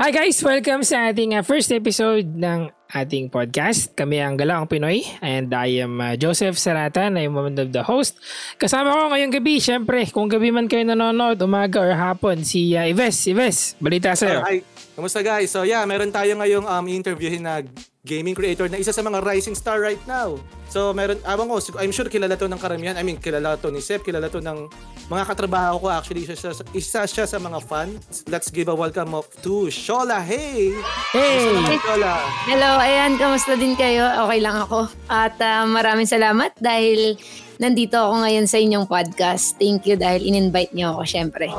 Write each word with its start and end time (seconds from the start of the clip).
Hi 0.00 0.08
guys! 0.16 0.40
Welcome 0.40 0.80
sa 0.80 1.12
ating 1.12 1.36
uh, 1.36 1.44
first 1.44 1.68
episode 1.68 2.24
ng 2.24 2.72
ating 2.88 3.28
podcast. 3.28 3.92
Kami 3.92 4.16
ang 4.16 4.32
Galaang 4.32 4.64
Pinoy 4.64 5.04
and 5.20 5.52
I 5.52 5.84
am 5.84 6.00
uh, 6.00 6.16
Joseph 6.16 6.56
Saratan. 6.56 7.20
I 7.20 7.28
am 7.28 7.36
one 7.36 7.52
of 7.52 7.68
the 7.68 7.84
host. 7.84 8.16
Kasama 8.56 8.96
ko 8.96 9.12
ngayong 9.12 9.28
gabi, 9.28 9.60
syempre, 9.60 10.08
kung 10.08 10.32
gabi 10.32 10.48
man 10.48 10.72
kayo 10.72 10.88
nanonood, 10.88 11.36
umaga 11.44 11.84
or 11.84 11.92
hapon, 11.92 12.40
si 12.48 12.72
uh, 12.80 12.88
Ives. 12.88 13.28
Ives, 13.28 13.76
balita 13.76 14.16
sa'yo. 14.16 14.40
Hi. 14.40 14.64
Kamusta 14.96 15.20
guys? 15.20 15.52
So 15.52 15.68
yeah, 15.68 15.84
meron 15.84 16.08
tayo 16.08 16.32
ngayong 16.32 16.64
um, 16.64 16.84
interviewin 16.88 17.44
na 17.44 17.60
gaming 18.00 18.32
creator 18.32 18.72
na 18.72 18.80
isa 18.80 18.96
sa 18.96 19.04
mga 19.04 19.20
rising 19.20 19.52
star 19.52 19.84
right 19.84 20.00
now. 20.08 20.40
So 20.70 20.94
meron, 20.94 21.18
awan 21.26 21.50
ko, 21.50 21.58
I'm 21.82 21.90
sure 21.90 22.06
kilala 22.06 22.38
to 22.38 22.46
ng 22.46 22.62
karamihan. 22.62 22.94
I 22.94 23.02
mean, 23.02 23.18
kilala 23.18 23.58
to 23.58 23.74
ni 23.74 23.82
Sep, 23.82 24.06
kilala 24.06 24.30
to 24.30 24.38
ng 24.38 24.70
mga 25.10 25.26
katrabaho 25.26 25.82
ko 25.82 25.86
actually. 25.90 26.22
Isa 26.22 26.38
siya, 26.38 26.54
isa 26.70 27.00
siya 27.10 27.26
sa 27.26 27.42
mga 27.42 27.58
fans. 27.66 28.22
Let's 28.30 28.54
give 28.54 28.70
a 28.70 28.76
welcome 28.78 29.10
of 29.18 29.26
to 29.42 29.66
Shola. 29.66 30.22
Hey! 30.22 30.70
Hey! 31.10 31.58
Shola? 31.82 32.22
Hello, 32.46 32.78
ayan, 32.78 33.18
kamusta 33.18 33.58
din 33.58 33.74
kayo? 33.74 34.06
Okay 34.30 34.38
lang 34.38 34.62
ako. 34.62 34.86
At 35.10 35.34
uh, 35.42 35.66
maraming 35.66 36.06
salamat 36.06 36.54
dahil 36.62 37.18
nandito 37.60 37.98
ako 37.98 38.24
ngayon 38.24 38.46
sa 38.48 38.56
inyong 38.56 38.86
podcast. 38.88 39.58
Thank 39.60 39.84
you 39.90 39.98
dahil 39.98 40.24
in-invite 40.24 40.72
niyo 40.72 40.96
ako, 40.96 41.02
syempre. 41.04 41.50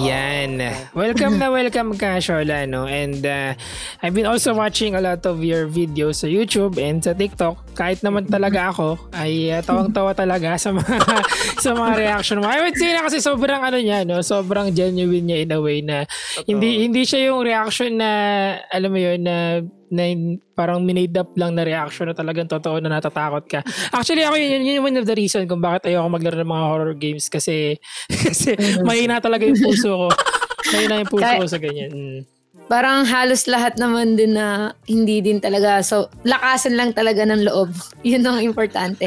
Yan. 0.00 0.62
Welcome 0.96 1.36
na 1.36 1.52
welcome 1.52 1.92
ka, 1.98 2.22
Shola, 2.22 2.64
no? 2.64 2.86
And 2.86 3.20
uh, 3.20 3.52
I've 4.00 4.16
been 4.16 4.24
also 4.24 4.54
watching 4.56 4.96
a 4.96 5.02
lot 5.02 5.26
of 5.26 5.42
your 5.42 5.68
videos 5.68 6.24
sa 6.24 6.30
YouTube 6.30 6.80
and 6.80 7.04
sa 7.04 7.12
TikTok. 7.12 7.76
Kahit 7.76 8.00
naman 8.00 8.32
talaga 8.36 8.60
ako, 8.68 9.10
ay 9.16 9.48
uh, 9.56 9.64
tawang-tawa 9.64 10.12
talaga 10.12 10.60
sa 10.60 10.76
mga 10.76 10.96
sa 11.64 11.70
mga 11.72 11.92
reaction 11.96 12.44
mo. 12.44 12.46
I 12.46 12.60
would 12.60 12.76
say 12.76 12.92
na 12.92 13.00
kasi 13.00 13.24
sobrang 13.24 13.64
ano 13.64 13.80
niya, 13.80 14.04
no? 14.04 14.20
Sobrang 14.20 14.76
genuine 14.76 15.24
niya 15.24 15.38
in 15.48 15.56
a 15.56 15.60
way 15.60 15.80
na 15.80 16.04
hindi 16.44 16.84
hindi 16.84 17.08
siya 17.08 17.32
yung 17.32 17.40
reaction 17.40 17.96
na 17.96 18.10
alam 18.68 18.92
mo 18.92 19.00
yun 19.00 19.24
na 19.24 19.64
na 19.86 20.04
parang 20.52 20.82
minade 20.82 21.14
up 21.16 21.30
lang 21.38 21.54
na 21.54 21.62
reaction 21.62 22.10
na 22.10 22.14
talagang 22.14 22.50
totoo 22.50 22.76
na 22.82 22.98
natatakot 22.98 23.44
ka. 23.48 23.60
Actually, 23.94 24.26
ako 24.26 24.36
yun, 24.36 24.60
yun, 24.60 24.62
yun 24.66 24.84
one 24.84 24.96
of 24.98 25.06
the 25.06 25.16
reason 25.16 25.46
kung 25.46 25.62
bakit 25.62 25.88
ayoko 25.88 26.10
maglaro 26.10 26.36
ng 26.42 26.52
mga 26.52 26.66
horror 26.66 26.94
games 26.98 27.30
kasi 27.32 27.78
kasi 28.26 28.58
mahina 28.84 29.22
talaga 29.22 29.48
yung 29.48 29.58
puso 29.58 29.90
ko. 29.94 30.08
Mahina 30.66 30.98
yung 30.98 31.10
puso 31.10 31.30
ko 31.30 31.46
sa 31.46 31.62
ganyan. 31.62 31.90
Mm. 31.94 32.35
Parang 32.66 33.06
halos 33.06 33.46
lahat 33.46 33.78
naman 33.78 34.18
din 34.18 34.34
na 34.34 34.74
hindi 34.90 35.22
din 35.22 35.38
talaga. 35.38 35.78
So, 35.86 36.10
lakasan 36.26 36.74
lang 36.74 36.90
talaga 36.90 37.22
ng 37.22 37.46
loob. 37.46 37.70
Yun 38.06 38.26
ang 38.26 38.42
importante. 38.42 39.06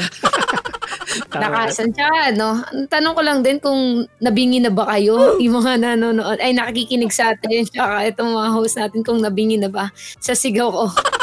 lakasan 1.43 1.91
siya, 1.91 2.31
no? 2.39 2.63
Tanong 2.87 3.13
ko 3.13 3.21
lang 3.21 3.39
din 3.43 3.59
kung 3.59 4.07
nabingi 4.23 4.63
na 4.63 4.71
ba 4.71 4.87
kayo, 4.95 5.35
yung 5.43 5.59
mga 5.59 5.75
nanonood, 5.75 6.39
ay 6.39 6.55
nakikinig 6.55 7.11
sa 7.11 7.35
atin, 7.35 7.67
tsaka 7.67 8.07
itong 8.15 8.31
mga 8.31 8.49
host 8.55 8.79
natin 8.79 9.03
kung 9.03 9.19
nabingi 9.19 9.59
na 9.59 9.67
ba 9.67 9.91
sa 10.23 10.31
sigaw 10.31 10.71
ko. 10.71 10.87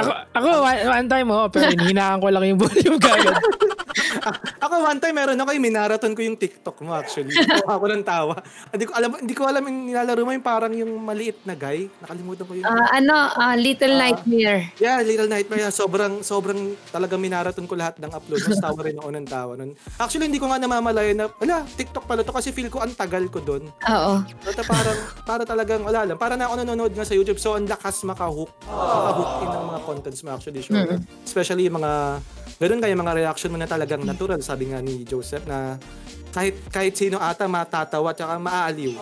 ako, 0.00 0.10
ako 0.36 0.48
one, 0.62 0.80
one 0.88 1.08
time 1.08 1.28
oh, 1.32 1.48
pero 1.52 1.68
hinahan 1.74 2.20
ko 2.20 2.26
lang 2.32 2.44
yung 2.48 2.60
volume 2.60 2.96
kagad. 2.96 3.36
ako 4.64 4.74
one 4.86 5.00
time 5.02 5.16
meron 5.16 5.38
ako 5.40 5.50
yung 5.54 5.66
minaraton 5.66 6.12
ko 6.14 6.20
yung 6.22 6.38
TikTok 6.38 6.76
mo 6.82 6.94
actually. 6.94 7.34
Ako 7.70 7.86
ng 7.86 8.04
tawa. 8.06 8.34
Hindi 8.70 8.84
ko 8.86 8.92
alam 8.96 9.10
hindi 9.18 9.34
ko 9.34 9.42
alam 9.46 9.62
yung 9.62 9.78
nilalaro 9.90 10.22
mo 10.26 10.30
yung 10.34 10.46
parang 10.46 10.72
yung 10.74 10.92
maliit 11.02 11.42
na 11.46 11.54
guy. 11.54 11.86
Nakalimutan 12.02 12.44
ko 12.46 12.52
yung 12.56 12.66
uh, 12.66 12.88
ano, 12.90 13.14
uh, 13.34 13.54
Little 13.54 13.94
uh, 13.94 14.00
Nightmare. 14.00 14.60
Yeah, 14.82 14.98
Little 15.02 15.30
Nightmare. 15.30 15.70
Sobrang 15.70 16.22
sobrang 16.24 16.74
talaga 16.90 17.14
minaraton 17.14 17.66
ko 17.66 17.74
lahat 17.78 17.98
ng 18.02 18.10
upload. 18.10 18.40
Mas 18.46 18.58
tawa 18.58 18.80
rin 18.82 18.96
ako 18.98 19.10
ng 19.10 19.26
tawa 19.26 19.52
nun. 19.58 19.70
Actually 19.98 20.26
hindi 20.30 20.40
ko 20.42 20.50
nga 20.50 20.58
namamalayan 20.58 21.16
na 21.18 21.26
wala, 21.38 21.62
TikTok 21.66 22.04
pala 22.06 22.26
to 22.26 22.34
kasi 22.34 22.50
feel 22.50 22.70
ko 22.70 22.82
ang 22.82 22.94
tagal 22.94 23.26
ko 23.30 23.38
doon. 23.42 23.70
Oo. 23.70 24.14
Pero 24.42 24.62
parang 24.66 24.98
para 25.22 25.42
talagang 25.46 25.82
wala 25.86 26.06
lang. 26.06 26.18
Para 26.18 26.34
na 26.34 26.50
ako 26.50 26.54
nanonood 26.62 26.92
nga 26.94 27.06
sa 27.06 27.14
YouTube 27.14 27.38
so 27.38 27.54
ang 27.54 27.66
lakas 27.66 28.02
makahook. 28.02 28.50
Makahook 28.66 29.30
in 29.44 29.48
ng 29.50 29.66
mga 29.70 29.80
contents 29.86 30.20
mo 30.26 30.30
actually 30.34 30.62
sure. 30.62 30.76
Mm-hmm. 30.76 31.26
Especially 31.26 31.66
yung 31.66 31.78
mga 31.78 31.92
Ganun 32.60 32.78
kaya 32.84 32.92
mga 32.92 33.16
reaction 33.16 33.50
mo 33.50 33.56
na 33.56 33.64
talagang 33.64 34.04
natural, 34.04 34.44
sabi 34.44 34.68
nga 34.68 34.84
ni 34.84 35.02
Joseph 35.08 35.48
na 35.48 35.80
kahit 36.30 36.60
kahit 36.68 36.94
sino 36.94 37.16
ata 37.16 37.48
matatawa 37.48 38.12
at 38.12 38.20
maaaliw. 38.20 38.92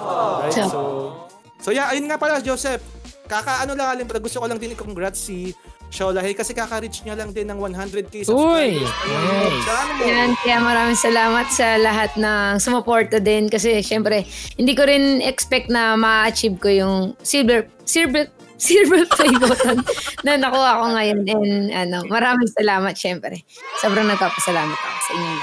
Right? 0.47 0.55
So 0.55 1.29
So 1.59 1.75
yeah, 1.75 1.91
ayun 1.91 2.07
nga 2.07 2.19
pala 2.19 2.39
Joseph. 2.39 2.83
Kakaano 3.29 3.77
lang 3.77 3.93
alin, 3.93 4.09
gusto 4.09 4.41
ko 4.41 4.47
lang 4.49 4.57
din 4.57 4.73
i-congrats 4.73 5.21
si 5.21 5.53
Sholahay 5.89 6.33
kasi 6.33 6.53
kaka-reach 6.53 7.05
niya 7.05 7.17
lang 7.17 7.33
din 7.33 7.49
ng 7.49 7.61
100k 7.61 8.25
subscribers. 8.25 8.33
Uy! 8.33 8.85
Nice. 8.85 10.05
Yan, 10.05 10.31
kaya 10.41 10.61
maraming 10.61 10.97
salamat 10.97 11.49
sa 11.49 11.77
lahat 11.81 12.13
ng 12.17 12.61
sumuporta 12.61 13.21
din 13.21 13.49
kasi 13.49 13.81
syempre 13.81 14.25
hindi 14.57 14.73
ko 14.73 14.85
rin 14.85 15.21
expect 15.25 15.73
na 15.73 15.97
ma-achieve 15.97 16.57
ko 16.61 16.69
yung 16.69 16.97
silver 17.25 17.69
silver 17.89 18.29
silver 18.59 19.07
play 19.15 19.33
button 19.39 19.81
na 20.27 20.37
nakuha 20.37 20.83
ko 20.83 20.87
ngayon. 20.93 21.19
And 21.25 21.71
ano, 21.71 21.99
maraming 22.11 22.51
salamat 22.51 22.99
syempre. 22.99 23.47
Sobrang 23.79 24.05
nagpapasalamat 24.11 24.77
ako 24.77 24.99
sa 25.01 25.13
inyo. 25.15 25.37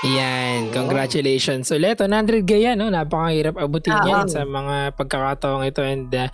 Yan, 0.00 0.72
congratulations 0.72 1.68
ulit. 1.76 2.00
100 2.00 2.48
gaya, 2.48 2.72
no? 2.72 2.88
Napakahirap 2.88 3.60
abutin 3.60 3.92
uh, 3.92 4.04
yan 4.08 4.24
sa 4.32 4.48
mga 4.48 4.96
pagkakataong 4.96 5.68
ito 5.68 5.84
and 5.84 6.08
uh, 6.16 6.32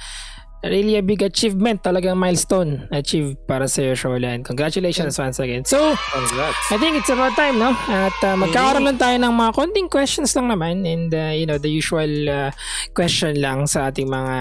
really 0.68 0.96
a 0.96 1.04
big 1.04 1.22
achievement, 1.22 1.82
talagang 1.82 2.16
milestone 2.16 2.88
achieved 2.92 3.38
para 3.46 3.68
sa 3.68 3.94
Shola. 3.94 4.34
And 4.34 4.44
congratulations 4.44 5.18
once 5.18 5.38
again. 5.38 5.64
So, 5.64 5.94
Congrats. 6.12 6.58
I 6.72 6.76
think 6.78 6.96
it's 6.96 7.10
about 7.10 7.34
time, 7.34 7.58
no? 7.58 7.72
At 7.88 8.16
uh, 8.22 8.36
magkakaroon 8.36 8.84
lang 8.84 8.98
tayo 8.98 9.16
ng 9.20 9.32
mga 9.32 9.50
konting 9.54 9.88
questions 9.88 10.34
lang 10.34 10.50
naman 10.50 10.86
and 10.86 11.10
uh, 11.14 11.32
you 11.32 11.46
know, 11.46 11.58
the 11.58 11.70
usual 11.70 12.10
uh, 12.28 12.50
question 12.94 13.38
lang 13.40 13.66
sa 13.66 13.88
ating 13.90 14.08
mga 14.10 14.36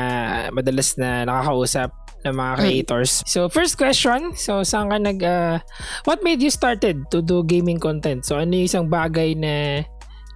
madalas 0.54 0.98
na 0.98 1.26
nakakausap 1.26 1.92
ng 2.26 2.34
mga 2.34 2.54
mm. 2.58 2.60
creators. 2.60 3.12
So, 3.30 3.48
first 3.48 3.78
question. 3.78 4.34
So, 4.34 4.66
saan 4.66 4.90
ka 4.90 4.98
nag... 4.98 5.20
Uh, 5.22 5.62
what 6.10 6.26
made 6.26 6.42
you 6.42 6.50
started 6.50 7.06
to 7.14 7.22
do 7.22 7.46
gaming 7.46 7.78
content? 7.78 8.26
So, 8.26 8.42
ano 8.42 8.58
yung 8.58 8.66
isang 8.66 8.88
bagay 8.90 9.38
na 9.38 9.86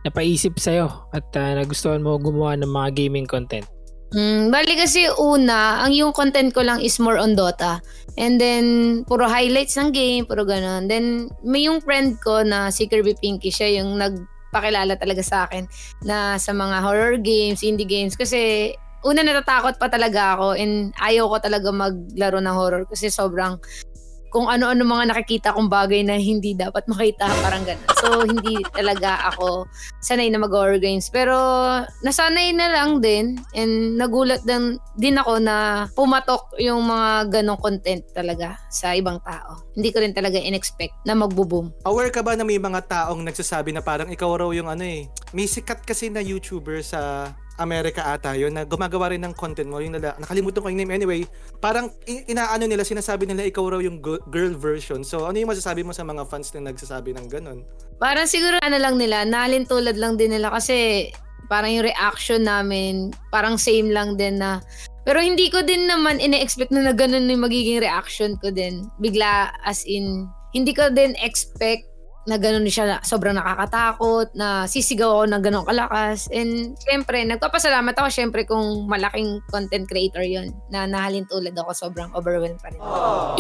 napaisip 0.06 0.62
sa'yo 0.62 1.10
at 1.12 1.26
uh, 1.36 1.60
nagustuhan 1.60 2.06
mo 2.06 2.16
gumawa 2.22 2.56
ng 2.56 2.70
mga 2.70 2.90
gaming 2.94 3.26
content? 3.26 3.66
Mm, 4.10 4.50
bali 4.50 4.74
kasi 4.74 5.06
una, 5.22 5.86
ang 5.86 5.94
yung 5.94 6.10
content 6.10 6.50
ko 6.50 6.66
lang 6.66 6.82
is 6.82 6.98
more 6.98 7.22
on 7.22 7.38
Dota. 7.38 7.78
And 8.18 8.42
then, 8.42 8.66
puro 9.06 9.30
highlights 9.30 9.78
ng 9.78 9.94
game, 9.94 10.26
puro 10.26 10.50
ganun. 10.50 10.90
Then, 10.90 11.30
may 11.46 11.70
yung 11.70 11.78
friend 11.86 12.18
ko 12.18 12.42
na 12.42 12.74
si 12.74 12.90
Kirby 12.90 13.14
Pinky, 13.22 13.54
siya 13.54 13.80
yung 13.80 14.02
nagpakilala 14.02 14.98
talaga 14.98 15.22
sa 15.22 15.46
akin 15.46 15.70
na 16.02 16.42
sa 16.42 16.58
mga 16.58 16.82
horror 16.82 17.16
games, 17.22 17.62
indie 17.62 17.86
games. 17.86 18.18
Kasi, 18.18 18.74
una 19.06 19.22
natatakot 19.24 19.78
pa 19.80 19.88
talaga 19.88 20.36
ako 20.36 20.60
and 20.60 20.92
ayaw 21.00 21.32
ko 21.32 21.38
talaga 21.40 21.72
maglaro 21.72 22.44
ng 22.44 22.52
horror 22.52 22.84
kasi 22.84 23.08
sobrang 23.08 23.56
kung 24.30 24.46
ano-ano 24.46 24.86
mga 24.86 25.06
nakikita 25.10 25.54
kong 25.58 25.70
bagay 25.70 26.06
na 26.06 26.18
hindi 26.18 26.54
dapat 26.54 26.86
makita, 26.86 27.26
parang 27.42 27.66
gano'n. 27.66 27.90
So, 28.00 28.08
hindi 28.24 28.62
talaga 28.72 29.34
ako 29.34 29.66
sanay 30.00 30.30
na 30.30 30.40
mag-horror 30.40 30.80
games. 30.80 31.10
Pero, 31.10 31.36
nasanay 32.06 32.54
na 32.54 32.70
lang 32.72 33.02
din 33.02 33.42
and 33.58 33.98
nagulat 33.98 34.46
din, 34.46 34.78
din 34.96 35.18
ako 35.18 35.42
na 35.42 35.86
pumatok 35.98 36.56
yung 36.62 36.86
mga 36.86 37.42
ganong 37.42 37.60
content 37.60 38.06
talaga 38.14 38.56
sa 38.70 38.94
ibang 38.96 39.20
tao. 39.26 39.68
Hindi 39.74 39.90
ko 39.90 40.00
rin 40.00 40.14
talaga 40.14 40.38
in-expect 40.38 41.04
na 41.04 41.18
magbo-boom. 41.18 41.84
Aware 41.84 42.14
ka 42.14 42.22
ba 42.22 42.38
na 42.38 42.46
may 42.46 42.62
mga 42.62 42.86
taong 42.88 43.26
nagsasabi 43.26 43.74
na 43.74 43.84
parang 43.84 44.08
ikaw 44.14 44.30
raw 44.40 44.50
yung 44.54 44.70
ano 44.70 44.86
eh, 44.86 45.10
may 45.34 45.50
sikat 45.50 45.84
kasi 45.84 46.08
na 46.14 46.22
YouTuber 46.24 46.80
sa 46.86 47.34
America 47.60 48.08
ata 48.08 48.34
yun 48.34 48.56
na 48.56 48.64
gumagawa 48.64 49.12
rin 49.12 49.22
ng 49.28 49.36
content 49.36 49.68
mo 49.68 49.84
yung 49.84 50.00
nala, 50.00 50.16
nakalimutan 50.18 50.64
ko 50.64 50.68
yung 50.72 50.80
name. 50.80 50.96
Anyway 50.96 51.28
parang 51.60 51.92
inaano 52.08 52.66
nila 52.66 52.88
sinasabi 52.88 53.28
nila 53.28 53.44
ikaw 53.46 53.76
raw 53.76 53.80
yung 53.84 54.00
girl 54.04 54.54
version. 54.56 55.04
So 55.04 55.28
ano 55.28 55.36
yung 55.38 55.52
masasabi 55.52 55.84
mo 55.84 55.92
sa 55.92 56.08
mga 56.08 56.24
fans 56.26 56.56
na 56.56 56.72
nagsasabi 56.72 57.14
ng 57.20 57.28
ganun? 57.28 57.68
Parang 58.00 58.26
siguro 58.26 58.56
ano 58.64 58.80
lang 58.80 58.96
nila 58.96 59.28
nalin 59.28 59.68
tulad 59.68 60.00
lang 60.00 60.16
din 60.16 60.32
nila 60.32 60.50
kasi 60.56 61.12
parang 61.52 61.74
yung 61.74 61.84
reaction 61.84 62.46
namin 62.46 63.12
parang 63.34 63.58
same 63.58 63.90
lang 63.90 64.16
din 64.16 64.40
na 64.40 64.64
pero 65.10 65.26
hindi 65.26 65.50
ko 65.50 65.66
din 65.66 65.90
naman 65.90 66.22
ine-expect 66.22 66.70
na 66.70 66.86
na 66.86 66.94
ganun 66.94 67.26
yung 67.26 67.42
magiging 67.42 67.82
reaction 67.82 68.38
ko 68.38 68.54
din. 68.54 68.86
Bigla 69.02 69.50
as 69.66 69.82
in 69.90 70.30
hindi 70.54 70.70
ko 70.70 70.94
din 70.94 71.18
expect 71.18 71.89
na 72.30 72.38
gano'n 72.38 72.70
siya 72.70 72.86
na 72.86 72.98
sobrang 73.02 73.34
nakakatakot, 73.34 74.38
na 74.38 74.70
sisigaw 74.70 75.18
ako 75.18 75.26
ng 75.26 75.42
gano'ng 75.42 75.66
kalakas. 75.66 76.30
And 76.30 76.78
syempre, 76.78 77.26
nagpapasalamat 77.26 77.98
ako 77.98 78.08
syempre 78.14 78.46
kung 78.46 78.86
malaking 78.86 79.42
content 79.50 79.90
creator 79.90 80.22
yon 80.22 80.54
na 80.70 80.86
nahalin 80.86 81.26
tulad 81.26 81.58
ako, 81.58 81.74
sobrang 81.74 82.14
overwhelmed 82.14 82.62
pa 82.62 82.70
rin. 82.70 82.78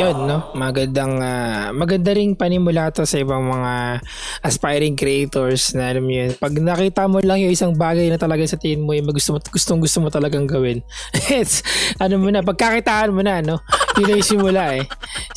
Yun, 0.01 0.25
no? 0.25 0.49
Magandang, 0.57 1.21
uh, 1.21 1.69
maganda 1.69 2.17
ring 2.17 2.33
panimula 2.33 2.89
to 2.89 3.05
sa 3.05 3.21
ibang 3.21 3.45
mga 3.45 4.01
aspiring 4.41 4.97
creators 4.97 5.77
na 5.77 5.93
alam 5.93 6.09
mo 6.09 6.13
yun. 6.17 6.33
Pag 6.41 6.57
nakita 6.57 7.05
mo 7.05 7.21
lang 7.21 7.45
yung 7.45 7.53
isang 7.53 7.77
bagay 7.77 8.09
na 8.09 8.17
talaga 8.17 8.41
sa 8.49 8.57
tingin 8.57 8.81
mo, 8.81 8.97
yung 8.97 9.05
gusto 9.13 9.37
mo, 9.37 9.39
gustong 9.39 9.85
gusto 9.85 10.01
mo 10.01 10.09
talagang 10.09 10.49
gawin. 10.49 10.81
It's, 11.29 11.61
ano 12.01 12.17
mo 12.17 12.33
na, 12.33 12.41
pagkakitaan 12.41 13.13
mo 13.13 13.21
na, 13.21 13.45
no? 13.45 13.61
Yun 14.01 14.17
yung 14.17 14.25
simula 14.25 14.81
eh. 14.81 14.83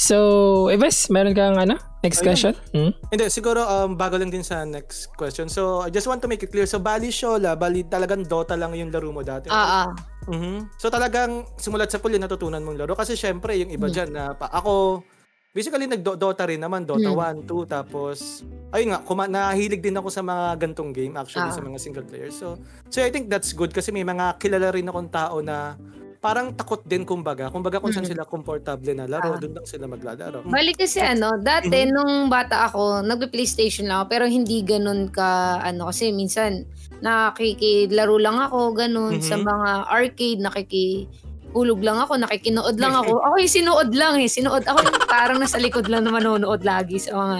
So, 0.01 0.73
Eves, 0.73 1.13
meron 1.13 1.37
kang 1.37 1.61
ano? 1.61 1.92
Next 2.03 2.19
question? 2.21 2.53
Hmm? 2.75 2.91
Hindi, 3.09 3.31
siguro 3.31 3.63
um, 3.63 3.95
bago 3.95 4.19
lang 4.19 4.27
din 4.29 4.43
sa 4.43 4.67
next 4.67 5.15
question. 5.15 5.47
So, 5.47 5.87
I 5.87 5.89
just 5.89 6.11
want 6.11 6.19
to 6.19 6.27
make 6.27 6.43
it 6.43 6.51
clear. 6.51 6.67
So, 6.67 6.83
Bali 6.83 7.15
Shola, 7.15 7.55
Bali 7.55 7.87
talagang 7.87 8.27
Dota 8.27 8.59
lang 8.59 8.75
yung 8.75 8.91
laro 8.91 9.15
mo 9.15 9.23
dati. 9.23 9.47
Oo. 9.47 9.55
Uh, 9.55 9.87
uh. 9.87 10.13
Mhm. 10.23 10.71
So 10.79 10.87
talagang 10.87 11.51
simulat 11.59 11.91
sa 11.91 11.99
pool 11.99 12.15
yung 12.15 12.23
natutunan 12.23 12.63
mong 12.63 12.79
laro 12.79 12.95
kasi 12.95 13.19
syempre 13.19 13.59
yung 13.59 13.75
iba 13.75 13.91
Hmm. 13.91 13.95
diyan 13.95 14.11
na 14.15 14.25
pa, 14.31 14.47
ako 14.55 15.03
basically 15.51 15.91
nag-Dota 15.91 16.47
rin 16.47 16.63
naman, 16.63 16.87
Dota 16.87 17.11
Hmm. 17.11 17.43
1, 17.43 17.43
2 17.43 17.67
tapos 17.67 18.47
ayun 18.71 18.95
nga, 18.95 19.03
kuma- 19.03 19.27
nahilig 19.27 19.83
din 19.83 19.99
ako 19.99 20.15
sa 20.15 20.23
mga 20.23 20.63
gantong 20.63 20.95
game 20.95 21.19
actually 21.19 21.51
Ah. 21.51 21.55
sa 21.55 21.59
mga 21.59 21.75
single 21.75 22.07
player. 22.07 22.31
So 22.31 22.55
so 22.87 23.03
I 23.03 23.11
think 23.11 23.35
that's 23.35 23.51
good 23.51 23.75
kasi 23.75 23.91
may 23.91 24.07
mga 24.07 24.39
kilala 24.39 24.71
rin 24.71 24.87
akong 24.87 25.11
tao 25.11 25.43
na 25.43 25.75
parang 26.23 26.55
takot 26.55 26.87
din 26.87 27.03
kumbaga. 27.03 27.51
Kumbaga 27.51 27.83
kung 27.83 27.91
saan 27.91 28.07
sila 28.07 28.23
komportable 28.23 28.95
na 28.95 29.11
laro, 29.11 29.35
Ah. 29.35 29.41
doon 29.43 29.59
lang 29.59 29.67
sila 29.67 29.91
maglalaro. 29.91 30.47
Balik 30.47 30.79
kasi 30.79 31.03
ano, 31.03 31.35
dati 31.37 31.83
Mhm. 31.83 31.91
nung 31.91 32.15
bata 32.31 32.63
ako, 32.63 33.03
nagpe-PlayStation 33.03 33.91
lang 33.91 33.99
ako 34.01 34.07
pero 34.07 34.25
hindi 34.31 34.63
ganun 34.63 35.11
ka 35.11 35.59
ano 35.59 35.91
kasi 35.91 36.15
minsan 36.15 36.63
nakikilaro 37.03 38.17
lang 38.23 38.39
ako 38.39 38.71
ganun 38.73 39.19
sa 39.19 39.35
Mhm. 39.35 39.45
mga 39.45 39.71
arcade, 39.91 40.39
nakiki 40.39 41.11
hulog 41.53 41.81
lang 41.81 41.97
ako, 41.97 42.17
nakikinood 42.17 42.77
lang 42.77 42.93
ako. 42.93 43.21
Ako 43.27 43.35
yung 43.39 43.53
sinuod 43.53 43.91
lang 43.93 44.19
eh. 44.19 44.27
Sinuod 44.27 44.65
ako 44.65 44.79
yung 44.83 44.99
parang 45.07 45.39
nasa 45.39 45.57
likod 45.57 45.87
lang 45.87 46.03
na 46.03 46.11
manonood 46.11 46.61
lagi 46.61 46.97
sa 46.97 47.15
mga 47.15 47.37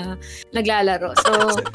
naglalaro. 0.53 1.11
So, 1.19 1.33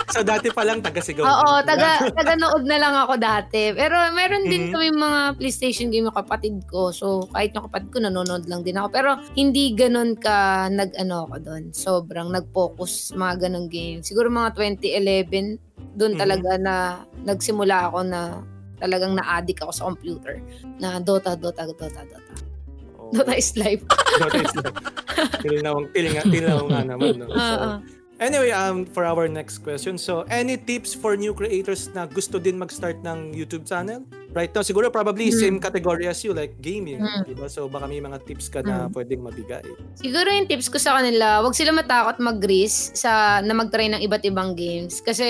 So 0.08 0.22
dati 0.22 0.50
pa 0.50 0.62
lang 0.62 0.80
taga-sigaw. 0.80 1.22
Oo, 1.22 1.52
taga 1.62 2.08
taga-nood 2.10 2.64
na 2.64 2.78
lang 2.78 2.94
ako 2.96 3.18
dati. 3.18 3.74
Pero 3.74 3.98
meron 4.12 4.46
din 4.46 4.70
Mhm. 4.70 4.72
kami 4.72 4.88
mga 4.92 5.22
PlayStation 5.36 5.90
game 5.90 6.08
yung 6.08 6.16
kapatid 6.16 6.62
ko. 6.66 6.90
So, 6.90 7.26
kahit 7.28 7.52
yung 7.52 7.68
kapatid 7.68 7.90
ko 7.90 8.00
nanonood 8.00 8.46
lang 8.46 8.62
din 8.62 8.78
ako. 8.78 8.88
Pero 8.90 9.10
hindi 9.34 9.74
ganun 9.74 10.16
ka 10.16 10.68
nag-ano 10.70 11.28
ako 11.28 11.36
doon. 11.42 11.64
Sobrang 11.72 12.30
nag-focus 12.30 13.12
mga 13.14 13.50
ganung 13.50 13.68
game. 13.68 14.02
Siguro 14.02 14.30
mga 14.30 14.54
2011 14.54 15.58
doon 15.98 16.14
Mhm. 16.14 16.20
talaga 16.20 16.52
na 16.58 16.76
nagsimula 17.24 17.90
ako 17.90 18.00
na 18.04 18.22
talagang 18.78 19.18
na-addict 19.18 19.58
ako 19.60 19.72
sa 19.74 19.84
computer. 19.86 20.38
Na 20.78 21.02
Dota, 21.02 21.34
Dota, 21.34 21.66
Dota, 21.66 21.90
Dota. 21.90 22.27
Dota 23.14 23.34
is 23.38 23.56
life. 23.56 23.84
Dota 24.22 24.40
is 24.44 24.54
life. 24.56 24.78
Tilinaw, 25.42 25.76
tilinga, 25.94 26.22
tilinaw 26.28 26.64
nga 26.70 26.82
naman. 26.84 27.24
No? 27.24 27.28
So. 27.32 27.82
Anyway, 28.18 28.50
um, 28.50 28.86
for 28.86 29.06
our 29.06 29.30
next 29.30 29.62
question, 29.62 29.98
so 29.98 30.26
any 30.34 30.58
tips 30.58 30.98
for 30.98 31.14
new 31.14 31.38
creators 31.38 31.94
na 31.94 32.10
gusto 32.10 32.42
din 32.42 32.58
mag-start 32.58 32.98
ng 33.06 33.30
YouTube 33.30 33.62
channel? 33.70 34.02
Right 34.38 34.54
now, 34.54 34.62
siguro 34.62 34.94
probably 34.94 35.34
Hmm. 35.34 35.42
same 35.42 35.58
category 35.58 36.06
as 36.06 36.22
you, 36.22 36.38
like 36.38 36.62
gaming, 36.62 37.02
Hmm. 37.02 37.26
diba? 37.26 37.50
So 37.50 37.66
baka 37.66 37.90
may 37.90 37.98
mga 37.98 38.22
tips 38.22 38.54
ka 38.54 38.62
na 38.62 38.86
pwedeng 38.94 39.26
mabigay. 39.26 39.66
Siguro 39.98 40.30
yung 40.30 40.46
tips 40.46 40.70
ko 40.70 40.78
sa 40.78 41.02
kanila, 41.02 41.42
wag 41.42 41.58
sila 41.58 41.74
matakot 41.74 42.22
mag-risk 42.22 42.94
sa 42.94 43.42
na 43.42 43.58
mag-try 43.58 43.90
ng 43.90 44.06
iba't 44.06 44.22
ibang 44.30 44.54
games 44.54 45.02
kasi 45.02 45.26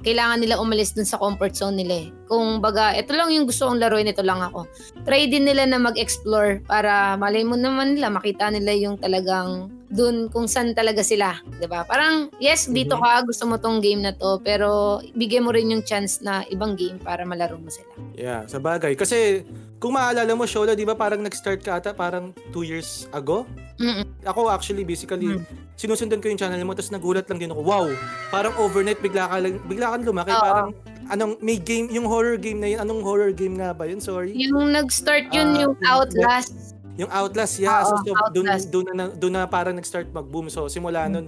kailangan 0.00 0.40
nila 0.40 0.56
umalis 0.56 0.96
dun 0.96 1.04
sa 1.04 1.20
comfort 1.20 1.52
zone 1.52 1.84
nila 1.84 1.94
eh. 2.00 2.08
Kung 2.24 2.64
baga, 2.64 2.96
ito 2.96 3.12
lang 3.12 3.28
yung 3.28 3.44
gusto 3.44 3.68
kong 3.68 3.76
laruin, 3.76 4.08
ito 4.08 4.24
lang 4.24 4.40
ako. 4.40 4.64
Try 5.04 5.28
din 5.28 5.44
nila 5.44 5.68
na 5.68 5.76
mag-explore 5.76 6.64
para 6.64 7.20
malay 7.20 7.44
mo 7.44 7.60
naman 7.60 7.92
nila, 7.92 8.08
makita 8.08 8.48
nila 8.48 8.72
yung 8.72 8.96
talagang 8.96 9.68
dun 9.86 10.26
kung 10.28 10.46
saan 10.46 10.72
talaga 10.72 11.00
sila, 11.00 11.38
'di 11.56 11.66
ba? 11.66 11.82
Parang 11.82 12.28
yes, 12.36 12.66
dito 12.66 12.94
Mhm. 12.94 13.02
ka, 13.02 13.12
gusto 13.24 13.44
mo 13.46 13.56
tong 13.56 13.78
game 13.78 14.02
na 14.02 14.10
to, 14.10 14.38
pero 14.40 14.98
bigyan 15.12 15.46
mo 15.46 15.50
rin 15.50 15.70
yung 15.70 15.82
chance 15.82 16.18
na 16.20 16.42
ibang 16.46 16.74
game 16.74 16.98
para 16.98 17.22
malaro 17.22 17.54
mo 17.54 17.70
sila. 17.70 17.86
Yeah, 18.12 18.44
sa 18.46 18.58
bagay. 18.58 18.94
Kasi 18.94 19.46
kung 19.76 19.94
maalala 19.94 20.32
mo, 20.32 20.42
Shola, 20.42 20.72
di 20.72 20.82
ba 20.82 20.96
parang 20.96 21.20
nag-start 21.20 21.60
ka 21.60 21.76
ata 21.76 21.92
parang 21.92 22.32
two 22.50 22.64
years 22.64 23.06
ago? 23.12 23.44
Mm-mm. 23.76 24.08
Ako 24.24 24.48
actually, 24.48 24.82
basically, 24.82 25.36
Hmm. 25.36 25.44
sinusundan 25.76 26.18
ko 26.18 26.32
yung 26.32 26.40
channel 26.40 26.64
mo, 26.64 26.72
tapos 26.72 26.90
nagulat 26.90 27.28
lang 27.28 27.38
din 27.38 27.52
ako, 27.52 27.60
wow, 27.60 27.86
parang 28.32 28.56
overnight 28.56 28.98
bigla 28.98 29.28
ka, 29.28 29.36
lang, 29.36 29.60
bigla 29.68 29.92
kang 29.92 30.02
lumaki, 30.02 30.32
Oo. 30.32 30.40
parang, 30.40 30.68
anong, 31.06 31.36
may 31.38 31.60
game, 31.60 31.92
yung 31.92 32.08
horror 32.08 32.40
game 32.40 32.56
na 32.56 32.72
yun, 32.72 32.80
anong 32.80 33.04
horror 33.04 33.30
game 33.30 33.60
nga 33.60 33.76
ba 33.76 33.84
yun? 33.84 34.00
Sorry. 34.00 34.32
Yung 34.32 34.72
nag-start 34.72 35.28
yun 35.30 35.52
Ah, 35.52 35.60
yung 35.68 35.74
Outlast. 35.84 36.72
Yung 36.96 37.10
Outlast, 37.12 37.60
yeah. 37.60 37.84
Oo, 37.84 38.00
so, 38.00 38.12
so 38.12 38.12
doon, 38.32 38.46
doon, 38.72 38.86
na, 38.96 39.04
doon 39.12 39.32
na 39.36 39.42
parang 39.44 39.76
nag-start 39.76 40.08
mag-boom. 40.10 40.48
So, 40.48 40.68
simula 40.72 41.04
Hmm. 41.06 41.12
nun, 41.12 41.26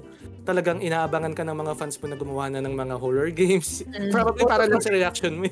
talagang 0.48 0.80
inaabangan 0.80 1.36
ka 1.36 1.44
ng 1.44 1.52
mga 1.60 1.72
fans 1.76 2.00
mo 2.00 2.08
na 2.08 2.16
gumawa 2.16 2.48
na 2.48 2.64
ng 2.64 2.72
mga 2.72 2.96
horror 2.96 3.28
games. 3.36 3.84
Mm. 3.84 4.08
Probably 4.08 4.48
para 4.48 4.64
lang 4.64 4.80
sa 4.80 4.88
reaction 4.88 5.36
mo. 5.36 5.44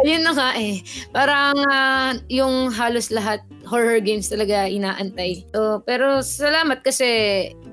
Ayun 0.00 0.24
na 0.24 0.32
nga 0.32 0.56
eh. 0.56 0.80
Parang 1.12 1.52
ah, 1.68 2.16
yung 2.32 2.72
halos 2.72 3.12
lahat 3.12 3.44
horror 3.66 4.00
games 4.00 4.28
talaga 4.28 4.66
inaantay. 4.66 5.44
So, 5.52 5.82
pero 5.84 6.24
salamat 6.24 6.82
kasi 6.84 7.06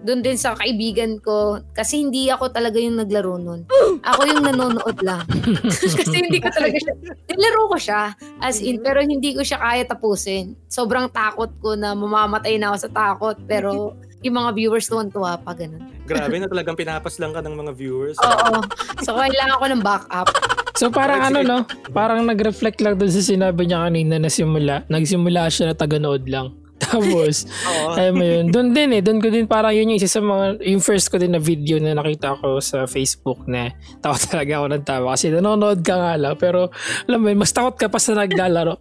doon 0.03 0.21
din 0.21 0.37
sa 0.37 0.55
kaibigan 0.55 1.19
ko 1.19 1.59
kasi 1.73 2.03
hindi 2.03 2.29
ako 2.31 2.53
talaga 2.53 2.77
yung 2.77 2.99
naglaro 3.01 3.35
nun. 3.39 3.65
Ako 4.03 4.21
yung 4.27 4.43
nanonood 4.45 4.97
lang. 5.01 5.25
kasi 5.99 6.15
hindi 6.15 6.39
ko 6.39 6.49
talaga 6.53 6.77
siya, 6.77 6.93
nilaro 7.33 7.63
ko 7.71 7.77
siya 7.77 8.01
as 8.39 8.61
in 8.61 8.79
pero 8.79 9.01
hindi 9.01 9.33
ko 9.33 9.41
siya 9.41 9.59
kaya 9.59 9.83
tapusin. 9.87 10.53
Sobrang 10.69 11.09
takot 11.11 11.51
ko 11.59 11.73
na 11.75 11.97
mamamatay 11.97 12.55
na 12.61 12.71
ako 12.73 12.77
sa 12.87 12.89
takot 12.93 13.37
pero 13.47 13.97
yung 14.25 14.35
mga 14.37 14.49
viewers 14.57 14.89
tuwan-tuwa 14.89 15.37
pa 15.41 15.53
ganun. 15.53 15.81
Grabe 16.07 16.39
na 16.39 16.47
talagang 16.49 16.79
pinapas 16.79 17.19
lang 17.21 17.35
ka 17.35 17.41
ng 17.43 17.53
mga 17.53 17.71
viewers. 17.77 18.17
Oo. 18.21 18.63
So 19.03 19.13
kailangan 19.13 19.59
ko 19.59 19.65
ng 19.69 19.83
backup. 19.83 20.29
So 20.77 20.94
parang 20.94 21.33
ano 21.33 21.41
no, 21.41 21.57
parang 21.97 22.21
nag-reflect 22.29 22.79
lang 22.85 23.01
dun 23.01 23.09
sa 23.09 23.25
sinabi 23.25 23.65
niya 23.65 23.89
kanina 23.89 24.21
na 24.21 24.29
simula, 24.29 24.85
nagsimula 24.85 25.50
siya 25.50 25.74
na 25.74 25.75
taga-nood 25.75 26.29
lang. 26.29 26.53
Tapos, 26.88 27.50
alam 27.97 28.13
mo 28.13 28.21
yun, 28.21 28.53
dun 28.53 28.69
din 28.69 28.94
eh, 28.94 29.01
dun 29.01 29.18
ko 29.18 29.33
din 29.33 29.50
parang 29.50 29.74
yun 29.74 29.89
yung 29.89 29.97
isa 29.97 30.06
sa 30.06 30.21
mga, 30.21 30.62
yung 30.62 30.77
first 30.77 31.09
ko 31.09 31.18
din 31.18 31.33
na 31.33 31.41
video 31.41 31.81
na 31.81 31.97
nakita 31.97 32.38
ko 32.38 32.62
sa 32.62 32.85
Facebook 32.85 33.50
na 33.50 33.74
tawa 33.97 34.13
talaga 34.21 34.62
ako 34.62 34.65
ng 34.69 34.85
tawa 34.85 35.07
kasi 35.18 35.33
nanonood 35.33 35.81
ka 35.81 35.97
nga 35.97 36.13
lang 36.21 36.38
pero 36.38 36.69
alam 37.09 37.19
mo 37.19 37.33
yun, 37.33 37.41
mas 37.41 37.50
takot 37.50 37.73
ka 37.73 37.89
pa 37.89 37.97
sa 37.97 38.13
naglalaro. 38.13 38.77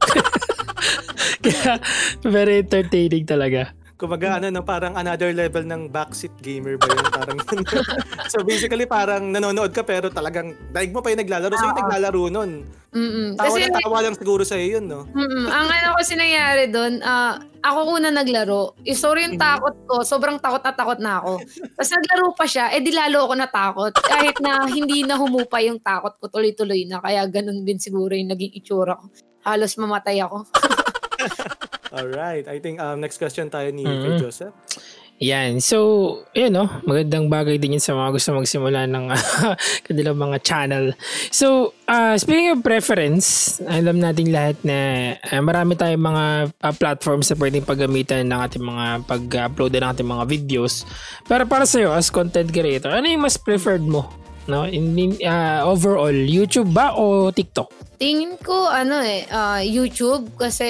Kaya 1.44 1.80
very 2.20 2.60
entertaining 2.60 3.24
talaga. 3.24 3.72
Kumbaga, 3.96 4.36
ano, 4.36 4.52
no, 4.52 4.60
parang 4.60 4.92
another 4.92 5.32
level 5.32 5.64
ng 5.64 5.88
backseat 5.88 6.36
gamer 6.44 6.76
ba 6.76 6.84
yun? 6.84 7.06
Parang, 7.08 7.38
so 8.32 8.44
basically, 8.44 8.84
parang 8.84 9.32
nanonood 9.32 9.72
ka 9.72 9.80
pero 9.80 10.12
talagang 10.12 10.52
daig 10.68 10.92
mo 10.92 11.00
pa 11.00 11.08
yung 11.08 11.24
naglalaro. 11.24 11.56
So 11.56 11.64
yung 11.64 11.80
naglalaro 11.80 12.22
nun. 12.28 12.50
Mm-mm. 12.92 13.40
Tawa 13.40 13.56
Kasi 13.56 13.72
na 13.72 13.80
tawa 13.80 13.98
lang 14.04 14.14
siguro 14.20 14.44
sa'yo 14.44 14.66
yun, 14.76 14.84
no? 14.84 15.08
Mm-mm. 15.16 15.48
Ang 15.48 15.68
ano 15.72 15.96
kasi 15.96 16.12
nangyari 16.12 16.68
doon, 16.68 17.00
ah, 17.00 17.40
ako 17.64 17.96
una 17.96 18.12
naglaro. 18.12 18.76
Eh, 18.84 18.92
sorry 18.92 19.24
yung 19.24 19.40
Mhm. 19.40 19.44
takot 19.48 19.76
ko, 19.88 19.94
sobrang 20.04 20.36
takot 20.44 20.60
na 20.60 20.72
takot 20.76 21.00
na 21.00 21.12
ako. 21.24 21.32
Tapos 21.76 21.90
naglaro 21.96 22.26
pa 22.36 22.44
siya, 22.44 22.64
eh 22.76 22.84
di 22.84 22.92
lalo 22.92 23.24
ako 23.24 23.32
natakot. 23.32 23.92
Kahit 23.96 24.36
na 24.44 24.68
hindi 24.68 25.08
na 25.08 25.16
humupa 25.16 25.56
yung 25.64 25.80
takot 25.80 26.20
ko, 26.20 26.28
tuloy-tuloy 26.28 26.84
na. 26.84 27.00
Kaya 27.00 27.24
ganun 27.32 27.64
din 27.64 27.80
siguro 27.80 28.12
yung 28.12 28.28
naging 28.28 28.60
itsura 28.60 29.00
ko. 29.00 29.08
Halos 29.40 29.72
mamatay 29.80 30.20
ako. 30.20 30.44
Alright. 31.92 32.46
I 32.48 32.58
think 32.58 32.78
um, 32.78 32.98
next 32.98 33.18
question 33.18 33.46
tayo 33.46 33.70
ni 33.70 33.86
Mhm. 33.86 34.02
kay 34.02 34.12
Joseph. 34.18 34.54
Yan. 35.16 35.64
So, 35.64 35.78
yun 36.36 36.52
no, 36.52 36.68
magandang 36.84 37.32
bagay 37.32 37.56
din 37.56 37.72
yun 37.72 37.80
sa 37.80 37.96
mga 37.96 38.12
gusto 38.12 38.36
magsimula 38.36 38.84
ng 38.84 39.08
kanilang 39.88 40.20
mga 40.20 40.44
channel. 40.44 40.92
So, 41.32 41.72
uh, 41.88 42.20
speaking 42.20 42.52
of 42.52 42.60
preference, 42.60 43.56
alam 43.64 43.96
natin 43.96 44.28
lahat 44.28 44.60
na 44.60 44.76
uh, 45.16 45.40
marami 45.40 45.72
tayong 45.72 46.04
mga 46.04 46.24
uh, 46.60 46.74
platforms 46.76 47.32
na 47.32 47.40
pwedeng 47.40 47.64
paggamitan 47.64 48.28
ng 48.28 48.40
ating 48.44 48.60
mga 48.60 48.86
pag-upload 49.08 49.72
ng 49.72 49.88
ating 49.88 50.04
mga 50.04 50.24
videos. 50.28 50.84
Pero 51.24 51.48
para 51.48 51.64
sa'yo, 51.64 51.96
as 51.96 52.12
content 52.12 52.52
creator, 52.52 52.92
ano 52.92 53.08
yung 53.08 53.24
mas 53.24 53.40
preferred 53.40 53.88
mo? 53.88 54.12
No? 54.46 54.66
In, 54.66 54.94
in, 54.98 55.18
uh, 55.22 55.66
overall, 55.66 56.14
YouTube 56.14 56.70
ba 56.74 56.94
o 56.94 57.30
TikTok? 57.30 57.70
Tingin 57.96 58.36
ko, 58.40 58.68
ano 58.68 59.00
eh, 59.00 59.24
ah, 59.32 59.64
YouTube 59.64 60.28
kasi 60.36 60.68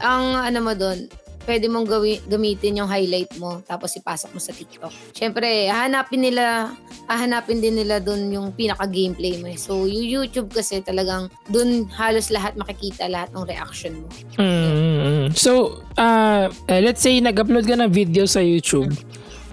ang 0.00 0.40
ano 0.40 0.58
mo 0.64 0.72
doon, 0.72 1.04
pwede 1.46 1.70
mong 1.70 1.86
gawi, 1.86 2.18
gamitin 2.26 2.82
yung 2.82 2.90
highlight 2.90 3.30
mo 3.38 3.62
tapos 3.62 3.94
ipasok 3.96 4.34
mo 4.34 4.40
sa 4.42 4.52
TikTok. 4.52 4.90
Siyempre, 5.14 5.70
hahanapin 5.70 6.26
nila, 6.26 6.74
hahanapin 7.06 7.62
din 7.62 7.78
nila 7.78 8.02
doon 8.02 8.28
yung 8.34 8.48
pinaka-gameplay 8.52 9.38
mo. 9.38 9.46
eh. 9.46 9.56
So, 9.56 9.86
yung 9.86 10.04
YouTube 10.04 10.50
kasi 10.50 10.82
talagang 10.82 11.30
doon 11.48 11.86
halos 11.94 12.34
lahat 12.34 12.58
makikita 12.58 13.06
lahat 13.06 13.30
ng 13.32 13.46
reaction 13.46 14.02
mo. 14.02 14.08
mm 14.36 15.38
So, 15.38 15.82
uh, 15.96 16.50
uh, 16.50 16.80
let's 16.82 17.00
say 17.00 17.20
nag-upload 17.22 17.64
ka 17.70 17.78
ng 17.78 17.90
video 17.94 18.26
sa 18.26 18.42
YouTube, 18.42 18.90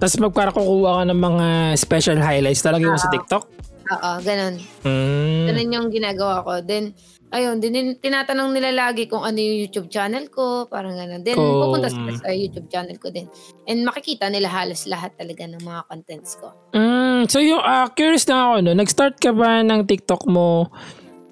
tapos 0.04 0.20
magkakakuha 0.20 1.00
ka 1.00 1.04
ng 1.08 1.20
mga 1.24 1.46
special 1.80 2.20
highlights, 2.20 2.60
talaga 2.60 2.84
yung 2.84 3.00
sa 3.00 3.08
TikTok? 3.08 3.48
Oo, 3.88 4.10
ganun. 4.20 4.60
Mm. 4.84 5.44
Ganun 5.48 5.74
yung 5.80 5.88
ginagawa 5.88 6.44
ko. 6.44 6.60
Then, 6.60 6.92
ayun, 7.32 7.56
din 7.64 7.96
tinatanong 7.96 8.52
nila 8.52 8.76
lagi 8.76 9.08
kung 9.08 9.24
ano 9.24 9.40
yung 9.40 9.64
YouTube 9.64 9.88
channel 9.88 10.28
ko, 10.28 10.68
parang 10.68 10.92
ganun. 10.92 11.24
Then, 11.24 11.40
Kung- 11.40 11.56
pupunta 11.56 11.88
sila 11.88 12.12
sa 12.20 12.28
YouTube 12.36 12.68
channel 12.68 13.00
ko 13.00 13.08
din. 13.08 13.32
And 13.64 13.80
makikita 13.88 14.28
nila 14.28 14.52
halos 14.52 14.84
lahat 14.84 15.16
talaga 15.16 15.48
ng 15.48 15.64
mga 15.64 15.80
contents 15.88 16.36
ko. 16.36 16.52
Mm, 16.76 17.24
so 17.32 17.40
yung 17.40 17.64
ah, 17.64 17.88
curious 17.88 18.28
na 18.28 18.36
ako 18.52 18.52
no, 18.60 18.76
nag-start 18.76 19.16
ka 19.16 19.32
ba 19.32 19.64
ng 19.64 19.88
TikTok 19.88 20.28
mo 20.28 20.68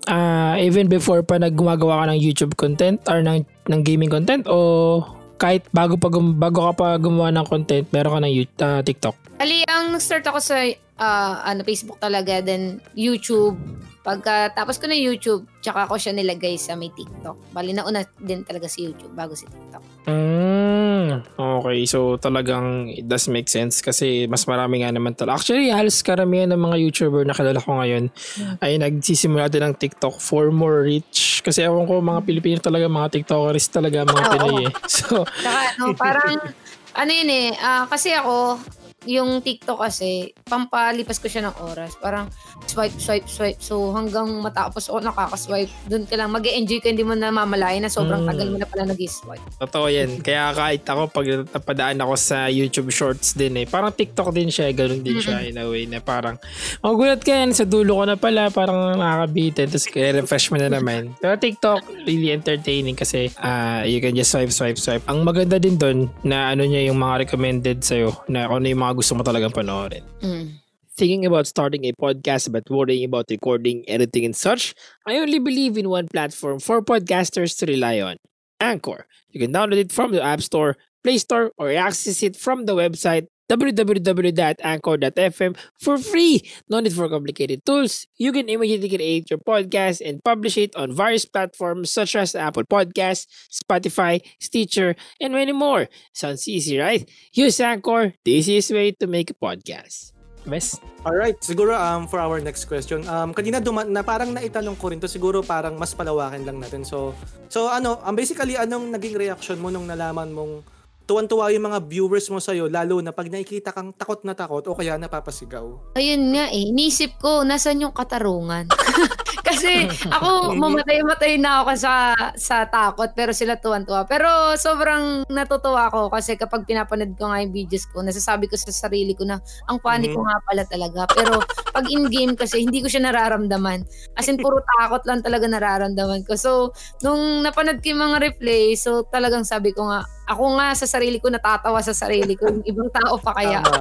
ah, 0.09 0.57
even 0.57 0.89
before 0.89 1.21
pa 1.21 1.37
naggumagawa 1.37 2.09
ka 2.09 2.17
ng 2.17 2.21
YouTube 2.25 2.57
content 2.57 3.05
or 3.05 3.21
ng 3.21 3.45
ng 3.69 3.81
gaming 3.85 4.09
content 4.09 4.49
o 4.49 5.05
kahit 5.43 5.67
bago 5.75 5.99
pa 5.99 6.07
gum- 6.07 6.39
bago 6.39 6.71
ka 6.71 6.73
pa 6.79 6.89
gumawa 6.95 7.35
ng 7.35 7.47
content, 7.51 7.83
meron 7.91 8.15
ka 8.15 8.21
ng 8.23 8.31
you- 8.33 8.59
ah, 8.63 8.79
TikTok? 8.79 9.19
Ali, 9.43 9.67
ang 9.67 9.91
nag-start 9.91 10.23
ako 10.23 10.39
sa 10.39 10.63
ah, 11.03 11.43
ano, 11.43 11.67
Facebook 11.67 11.99
talaga, 11.99 12.39
then 12.39 12.79
YouTube, 12.95 13.59
Pagka 14.03 14.51
tapos 14.51 14.83
ko 14.83 14.91
na 14.91 14.99
YouTube, 14.99 15.47
tsaka 15.63 15.87
ko 15.87 15.95
siya 15.95 16.11
nilagay 16.11 16.59
sa 16.59 16.75
may 16.75 16.91
TikTok. 16.91 17.55
Bali 17.55 17.71
na 17.71 17.87
una 17.87 18.03
din 18.19 18.43
talaga 18.43 18.67
si 18.67 18.83
YouTube 18.83 19.15
bago 19.15 19.33
si 19.33 19.47
TikTok. 19.47 19.83
Mm, 20.11 21.23
okay, 21.39 21.87
so 21.87 22.19
talagang 22.19 22.91
it 22.91 23.07
does 23.07 23.31
make 23.31 23.47
sense 23.47 23.79
kasi 23.79 24.27
mas 24.27 24.43
marami 24.45 24.83
nga 24.83 24.91
naman 24.91 25.15
talaga. 25.15 25.39
Actually, 25.39 25.71
halos 25.71 26.03
karamihan 26.03 26.51
ng 26.51 26.59
mga 26.59 26.77
YouTuber 26.83 27.23
na 27.23 27.33
kilala 27.33 27.63
ko 27.63 27.79
ngayon 27.79 28.11
Hmm. 28.35 28.57
ay 28.59 28.75
nagsisimula 28.77 29.47
din 29.47 29.63
ng 29.63 29.79
TikTok 29.79 30.19
for 30.19 30.51
more 30.51 30.83
reach. 30.83 31.39
Kasi 31.41 31.63
ewan 31.63 31.87
ko, 31.87 31.99
mga 31.99 32.27
Pilipino 32.27 32.59
talaga, 32.59 32.87
mga 32.87 33.09
TikTokers 33.19 33.67
talaga, 33.71 34.03
mga. 34.03 34.23
Pinoy 34.35 34.67
eh. 34.67 34.71
So, 34.91 35.23
Tsaka 35.23 35.59
ano, 35.75 35.85
parang, 35.95 36.35
ano 37.01 37.11
yun 37.11 37.31
eh, 37.31 37.49
ah, 37.57 37.87
kasi 37.87 38.11
ako, 38.11 38.59
yung 39.05 39.41
TikTok 39.41 39.81
kasi, 39.81 40.31
pampalipas 40.45 41.19
ko 41.19 41.27
siya 41.27 41.49
ng 41.49 41.57
oras. 41.65 41.95
Parang 41.99 42.29
swipe, 42.67 42.95
swipe, 42.97 43.27
swipe. 43.27 43.59
So 43.59 43.91
hanggang 43.93 44.29
matapos 44.41 44.87
ako 44.87 45.03
nakaka-swipe, 45.03 45.73
dun 45.87 46.05
ka 46.05 46.15
lang, 46.15 46.31
mag 46.31 46.45
enjoy 46.45 46.79
ka, 46.79 46.89
hindi 46.89 47.03
mo 47.03 47.15
na 47.15 47.31
mamalayan 47.31 47.85
na 47.85 47.91
sobrang 47.91 48.23
Mm. 48.23 48.29
tagal 48.29 48.47
mo 48.49 48.57
na 48.59 48.69
pala 48.69 48.85
nag-swipe. 48.87 49.45
totoo 49.59 49.87
yan. 49.89 50.21
Kaya 50.21 50.53
kahit 50.53 50.83
ako, 50.85 51.03
pag 51.09 51.27
napadaan 51.49 51.99
ako 51.99 52.15
sa 52.15 52.47
YouTube 52.47 52.91
Shorts 52.91 53.35
din 53.35 53.57
eh, 53.59 53.67
parang 53.67 53.91
TikTok 53.91 54.31
din 54.31 54.49
siya, 54.49 54.71
ganun 54.71 55.01
din 55.01 55.19
siya 55.19 55.43
in 55.43 55.59
a 55.59 55.67
way 55.67 55.87
na 55.87 55.99
parang, 55.99 56.37
magulat 56.81 57.23
ka 57.23 57.33
yan, 57.33 57.55
sa 57.55 57.65
dulo 57.65 58.03
ko 58.03 58.05
na 58.07 58.17
pala, 58.17 58.51
parang 58.51 58.95
nakakabitin, 58.95 59.67
tapos 59.69 59.87
refresh 59.91 60.51
mo 60.51 60.59
na 60.59 60.69
naman. 60.69 61.15
Pero 61.19 61.35
TikTok, 61.37 62.07
really 62.07 62.31
entertaining 62.31 62.95
kasi 62.95 63.31
ah 63.39 63.83
you 63.83 63.99
can 63.99 64.13
just 64.13 64.31
swipe, 64.31 64.53
swipe, 64.53 64.79
swipe. 64.79 65.03
Ang 65.09 65.23
maganda 65.25 65.57
din 65.59 65.77
doon 65.77 65.99
na 66.23 66.53
ano 66.53 66.63
niya 66.63 66.91
yung 66.91 66.99
mga 66.99 67.27
recommended 67.27 67.79
sa'yo, 67.83 68.13
na 68.29 68.47
ano 68.47 68.65
yung 68.65 68.83
mga 68.83 68.92
gusto 68.95 69.15
mo 69.15 69.23
talagang 69.23 69.53
panoorin. 69.53 70.05
Mm. 70.23 70.59
Thinking 70.93 71.25
about 71.25 71.49
starting 71.49 71.89
a 71.89 71.93
podcast 71.97 72.53
but 72.53 72.69
worrying 72.69 73.09
about 73.09 73.27
recording, 73.33 73.83
editing, 73.89 74.29
and 74.29 74.37
such, 74.37 74.75
I 75.09 75.17
only 75.17 75.41
believe 75.41 75.81
in 75.81 75.89
one 75.89 76.07
platform 76.07 76.61
for 76.61 76.85
podcasters 76.85 77.57
to 77.59 77.67
rely 77.67 78.01
on 78.01 78.21
Anchor. 78.61 79.09
You 79.33 79.41
can 79.41 79.53
download 79.53 79.81
it 79.81 79.93
from 79.93 80.13
the 80.13 80.23
App 80.23 80.43
Store, 80.43 80.77
Play 81.03 81.17
Store, 81.17 81.51
or 81.57 81.73
access 81.73 82.23
it 82.23 82.37
from 82.37 82.67
the 82.67 82.77
website 82.77 83.27
www.anchor.fm 83.53 85.53
for 85.77 86.01
free. 86.01 86.41
No 86.73 86.81
need 86.81 86.97
for 86.97 87.05
complicated 87.09 87.61
tools. 87.69 88.09
You 88.17 88.33
can 88.33 88.49
immediately 88.49 88.89
create 88.89 89.29
your 89.29 89.45
podcast 89.45 90.01
and 90.01 90.25
publish 90.25 90.57
it 90.57 90.73
on 90.73 90.97
various 90.97 91.29
platforms 91.29 91.93
such 91.93 92.17
as 92.17 92.33
Apple 92.33 92.65
Podcasts, 92.65 93.29
Spotify, 93.53 94.25
Stitcher, 94.41 94.97
and 95.21 95.37
many 95.37 95.53
more. 95.53 95.93
Sounds 96.17 96.49
easy, 96.49 96.81
right? 96.81 97.05
Use 97.37 97.61
Anchor, 97.61 98.17
the 98.25 98.33
easiest 98.33 98.73
way 98.73 98.97
to 98.97 99.07
make 99.07 99.29
a 99.29 99.37
podcast. 99.37 100.17
Best? 100.43 100.83
Alright, 101.07 101.39
siguro 101.39 101.79
um, 101.79 102.11
for 102.11 102.19
our 102.19 102.43
next 102.43 102.67
question, 102.67 103.07
um, 103.07 103.31
kanina 103.31 103.63
duma- 103.63 103.87
na 103.87 104.03
parang 104.03 104.35
naitanong 104.35 104.75
ko 104.75 104.91
rin 104.91 104.99
to, 104.99 105.07
siguro 105.07 105.39
parang 105.39 105.79
mas 105.79 105.95
palawakin 105.95 106.43
lang 106.43 106.59
natin. 106.59 106.83
So, 106.83 107.15
so 107.47 107.71
ano, 107.71 108.03
um, 108.03 108.15
basically, 108.19 108.59
anong 108.59 108.91
naging 108.91 109.15
reaction 109.15 109.63
mo 109.63 109.71
nung 109.71 109.87
nalaman 109.87 110.35
mong 110.35 110.67
tuwan-tuwa 111.07 111.53
yung 111.53 111.67
mga 111.69 111.79
viewers 111.87 112.27
mo 112.31 112.39
sa'yo, 112.39 112.71
lalo 112.71 113.03
na 113.03 113.11
pag 113.11 113.29
nakikita 113.29 113.75
kang 113.75 113.93
takot 113.93 114.23
na 114.23 114.35
takot 114.35 114.65
o 114.67 114.77
kaya 114.77 114.97
napapasigaw? 114.97 115.97
Ayun 115.99 116.35
nga 116.35 116.49
eh, 116.51 116.71
inisip 116.71 117.19
ko, 117.19 117.43
nasan 117.43 117.83
yung 117.83 117.95
katarungan? 117.95 118.71
Kasi 119.43 119.85
ako, 120.09 120.29
mamatay-matay 120.63 121.37
na 121.37 121.61
ako 121.63 121.71
sa, 121.77 121.95
sa 122.39 122.65
takot, 122.71 123.11
pero 123.13 123.35
sila 123.35 123.59
tuwan-tuwa. 123.59 124.07
Pero 124.07 124.55
sobrang 124.57 125.27
natutuwa 125.29 125.91
ako 125.91 126.09
kasi 126.09 126.39
kapag 126.39 126.65
pinapanood 126.65 127.19
ko 127.19 127.29
nga 127.29 127.43
yung 127.43 127.53
videos 127.53 127.85
ko, 127.91 128.01
nasasabi 128.01 128.47
ko 128.49 128.55
sa 128.57 128.71
sarili 128.71 129.13
ko 129.13 129.27
na 129.27 129.43
ang 129.69 129.83
funny 129.83 130.09
ko 130.09 130.23
nga 130.25 130.39
pala 130.47 130.63
talaga. 130.65 131.05
Pero 131.13 131.43
pag 131.73 131.89
in-game 131.89 132.37
kasi, 132.37 132.61
hindi 132.61 132.79
ko 132.79 132.87
siya 132.87 133.03
nararamdaman. 133.03 133.83
As 134.15 134.29
in, 134.29 134.37
puro 134.37 134.61
takot 134.77 135.03
lang 135.03 135.21
talaga 135.21 135.49
nararamdaman 135.49 136.23
ko. 136.23 136.37
So, 136.37 136.71
nung 137.01 137.41
napanood 137.41 137.81
ko 137.81 137.91
yung 137.91 138.05
mga 138.05 138.19
replay, 138.23 138.77
so 138.77 139.03
talagang 139.05 139.43
sabi 139.43 139.73
ko 139.73 139.89
nga, 139.89 140.05
ako 140.29 140.55
nga 140.55 140.73
sa 140.73 140.87
sarili 140.87 141.17
ko 141.17 141.27
natatawa 141.27 141.81
sa 141.81 141.91
sarili 141.91 142.37
ko. 142.37 142.47
Yung 142.47 142.63
ibang 142.63 142.93
tao 142.93 143.17
pa 143.17 143.33
kaya. 143.33 143.59
Tama. 143.59 143.81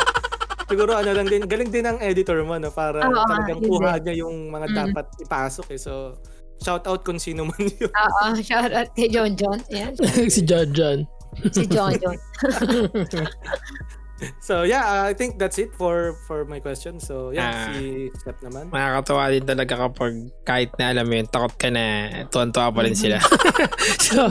siguro 0.65 0.95
ano 0.95 1.11
lang 1.11 1.27
din, 1.27 1.43
galing 1.43 1.67
din 1.67 1.83
ang 1.83 1.99
editor 1.99 2.39
mo, 2.41 2.55
no? 2.55 2.71
Para 2.71 3.03
Oo, 3.03 3.27
talagang 3.27 3.59
kuha 3.59 3.99
niya 3.99 4.23
yung 4.23 4.47
mga 4.47 4.67
Mm. 4.67 4.75
dapat 4.77 5.05
ipasok 5.19 5.67
eh. 5.67 5.79
So, 5.79 6.15
shout 6.57 6.87
out 6.87 7.03
kung 7.03 7.19
sino 7.19 7.43
man 7.43 7.59
yun. 7.59 7.91
Oo, 7.91 8.23
shout 8.39 8.71
out 8.71 8.87
kay 8.95 9.11
John 9.11 9.35
John. 9.35 9.59
Yan, 9.67 9.91
si 10.31 10.39
John 10.41 10.71
John. 10.71 11.03
si 11.51 11.67
John 11.67 11.91
John. 11.93 12.15
So, 14.47 14.63
yeah, 14.63 14.85
uh, 14.85 15.03
I 15.09 15.13
think 15.13 15.41
that's 15.41 15.57
it 15.57 15.73
for 15.73 16.13
for 16.29 16.45
my 16.45 16.61
question. 16.61 17.01
So, 17.01 17.33
Ah. 17.33 17.35
yeah, 17.35 17.53
si 17.73 18.09
Step 18.21 18.37
naman. 18.45 18.69
Makakatawa 18.69 19.33
din 19.33 19.45
talaga 19.45 19.73
kapag 19.89 20.13
kahit 20.45 20.71
na 20.77 20.93
alam 20.93 21.05
mo 21.09 21.13
yun, 21.17 21.27
takot 21.27 21.53
ka 21.57 21.69
na, 21.73 21.83
tuwan-tuwa 22.29 22.69
pa 22.69 22.81
rin 22.85 22.93
sila. 22.93 23.17
so, 24.05 24.29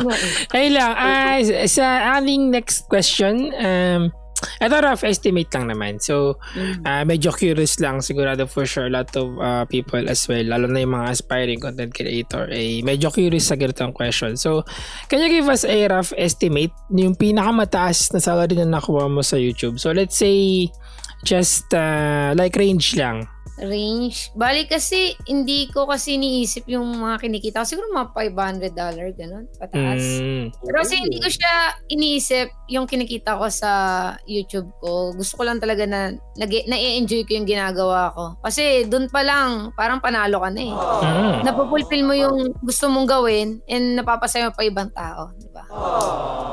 ayun 0.54 0.72
lang. 0.78 0.92
Ah, 0.94 1.38
sa 1.66 2.18
ating 2.18 2.50
next 2.54 2.86
question, 2.86 3.50
um, 3.58 4.14
ito 4.60 4.74
rough 4.80 5.04
estimate 5.04 5.50
lang 5.52 5.68
naman. 5.68 6.00
So, 6.00 6.38
Mm. 6.56 6.82
ah, 6.84 7.04
medyo 7.04 7.32
curious 7.32 7.76
lang. 7.80 8.00
Sigurado 8.00 8.48
for 8.48 8.64
sure 8.64 8.86
a 8.86 8.92
lot 8.92 9.08
of 9.16 9.28
ah, 9.38 9.64
people 9.64 10.00
as 10.08 10.24
well, 10.28 10.44
lalo 10.44 10.66
na 10.66 10.82
yung 10.84 10.94
mga 10.96 11.08
aspiring 11.12 11.60
content 11.60 11.92
creator, 11.92 12.48
eh, 12.52 12.80
medyo 12.80 13.12
curious 13.12 13.48
sa 13.48 13.56
ganitong 13.56 13.92
question. 13.92 14.36
So, 14.36 14.64
can 15.08 15.20
you 15.20 15.28
give 15.28 15.48
us 15.48 15.64
a 15.64 15.88
rough 15.88 16.12
estimate 16.16 16.72
yung 16.92 17.16
pinakamataas 17.16 18.12
na 18.12 18.20
salary 18.20 18.56
na 18.56 18.80
nakuha 18.80 19.08
mo 19.08 19.20
sa 19.24 19.36
YouTube? 19.40 19.80
So, 19.80 19.92
let's 19.92 20.16
say, 20.16 20.68
just 21.24 21.68
ah, 21.76 22.32
like 22.32 22.56
range 22.56 22.96
lang. 22.96 23.28
Range. 23.60 24.16
Bali 24.32 24.64
kasi, 24.64 25.12
hindi 25.28 25.68
ko 25.68 25.84
kasi 25.84 26.16
niisip 26.16 26.64
yung 26.66 26.88
mga 26.96 27.20
kinikita 27.20 27.62
ko. 27.62 27.66
Siguro 27.68 27.86
mga 27.92 28.12
$500, 28.72 29.20
ganun, 29.20 29.44
pataas. 29.60 30.02
Mm. 30.20 30.44
Pero 30.56 30.76
kasi 30.80 30.94
hindi 30.96 31.18
ko 31.20 31.28
siya 31.28 31.52
iniisip 31.92 32.48
yung 32.72 32.86
kinikita 32.88 33.36
ko 33.36 33.46
sa 33.52 33.70
YouTube 34.24 34.72
ko. 34.80 35.12
Gusto 35.12 35.36
ko 35.36 35.42
lang 35.44 35.60
talaga 35.60 35.84
na 35.84 36.14
na-enjoy 36.40 37.28
ko 37.28 37.36
yung 37.36 37.48
ginagawa 37.48 38.14
ko. 38.16 38.40
Kasi 38.40 38.88
doon 38.88 39.12
pa 39.12 39.20
lang, 39.20 39.74
parang 39.76 40.00
panalo 40.00 40.40
ka 40.40 40.48
na 40.48 40.62
eh. 40.64 40.74
Mm. 41.04 41.36
Napupulfill 41.44 42.06
mo 42.06 42.14
yung 42.16 42.56
gusto 42.64 42.88
mong 42.88 43.08
gawin 43.08 43.60
and 43.68 43.98
napapasaya 43.98 44.48
mo 44.48 44.56
pa 44.56 44.64
ibang 44.64 44.88
tao. 44.94 45.34
Di 45.36 45.48
ba? 45.52 45.64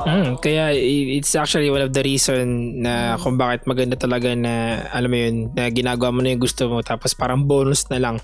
Mm, 0.08 0.40
kaya 0.42 0.74
it's 0.74 1.32
actually 1.38 1.70
one 1.70 1.84
of 1.84 1.92
the 1.94 2.02
reason 2.02 2.80
na 2.82 3.16
kung 3.20 3.38
bakit 3.38 3.64
maganda 3.64 3.94
talaga 3.94 4.34
na 4.34 4.84
alam 4.90 5.10
mo 5.10 5.18
yun, 5.18 5.36
na 5.54 5.70
ginagawa 5.70 6.10
mo 6.10 6.20
na 6.20 6.34
yung 6.34 6.42
gusto 6.42 6.66
mo 6.66 6.82
tapos 6.82 6.97
parang 6.98 7.46
bonus 7.46 7.86
na 7.88 7.98
lang 8.02 8.16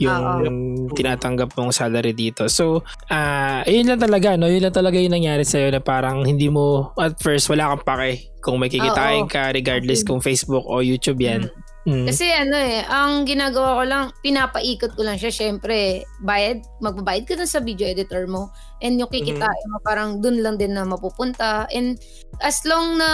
yung, 0.00 0.22
yung 0.42 0.58
tinatanggap 0.96 1.52
mong 1.54 1.70
salary 1.70 2.16
dito. 2.16 2.48
So, 2.48 2.82
ah 3.12 3.60
yun 3.68 3.88
lang 3.88 4.00
talaga, 4.00 4.34
no? 4.34 4.48
Yun 4.48 4.68
lang 4.68 4.76
talaga 4.76 4.96
yung 4.96 5.14
nangyari 5.14 5.44
sa'yo 5.44 5.70
na 5.70 5.80
parang 5.84 6.24
hindi 6.24 6.48
mo, 6.48 6.96
at 6.96 7.20
first, 7.20 7.52
wala 7.52 7.72
kang 7.72 7.84
pake 7.84 8.32
kung 8.42 8.58
may 8.58 8.66
kikitain 8.66 9.30
ka 9.30 9.54
regardless 9.54 10.02
kung 10.02 10.18
Facebook 10.18 10.66
o 10.66 10.82
YouTube 10.82 11.22
yan. 11.22 11.46
Mm. 11.82 12.06
Kasi 12.06 12.30
ano 12.30 12.54
eh, 12.54 12.86
ang 12.86 13.26
ginagawa 13.26 13.82
ko 13.82 13.84
lang, 13.86 14.04
pinapaikot 14.22 14.94
ko 14.94 15.02
lang 15.02 15.18
siya. 15.18 15.34
Siyempre, 15.34 16.06
bayad, 16.22 16.62
magbabayad 16.78 17.26
ka 17.26 17.34
dun 17.34 17.50
sa 17.50 17.58
video 17.58 17.90
editor 17.90 18.30
mo. 18.30 18.54
And 18.78 19.02
yung 19.02 19.10
kikitain 19.10 19.66
mo, 19.70 19.82
parang 19.82 20.22
dun 20.22 20.42
lang 20.42 20.62
din 20.62 20.78
na 20.78 20.86
mapupunta. 20.86 21.66
And 21.74 21.98
as 22.38 22.62
long 22.66 23.02
na 23.02 23.10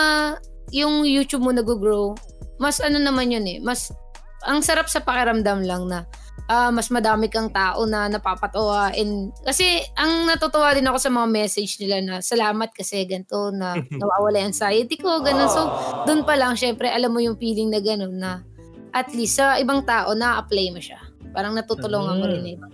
yung 0.68 1.08
YouTube 1.08 1.48
mo 1.48 1.52
nag-grow, 1.52 2.12
mas 2.60 2.80
ano 2.84 3.00
naman 3.00 3.32
yun 3.32 3.46
eh, 3.48 3.58
mas 3.64 3.88
ang 4.48 4.64
sarap 4.64 4.88
sa 4.88 5.04
pakiramdam 5.04 5.60
lang 5.62 5.84
na 5.86 6.08
ah, 6.48 6.72
mas 6.72 6.88
madami 6.88 7.28
kang 7.28 7.52
tao 7.52 7.84
na 7.84 8.08
napapatawa 8.08 8.88
and 8.96 9.36
kasi 9.44 9.84
ang 9.94 10.24
natutuwa 10.24 10.72
din 10.72 10.88
ako 10.88 10.96
sa 10.96 11.12
mga 11.12 11.28
message 11.28 11.76
nila 11.76 12.00
na 12.00 12.14
salamat 12.24 12.72
kasi 12.72 13.04
ganito 13.04 13.52
na 13.52 13.76
nawawala 14.00 14.40
yung 14.40 14.50
anxiety 14.50 14.96
ko 14.96 15.20
ganun. 15.20 15.52
So 15.52 15.68
doon 16.08 16.24
pa 16.24 16.40
lang 16.40 16.56
syempre 16.56 16.88
alam 16.88 17.12
mo 17.12 17.20
yung 17.20 17.36
feeling 17.36 17.68
na 17.68 17.84
ganun 17.84 18.16
na 18.16 18.40
at 18.96 19.12
least 19.12 19.36
sa 19.36 19.60
ibang 19.60 19.84
tao 19.84 20.16
na-apply 20.16 20.72
mo 20.72 20.80
siya. 20.80 20.96
Parang 21.36 21.52
natutulungan 21.52 22.16
mo 22.16 22.24
Mm. 22.24 22.32
rin 22.32 22.40
na 22.40 22.50
ibang 22.56 22.72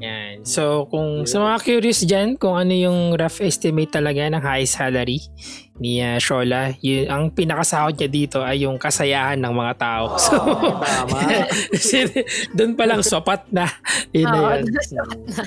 Yan. 0.00 0.48
So, 0.48 0.88
kung 0.88 1.28
sa 1.28 1.44
mga 1.44 1.56
curious 1.60 2.00
dyan, 2.08 2.40
kung 2.40 2.56
ano 2.56 2.72
yung 2.72 3.12
rough 3.20 3.44
estimate 3.44 3.92
talaga 3.92 4.24
ng 4.32 4.40
high 4.40 4.64
salary 4.64 5.20
ni 5.76 6.00
uh, 6.00 6.16
Shola, 6.16 6.72
yun, 6.80 7.04
ang 7.08 7.28
pinakasahod 7.28 8.00
niya 8.00 8.08
dito 8.08 8.40
ay 8.40 8.64
yung 8.64 8.80
kasayahan 8.80 9.36
ng 9.36 9.52
mga 9.52 9.72
tao. 9.76 10.16
So, 10.16 10.40
Tama. 10.80 11.44
doon 12.56 12.72
pa 12.80 12.84
lang 12.88 13.04
sapat 13.04 13.44
na. 13.52 13.68
Yun 14.16 14.24
na 14.24 14.40
Oo, 14.40 14.48
yun. 14.56 14.64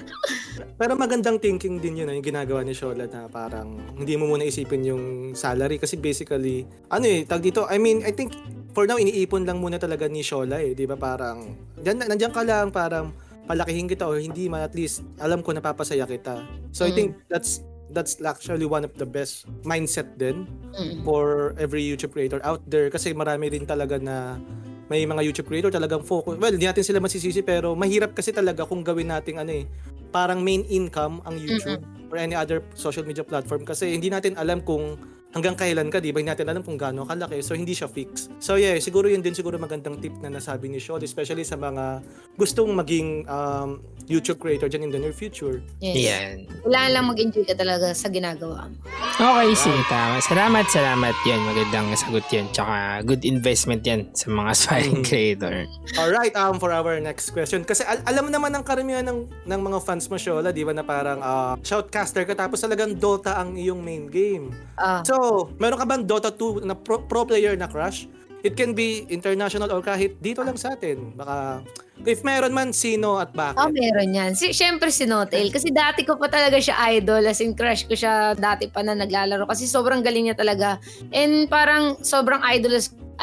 Pero 0.80 0.94
magandang 0.98 1.42
thinking 1.42 1.82
din 1.82 2.06
yun, 2.06 2.10
ah, 2.10 2.14
yung 2.14 2.26
ginagawa 2.26 2.62
ni 2.62 2.78
Shola 2.78 3.10
na 3.10 3.26
parang 3.26 3.78
hindi 3.98 4.14
mo 4.18 4.30
muna 4.30 4.46
isipin 4.46 4.86
yung 4.86 5.04
salary 5.34 5.82
kasi 5.82 5.98
basically, 5.98 6.66
ano 6.94 7.06
eh, 7.10 7.26
tag 7.26 7.42
dito, 7.42 7.66
I 7.70 7.82
mean, 7.82 8.06
I 8.06 8.14
think 8.14 8.38
for 8.74 8.86
now, 8.86 9.02
iniipon 9.02 9.50
lang 9.50 9.58
muna 9.58 9.82
talaga 9.82 10.06
ni 10.06 10.22
Shola 10.22 10.62
eh, 10.62 10.78
di 10.78 10.86
ba? 10.86 10.94
Parang, 10.94 11.58
nandiyan 11.82 12.34
ka 12.34 12.42
lang, 12.46 12.70
parang 12.70 13.14
palakihin 13.48 13.88
kita 13.92 14.08
o 14.08 14.16
hindi 14.16 14.48
man, 14.48 14.64
at 14.64 14.74
least 14.76 15.04
alam 15.20 15.44
ko 15.44 15.52
napapasaya 15.52 16.08
kita. 16.08 16.44
So 16.72 16.88
I 16.88 16.92
Mm. 16.92 16.96
think 16.96 17.10
that's 17.28 17.64
that's 17.94 18.18
actually 18.26 18.66
one 18.66 18.82
of 18.82 18.96
the 18.98 19.06
best 19.06 19.46
mindset 19.62 20.18
din 20.18 20.50
Mm. 20.74 21.06
for 21.06 21.54
every 21.62 21.86
YouTube 21.86 22.16
creator 22.16 22.42
out 22.42 22.64
there 22.66 22.90
kasi 22.90 23.14
marami 23.14 23.54
din 23.54 23.70
talaga 23.70 24.02
na 24.02 24.42
may 24.90 25.06
mga 25.06 25.22
YouTube 25.24 25.48
creator 25.48 25.70
talagang 25.72 26.02
focus. 26.04 26.36
Well, 26.42 26.52
hindi 26.52 26.68
natin 26.68 26.84
sila 26.84 27.00
masisisi 27.00 27.40
pero 27.46 27.78
mahirap 27.78 28.18
kasi 28.18 28.34
talaga 28.36 28.68
kung 28.68 28.84
gawin 28.84 29.14
nating 29.14 29.40
ano 29.40 29.64
eh, 29.64 29.66
parang 30.12 30.44
main 30.44 30.66
income 30.68 31.22
ang 31.26 31.40
YouTube 31.40 31.82
mm-hmm. 31.82 32.12
or 32.14 32.18
any 32.20 32.36
other 32.38 32.62
social 32.78 33.06
media 33.06 33.24
platform 33.26 33.64
kasi 33.66 33.96
hindi 33.96 34.10
natin 34.12 34.38
alam 34.38 34.62
kung 34.62 34.98
hanggang 35.34 35.58
kailan 35.58 35.90
ka, 35.90 35.98
di 35.98 36.14
ba? 36.14 36.22
Hindi 36.22 36.32
natin 36.32 36.48
alam 36.54 36.62
kung 36.62 36.78
gaano 36.78 37.04
kalaki. 37.10 37.42
So, 37.42 37.58
hindi 37.58 37.74
siya 37.74 37.90
fix. 37.90 38.30
So, 38.38 38.56
yeah, 38.56 38.78
siguro 38.78 39.10
yun 39.10 39.26
din 39.26 39.34
siguro 39.34 39.58
magandang 39.58 40.00
tip 40.00 40.14
na 40.22 40.30
nasabi 40.30 40.70
ni 40.70 40.78
Shaw, 40.78 41.02
especially 41.02 41.44
sa 41.44 41.58
mga 41.58 42.06
gustong 42.38 42.72
maging 42.72 43.26
um, 43.26 43.82
YouTube 44.08 44.40
creator 44.40 44.68
dyan 44.68 44.88
in 44.88 44.92
the 44.92 45.00
near 45.00 45.16
future. 45.16 45.64
Yes. 45.80 45.96
Yan. 45.96 46.36
Kailangan 46.64 46.90
lang 46.92 47.06
mag-enjoy 47.08 47.44
ka 47.48 47.56
talaga 47.56 47.92
sa 47.96 48.08
ginagawa 48.12 48.68
mo. 48.68 48.76
Okay, 49.14 49.50
sige, 49.56 49.82
tama. 49.88 50.20
Salamat, 50.20 50.66
salamat 50.68 51.16
yan. 51.24 51.40
Magandang 51.46 51.88
sagot 51.96 52.26
yan. 52.34 52.46
Tsaka 52.52 53.06
good 53.06 53.24
investment 53.24 53.82
yan 53.86 54.10
sa 54.12 54.28
mga 54.32 54.50
aspiring 54.56 55.00
mm. 55.02 55.08
creator. 55.08 55.56
Alright, 55.96 56.34
um, 56.36 56.60
for 56.60 56.74
our 56.74 57.00
next 57.00 57.32
question. 57.32 57.64
Kasi 57.64 57.86
al- 57.86 58.04
alam 58.10 58.34
naman 58.34 58.52
ng 58.58 58.64
karamihan 58.66 59.06
ng, 59.06 59.30
ng 59.46 59.62
mga 59.62 59.80
fans 59.86 60.10
mo, 60.10 60.18
Shola, 60.18 60.52
di 60.52 60.66
ba, 60.66 60.74
na 60.76 60.84
parang 60.84 61.20
uh, 61.22 61.54
shoutcaster 61.62 62.26
ka 62.28 62.34
tapos 62.34 62.60
talagang 62.60 62.98
Dota 62.98 63.38
ang 63.40 63.56
iyong 63.56 63.80
main 63.80 64.10
game. 64.10 64.52
Uh. 64.76 65.06
So, 65.06 65.50
meron 65.62 65.80
ka 65.80 65.86
bang 65.86 66.04
Dota 66.04 66.34
2 66.34 66.66
na 66.66 66.76
pro, 66.76 67.00
pro 67.06 67.24
player 67.24 67.54
na 67.54 67.70
crush? 67.70 68.10
It 68.44 68.60
can 68.60 68.76
be 68.76 69.08
international 69.08 69.72
or 69.72 69.80
kahit 69.80 70.20
dito 70.20 70.44
lang 70.44 70.60
sa 70.60 70.76
atin. 70.76 71.16
Baka 71.16 71.64
If 72.04 72.26
meron 72.28 72.52
man, 72.52 72.76
sino 72.76 73.16
at 73.16 73.32
bakit? 73.32 73.64
Oh, 73.64 73.72
meron 73.72 74.12
yan. 74.12 74.36
Si, 74.36 74.52
Siyempre 74.52 74.92
si 74.92 75.08
Notail. 75.08 75.48
Kasi 75.54 75.72
dati 75.72 76.04
ko 76.04 76.20
pa 76.20 76.28
talaga 76.28 76.60
siya 76.60 76.76
idol. 77.00 77.24
As 77.24 77.40
in, 77.40 77.56
crush 77.56 77.88
ko 77.88 77.96
siya 77.96 78.36
dati 78.36 78.68
pa 78.68 78.84
na 78.84 78.92
naglalaro. 78.92 79.48
Kasi 79.48 79.64
sobrang 79.70 80.04
galing 80.04 80.28
niya 80.28 80.36
talaga. 80.36 80.84
And 81.16 81.48
parang 81.48 82.04
sobrang 82.04 82.44
idol 82.44 82.76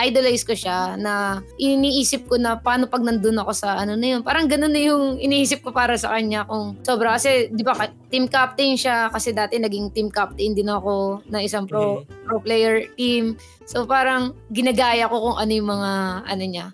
idolize 0.07 0.45
ko 0.45 0.57
siya 0.57 0.97
na 0.97 1.45
iniisip 1.61 2.27
ko 2.27 2.41
na 2.41 2.57
paano 2.57 2.89
pag 2.89 3.05
nandun 3.05 3.41
ako 3.41 3.53
sa 3.53 3.77
ano 3.77 3.95
na 3.97 4.17
yun. 4.17 4.21
Parang 4.25 4.49
ganun 4.49 4.73
na 4.73 4.81
yung 4.81 5.21
iniisip 5.21 5.61
ko 5.61 5.71
para 5.71 5.97
sa 6.01 6.17
kanya 6.17 6.49
kung 6.49 6.81
sobra. 6.81 7.17
Kasi 7.17 7.53
di 7.53 7.61
ba 7.61 7.77
team 8.09 8.27
captain 8.27 8.75
siya 8.75 9.13
kasi 9.13 9.37
dati 9.37 9.61
naging 9.61 9.93
team 9.93 10.09
captain 10.09 10.57
din 10.57 10.69
ako 10.73 11.21
na 11.29 11.45
isang 11.45 11.69
pro, 11.69 12.03
mm-hmm. 12.03 12.25
pro 12.27 12.37
player 12.41 12.89
team. 12.97 13.37
So 13.69 13.85
parang 13.87 14.35
ginagaya 14.51 15.07
ko 15.07 15.31
kung 15.31 15.37
ano 15.39 15.53
yung 15.53 15.69
mga 15.71 15.93
ano 16.27 16.45
niya 16.45 16.67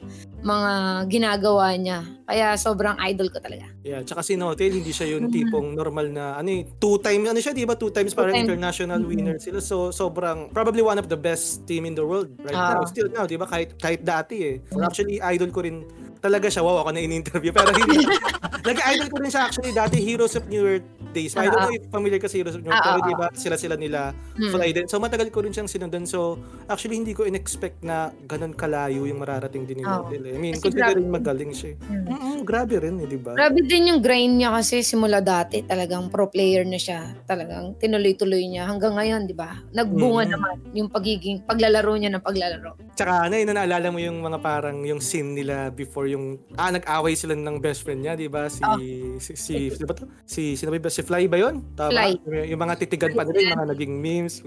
mga 0.42 0.72
ginagawa 1.08 1.72
niya. 1.78 2.00
Kaya 2.26 2.58
sobrang 2.58 2.98
idol 3.06 3.30
ko 3.30 3.38
talaga. 3.38 3.70
Yeah, 3.86 4.02
tsaka 4.02 4.26
si 4.26 4.34
Notel, 4.34 4.82
hindi 4.82 4.90
siya 4.90 5.14
yung 5.14 5.30
mm-hmm. 5.30 5.46
tipong 5.46 5.68
normal 5.78 6.06
na, 6.10 6.24
ano 6.36 6.50
eh, 6.50 6.66
two 6.82 6.98
time, 6.98 7.22
ano 7.30 7.38
siya, 7.38 7.54
di 7.54 7.62
ba? 7.62 7.78
Two 7.78 7.94
times 7.94 8.12
two 8.12 8.18
parang 8.18 8.34
time. 8.34 8.44
international 8.50 9.00
mm-hmm. 9.00 9.14
winner 9.14 9.36
sila. 9.38 9.62
So, 9.62 9.94
sobrang, 9.94 10.50
probably 10.50 10.82
one 10.82 10.98
of 10.98 11.06
the 11.06 11.16
best 11.16 11.64
team 11.70 11.86
in 11.86 11.94
the 11.94 12.02
world 12.02 12.34
right 12.42 12.56
uh, 12.56 12.82
now. 12.82 12.84
Still 12.90 13.08
now, 13.14 13.24
di 13.30 13.38
ba? 13.38 13.46
Kahit, 13.46 13.78
kahit 13.78 14.02
dati 14.02 14.36
eh. 14.42 14.56
Mm-hmm. 14.58 14.82
Actually, 14.82 15.16
idol 15.22 15.50
ko 15.54 15.62
rin 15.62 15.86
talaga 16.18 16.50
siya. 16.50 16.66
Wow, 16.66 16.82
ako 16.82 16.90
na 16.90 17.00
in-interview. 17.00 17.54
Pero 17.54 17.70
hindi. 17.70 18.02
Nag-idol 18.68 19.08
ko 19.08 19.16
rin 19.22 19.30
siya 19.30 19.42
actually 19.46 19.70
dati, 19.70 20.02
Heroes 20.02 20.34
of 20.34 20.50
New 20.50 20.66
Year 20.66 20.82
Days. 21.16 21.32
I 21.32 21.48
don't 21.48 21.56
know 21.56 21.72
if 21.72 21.88
familiar 21.88 22.20
ka 22.20 22.28
sa 22.28 22.36
Heroes 22.36 22.60
of 22.60 22.62
New 22.62 22.68
Year, 22.68 22.84
pero 22.84 23.00
di 23.00 23.16
ba 23.16 23.32
sila-sila 23.32 23.80
nila 23.80 24.12
hmm. 24.36 24.60
idol. 24.60 24.84
So 24.84 25.00
matagal 25.00 25.32
ko 25.32 25.40
rin 25.40 25.56
siyang 25.56 25.70
sinundan. 25.70 26.04
So 26.04 26.36
actually 26.68 27.00
hindi 27.00 27.16
ko 27.16 27.24
in-expect 27.24 27.80
na 27.80 28.12
ganun 28.28 28.52
kalayo 28.52 29.08
yung 29.08 29.24
mararating 29.24 29.64
din 29.64 29.80
ni 29.80 29.84
oh. 29.88 30.04
I 30.12 30.36
mean, 30.36 30.60
kasi 30.60 30.68
considering 30.68 31.08
grabe. 31.08 31.16
magaling 31.16 31.52
siya. 31.56 31.72
Hmm. 31.88 32.04
Mm-hmm, 32.06 32.36
grabe 32.44 32.74
rin, 32.76 32.94
eh, 33.00 33.06
di 33.08 33.16
ba? 33.16 33.32
Grabe 33.32 33.60
din 33.64 33.96
yung 33.96 34.00
grind 34.04 34.36
niya 34.36 34.52
kasi 34.52 34.84
simula 34.84 35.24
dati 35.24 35.64
talagang 35.64 36.12
pro 36.12 36.28
player 36.28 36.68
na 36.68 36.76
siya. 36.76 37.16
Talagang 37.24 37.80
tinuloy-tuloy 37.80 38.44
niya 38.44 38.68
hanggang 38.68 38.98
ngayon, 39.00 39.24
di 39.24 39.32
ba? 39.32 39.56
Nagbunga 39.72 40.28
hmm. 40.28 40.32
naman 40.36 40.56
yung 40.76 40.88
pagiging 40.92 41.48
paglalaro 41.48 41.96
niya 41.96 42.12
ng 42.12 42.24
paglalaro. 42.24 42.76
Tsaka 42.92 43.28
ano, 43.28 43.34
yun, 43.40 43.48
naalala 43.52 43.88
mo 43.88 43.98
yung 44.02 44.20
mga 44.20 44.38
parang 44.42 44.82
yung 44.84 45.00
scene 45.00 45.32
nila 45.32 45.70
before 45.72 46.10
yung 46.10 46.36
ah 46.58 46.68
nag-away 46.68 47.14
sila 47.16 47.32
ng 47.32 47.56
best 47.62 47.86
friend 47.86 48.02
niya, 48.02 48.18
'di 48.18 48.28
ba? 48.28 48.50
Si 48.50 48.60
oh. 48.60 48.76
si 49.22 49.32
si, 49.36 49.54
si, 49.70 49.84
ba 49.84 49.94
to? 49.94 50.04
Si 50.26 50.58
sino 50.58 50.74
ba 50.74 50.90
si 50.90 51.05
Fly 51.06 51.30
ba 51.30 51.38
'yon? 51.38 51.62
Tama. 51.78 51.94
Fly. 51.94 52.10
Yung 52.50 52.58
mga 52.58 52.74
titigan 52.82 53.14
pa 53.14 53.22
nila, 53.22 53.38
yung 53.38 53.58
mga 53.62 53.70
naging 53.78 53.94
memes. 54.02 54.42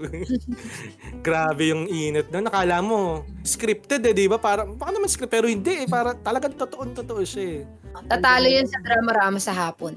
Grabe 1.26 1.72
yung 1.72 1.88
init 1.88 2.28
doon. 2.28 2.52
Nakala 2.52 2.84
mo 2.84 3.24
scripted 3.40 4.04
eh, 4.04 4.12
'di 4.12 4.28
ba? 4.28 4.36
Para 4.36 4.68
baka 4.68 4.92
naman 4.92 5.08
script 5.08 5.32
pero 5.32 5.48
hindi 5.48 5.84
eh, 5.84 5.88
para 5.88 6.12
talagang 6.12 6.52
totoo-totoo 6.52 7.24
siya 7.24 7.64
eh. 7.64 7.80
Tatalo 8.06 8.46
yan 8.46 8.68
sa 8.68 8.78
drama-rama 8.84 9.40
sa 9.40 9.56
hapon. 9.56 9.96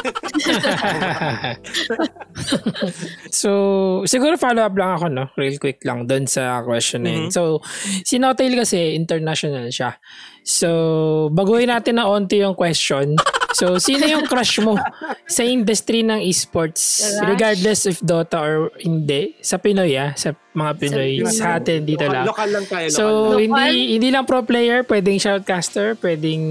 so, 3.32 3.50
siguro 4.08 4.36
follow 4.36 4.62
up 4.64 4.76
lang 4.76 4.90
ako, 4.96 5.08
no? 5.08 5.28
Real 5.36 5.58
quick 5.60 5.84
lang 5.84 6.06
doon 6.08 6.26
sa 6.26 6.62
question 6.64 7.02
na 7.04 7.10
yun. 7.12 7.20
Mm-hmm. 7.28 7.36
So, 7.36 7.60
si 8.04 8.18
Notail 8.20 8.56
kasi 8.56 8.94
international 8.96 9.70
siya. 9.72 9.96
So, 10.44 11.28
baguhin 11.32 11.68
natin 11.68 11.94
na 12.00 12.08
onti 12.08 12.36
yung 12.40 12.54
question. 12.56 13.16
So, 13.52 13.78
sino 13.82 14.06
yung 14.06 14.26
crush 14.26 14.62
mo 14.62 14.78
sa 15.26 15.42
industry 15.42 16.06
ng 16.06 16.22
esports? 16.22 17.02
Regardless 17.22 17.86
if 17.86 17.98
Dota 17.98 18.38
or 18.38 18.70
hindi. 18.78 19.34
Sa 19.42 19.58
Pinoy, 19.58 19.94
ah. 19.98 20.14
Sa 20.14 20.34
mga 20.54 20.72
Pinoy. 20.78 21.22
Sa, 21.26 21.30
sa 21.30 21.46
atin, 21.58 21.82
dito 21.86 22.06
local, 22.06 22.14
lang. 22.14 22.24
Local 22.26 22.48
lang 22.50 22.64
tayo. 22.66 22.86
So, 22.90 23.04
local. 23.34 23.42
hindi 23.42 23.98
hindi 23.98 24.08
lang 24.10 24.24
pro 24.26 24.42
player. 24.42 24.86
Pwedeng 24.86 25.18
shoutcaster. 25.18 25.98
Pwedeng, 25.98 26.44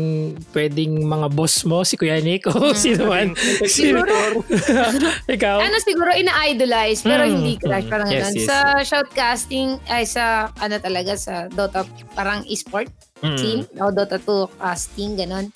pwedeng 0.56 1.04
mga 1.04 1.28
boss 1.32 1.64
mo. 1.64 1.84
Si 1.84 1.96
Kuya 1.96 2.20
Nick. 2.20 2.48
O 2.48 2.56
hmm. 2.56 2.76
sino 2.84 3.12
man. 3.12 3.36
Siguro. 3.68 4.44
Ikaw? 5.36 5.58
Ano 5.60 5.76
siguro 5.84 6.12
ina-idolize 6.16 7.04
pero 7.04 7.24
hmm. 7.28 7.32
hindi 7.32 7.54
crush. 7.60 7.88
Parang 7.88 8.10
yes, 8.12 8.36
yes. 8.36 8.48
Sa 8.48 8.58
shoutcasting, 8.84 9.80
ay 9.88 10.04
sa 10.04 10.52
ano 10.60 10.76
talaga, 10.80 11.16
sa 11.16 11.48
Dota, 11.48 11.84
parang 12.16 12.44
esport 12.48 12.92
mm. 13.24 13.38
scene. 13.38 13.64
O 13.80 13.92
Dota 13.92 14.18
2 14.18 14.60
casting, 14.60 15.12
ganon. 15.20 15.48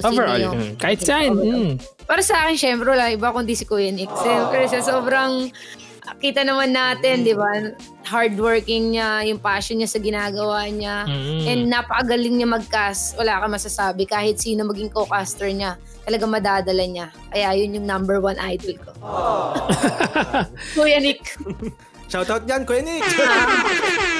Kung 0.00 0.16
Overall, 0.16 0.40
yung, 0.40 0.58
mm. 0.58 0.74
kahit 0.80 1.00
saan. 1.04 1.36
Mm. 1.36 1.72
Para 2.08 2.22
sa 2.24 2.46
akin, 2.46 2.56
syempre, 2.56 2.88
wala 2.88 3.12
iba 3.12 3.28
kundi 3.28 3.52
si 3.52 3.68
Kuya 3.68 3.92
Nick. 3.92 4.08
Siyempre, 4.20 4.64
siya 4.68 4.80
sobrang 4.80 5.52
kita 6.18 6.42
naman 6.42 6.74
natin, 6.74 7.22
di 7.22 7.32
ba? 7.36 7.76
Hardworking 8.02 8.96
niya, 8.96 9.22
yung 9.28 9.38
passion 9.38 9.78
niya 9.78 9.90
sa 9.90 10.02
ginagawa 10.02 10.66
niya. 10.66 11.06
Mm. 11.06 11.40
And 11.46 11.62
napakagaling 11.70 12.34
niya 12.40 12.48
mag-cast. 12.50 13.14
Wala 13.20 13.38
ka 13.38 13.46
masasabi. 13.46 14.08
Kahit 14.08 14.42
sino 14.42 14.66
maging 14.66 14.90
co-caster 14.90 15.46
niya, 15.52 15.78
talaga 16.02 16.24
madadala 16.26 16.84
niya. 16.88 17.06
Kaya 17.30 17.54
yun 17.54 17.78
yung 17.78 17.86
number 17.86 18.18
one 18.18 18.36
idol 18.42 18.74
ko. 18.82 18.90
Kuya 20.74 20.98
Nick. 20.98 21.22
Shoutout 22.12 22.44
dyan, 22.44 22.68
Kuya 22.68 22.84
Nick! 22.84 23.00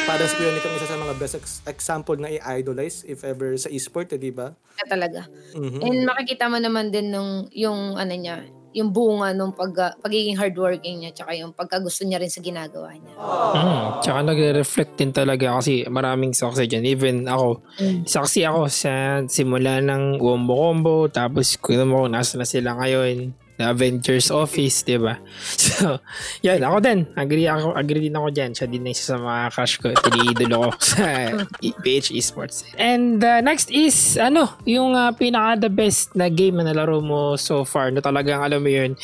Para 0.09 0.25
si 0.25 0.33
Kuya 0.41 0.57
Nick 0.57 0.65
ang 0.65 0.77
isa 0.81 0.89
sa 0.89 0.97
mga 0.97 1.15
best 1.21 1.37
ex- 1.37 1.61
example 1.69 2.17
na 2.17 2.33
i-idolize 2.33 3.05
if 3.05 3.21
ever 3.21 3.53
sa 3.61 3.69
e-sport, 3.69 4.17
eh, 4.17 4.19
di 4.19 4.33
ba? 4.33 4.49
Yeah, 4.81 4.89
talaga. 4.89 5.21
Mm-hmm. 5.53 5.85
And 5.85 5.99
makikita 6.09 6.49
mo 6.49 6.57
naman 6.57 6.89
din 6.89 7.13
nung, 7.13 7.53
yung 7.53 8.01
ano 8.01 8.15
niya, 8.17 8.49
yung 8.73 8.97
bunga 8.97 9.37
nung 9.37 9.53
pag, 9.53 10.01
pagiging 10.01 10.41
hardworking 10.41 11.05
niya 11.05 11.13
tsaka 11.13 11.37
yung 11.37 11.53
pagkagusto 11.53 12.09
niya 12.09 12.17
rin 12.17 12.33
sa 12.33 12.41
ginagawa 12.41 12.97
niya. 12.97 13.13
Mm, 13.53 13.85
tsaka 14.01 14.19
nagre-reflect 14.25 14.93
din 14.97 15.13
talaga 15.13 15.61
kasi 15.61 15.85
maraming 15.93 16.33
saksi 16.33 16.65
dyan. 16.65 16.89
Even 16.89 17.29
ako, 17.29 17.61
mm. 17.77 18.09
saksi 18.09 18.49
ako 18.49 18.73
sa 18.73 19.21
simula 19.29 19.85
ng 19.85 20.17
Wombo 20.17 20.57
Combo 20.57 20.97
tapos 21.13 21.61
kung 21.61 21.85
mo 21.85 22.09
nasa 22.09 22.41
na 22.41 22.49
sila 22.49 22.73
ngayon 22.81 23.42
Avengers 23.63 24.29
Office, 24.31 24.83
'di 24.83 24.99
ba? 24.99 25.19
So, 25.63 25.99
yan 26.45 26.63
ako 26.63 26.79
din. 26.85 27.09
Agree 27.17 27.49
ako, 27.49 27.75
agree 27.75 28.07
din 28.07 28.15
ako 28.15 28.29
diyan. 28.31 28.51
Siya 28.55 28.67
din 28.69 28.87
isa 28.87 29.15
sa 29.15 29.17
mga 29.19 29.51
crush 29.51 29.77
ko, 29.81 29.91
tiniidolo 29.95 30.69
ko 30.69 30.71
sa 30.95 31.33
PH 31.59 32.13
Esports. 32.13 32.67
And 32.77 33.19
uh, 33.23 33.41
next 33.41 33.73
is 33.73 34.21
ano, 34.21 34.59
yung 34.69 34.95
uh, 34.95 35.11
pinaka 35.17 35.67
the 35.67 35.71
best 35.73 36.15
na 36.15 36.29
game 36.29 36.61
na 36.61 36.71
nalaro 36.71 37.01
mo 37.03 37.35
so 37.41 37.65
far 37.67 37.91
na 37.91 38.05
talagang 38.05 38.43
alam 38.43 38.63
mo 38.63 38.71
'yun. 38.71 38.95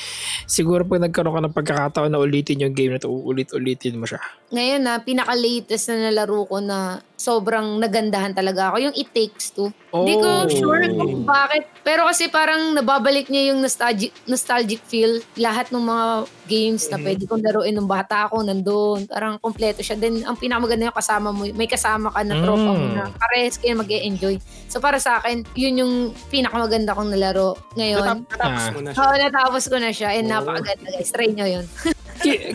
Siguro 0.44 0.84
pag 0.84 1.02
nagkaroon 1.02 1.34
ka 1.34 1.42
ng 1.42 1.56
pagkakataon 1.56 2.10
na 2.12 2.20
ulitin 2.20 2.62
yung 2.62 2.74
game 2.76 2.94
na 2.94 3.02
to, 3.02 3.10
ulit-ulitin 3.10 3.98
mo 3.98 4.06
siya. 4.06 4.20
Ngayon 4.48 4.80
na 4.80 4.96
pinaka-latest 4.96 5.92
na 5.92 6.08
nalaro 6.08 6.48
ko 6.48 6.56
na 6.64 7.04
sobrang 7.18 7.76
nagandahan 7.82 8.32
talaga 8.32 8.72
ako. 8.72 8.88
Yung 8.88 8.96
It 8.96 9.12
Takes 9.12 9.52
Two. 9.52 9.68
Hindi 9.92 10.14
oh. 10.16 10.22
ko 10.22 10.30
sure 10.48 10.88
kung 10.94 11.28
bakit. 11.28 11.68
Pero 11.84 12.08
kasi 12.08 12.32
parang 12.32 12.72
nababalik 12.72 13.28
niya 13.28 13.52
yung 13.52 13.60
nostalgic, 13.60 14.14
nostalgic 14.24 14.80
feel. 14.88 15.20
Lahat 15.36 15.68
ng 15.68 15.84
mga 15.84 16.06
games 16.48 16.88
na 16.88 16.96
mm-hmm. 16.96 17.04
pwede 17.04 17.22
kong 17.28 17.44
laruin 17.44 17.74
nung 17.76 17.90
bata 17.90 18.30
ako 18.30 18.46
nandun. 18.46 19.04
Parang 19.04 19.36
kompleto 19.42 19.84
siya. 19.84 20.00
Then 20.00 20.24
ang 20.24 20.40
pinakamaganda 20.40 20.88
yung 20.88 20.96
kasama 20.96 21.28
mo. 21.28 21.44
May 21.52 21.68
kasama 21.68 22.08
ka 22.08 22.24
na 22.24 22.40
tropa 22.40 22.70
mo 22.72 22.86
mm. 22.88 22.94
na 22.96 23.04
parehas 23.20 23.60
kayo 23.60 23.76
mag 23.76 23.90
enjoy 23.90 24.40
So 24.72 24.80
para 24.80 24.96
sa 24.96 25.20
akin, 25.20 25.44
yun 25.58 25.74
yung 25.84 25.94
pinakamaganda 26.32 26.96
kong 26.96 27.12
nalaro 27.12 27.58
ngayon. 27.76 28.24
Natapos 28.32 28.64
mo 28.72 28.80
na 28.80 28.90
siya. 28.94 29.02
Oo, 29.04 29.14
natapos 29.20 29.64
ko 29.68 29.76
na 29.76 29.90
siya. 29.92 30.08
And 30.16 30.32
oh. 30.32 30.40
napakaganda 30.40 30.88
guys. 30.88 31.12
Try 31.12 31.36
nyo 31.36 31.44
yun. 31.44 31.66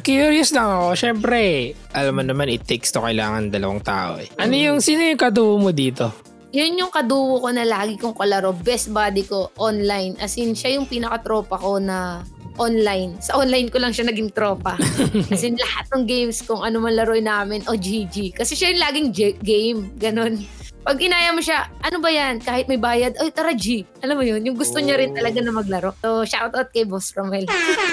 curious 0.04 0.52
lang 0.52 0.68
ako. 0.68 0.90
Siyempre, 0.96 1.74
alam 1.96 2.14
mo 2.16 2.24
naman, 2.24 2.52
it 2.52 2.64
takes 2.68 2.92
to 2.92 3.02
kailangan 3.02 3.50
dalawang 3.50 3.82
tao 3.84 4.20
eh. 4.20 4.28
Ano 4.40 4.54
yung, 4.54 4.80
sino 4.80 5.04
yung 5.04 5.20
kaduo 5.20 5.60
mo 5.60 5.72
dito? 5.72 6.12
Yun 6.54 6.86
yung 6.86 6.94
kaduo 6.94 7.42
ko 7.42 7.50
na 7.50 7.66
lagi 7.66 7.98
kong 7.98 8.14
kalaro. 8.14 8.54
Best 8.54 8.94
buddy 8.94 9.26
ko 9.26 9.50
online. 9.58 10.14
As 10.22 10.38
in, 10.38 10.54
siya 10.54 10.78
yung 10.78 10.86
pinaka-tropa 10.86 11.58
ko 11.58 11.82
na 11.82 12.22
online. 12.62 13.18
Sa 13.22 13.42
online 13.42 13.74
ko 13.74 13.82
lang 13.82 13.90
siya 13.90 14.06
naging 14.10 14.30
tropa. 14.30 14.78
Kasi 15.34 15.54
lahat 15.58 15.90
ng 15.94 16.06
games 16.06 16.46
kung 16.46 16.62
ano 16.62 16.78
man 16.78 16.94
laruin 16.94 17.26
namin, 17.26 17.66
o 17.66 17.74
oh, 17.74 17.78
GG. 17.78 18.38
Kasi 18.38 18.54
siya 18.54 18.70
yung 18.70 18.82
laging 18.86 19.08
G- 19.10 19.40
game. 19.42 19.80
Ganon. 19.98 20.38
Pag 20.84 20.98
inaya 21.00 21.32
mo 21.32 21.40
siya, 21.40 21.72
ano 21.80 21.98
ba 21.98 22.10
yan? 22.10 22.38
Kahit 22.38 22.68
may 22.68 22.76
bayad, 22.76 23.16
ay 23.16 23.32
tara 23.32 23.56
G. 23.56 23.88
Alam 24.00 24.20
mo 24.20 24.24
yun, 24.24 24.44
yung 24.44 24.56
gusto 24.56 24.78
niya 24.78 25.00
rin 25.00 25.12
Oh. 25.12 25.18
talaga 25.18 25.40
na 25.40 25.52
maglaro. 25.52 25.96
So, 26.00 26.24
shout 26.24 26.52
out 26.52 26.70
kay 26.70 26.84
Boss 26.84 27.16
Romel. 27.16 27.48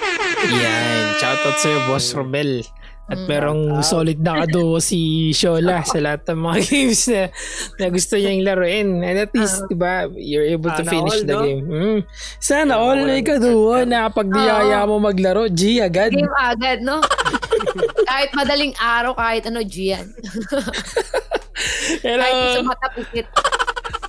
Yan. 0.62 1.16
Shoutout 1.16 1.56
sa'yo, 1.56 1.78
Boss 1.86 2.10
Romel. 2.12 2.66
At 3.10 3.18
Mm. 3.18 3.26
merong 3.26 3.62
solid 3.82 4.22
na 4.22 4.46
kaduo 4.46 4.78
si 4.78 5.30
Shola 5.34 5.82
sa 5.82 5.98
lahat 6.04 6.30
ng 6.30 6.40
mga 6.40 6.58
games 6.62 7.02
na, 7.10 7.22
na 7.76 7.86
gusto 7.90 8.14
niyang 8.14 8.46
laruin. 8.46 9.02
And 9.02 9.18
at 9.18 9.34
least, 9.34 9.66
di 9.66 9.74
ba, 9.74 10.06
you're 10.14 10.46
able 10.46 10.70
to 10.70 10.86
finish 10.86 11.18
all, 11.18 11.26
the 11.26 11.34
no? 11.34 11.42
game. 11.42 11.62
Mm. 11.66 11.98
Sana 12.38 12.70
Sana 12.70 12.74
all 12.78 13.02
may 13.02 13.22
kaduo 13.22 13.82
na 13.82 14.06
pag 14.08 14.30
niyaya 14.30 14.86
mo 14.86 15.02
maglaro, 15.02 15.50
G 15.50 15.82
agad. 15.82 16.14
Game 16.14 16.30
agad, 16.38 16.86
no? 16.86 17.02
kahit 18.10 18.30
madaling 18.30 18.74
araw, 18.78 19.14
kahit 19.14 19.42
ano, 19.42 19.58
G 19.62 19.90
yan. 19.90 20.06
Hello. 22.04 22.22
kahit 22.24 22.56
sa 22.56 22.62
mata 22.64 22.88
pikit. 22.94 23.26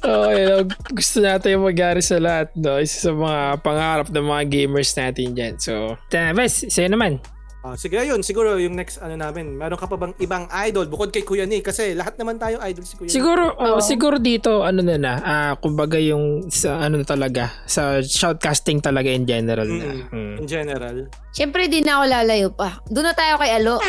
Oh, 0.02 0.34
hello. 0.34 0.66
Gusto 0.98 1.22
natin 1.22 1.62
yung 1.62 1.70
magyari 1.70 2.02
sa 2.02 2.18
lahat, 2.18 2.50
no? 2.58 2.82
Isa 2.82 2.98
sa 3.06 3.14
mga 3.14 3.62
pangarap 3.62 4.08
ng 4.10 4.26
mga 4.26 4.44
gamers 4.50 4.98
natin 4.98 5.38
dyan. 5.38 5.62
So, 5.62 5.94
Ves, 6.10 6.66
sa'yo 6.74 6.90
naman. 6.90 7.22
Ah, 7.62 7.78
sige, 7.78 7.94
ayun. 7.94 8.26
Siguro 8.26 8.58
yung 8.58 8.74
next 8.74 8.98
ano 8.98 9.14
namin. 9.14 9.54
Meron 9.54 9.78
ka 9.78 9.86
pa 9.86 9.94
bang 9.94 10.18
ibang 10.18 10.50
idol 10.66 10.90
bukod 10.90 11.14
kay 11.14 11.22
Kuya 11.22 11.46
Nick? 11.46 11.62
Kasi 11.64 11.94
lahat 11.94 12.18
naman 12.18 12.42
tayo 12.42 12.58
idol 12.58 12.82
si 12.82 12.98
Kuya 12.98 13.06
Nick. 13.06 13.14
Siguro, 13.14 13.54
oh, 13.54 13.78
Oo. 13.78 13.80
siguro 13.80 14.18
dito, 14.18 14.66
ano 14.66 14.82
na 14.82 14.98
na, 14.98 15.14
ah, 15.22 15.54
kumbaga 15.56 15.96
yung 15.96 16.50
sa 16.50 16.82
ano 16.82 17.06
talaga, 17.06 17.54
sa 17.64 18.02
shoutcasting 18.02 18.82
talaga 18.82 19.08
in 19.08 19.30
general 19.30 19.70
na. 19.70 19.94
Mm-mm. 19.94 20.10
Mm. 20.10 20.36
In 20.42 20.48
general. 20.48 20.98
Siyempre, 21.32 21.70
di 21.70 21.86
na 21.86 22.02
ako 22.02 22.04
lalayo 22.10 22.50
pa. 22.50 22.82
Doon 22.90 23.06
na 23.06 23.14
tayo 23.14 23.38
kay 23.38 23.54
Alo. 23.54 23.78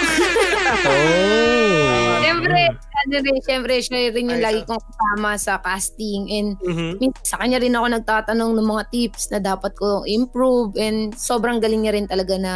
Oh. 0.83 2.21
Siyempre, 2.23 2.61
ano 2.71 3.17
rin, 3.19 3.37
siyempre, 3.41 3.75
siya 3.79 4.11
rin 4.11 4.31
yung 4.31 4.41
Ay, 4.41 4.45
lagi 4.45 4.61
so- 4.63 4.69
kong 4.69 4.83
kasama 4.83 5.31
sa 5.37 5.55
casting. 5.59 6.23
And 6.29 6.49
Mhm. 6.61 6.89
min- 6.99 7.19
sa 7.23 7.37
kanya 7.37 7.59
rin 7.59 7.73
ako 7.73 7.87
nagtatanong 7.91 8.51
ng 8.53 8.69
mga 8.69 8.85
tips 8.89 9.31
na 9.31 9.39
dapat 9.39 9.73
ko 9.75 10.05
improve. 10.05 10.77
And 10.77 11.13
sobrang 11.13 11.59
galing 11.59 11.83
niya 11.83 11.93
rin 11.93 12.07
talaga 12.07 12.37
na 12.37 12.53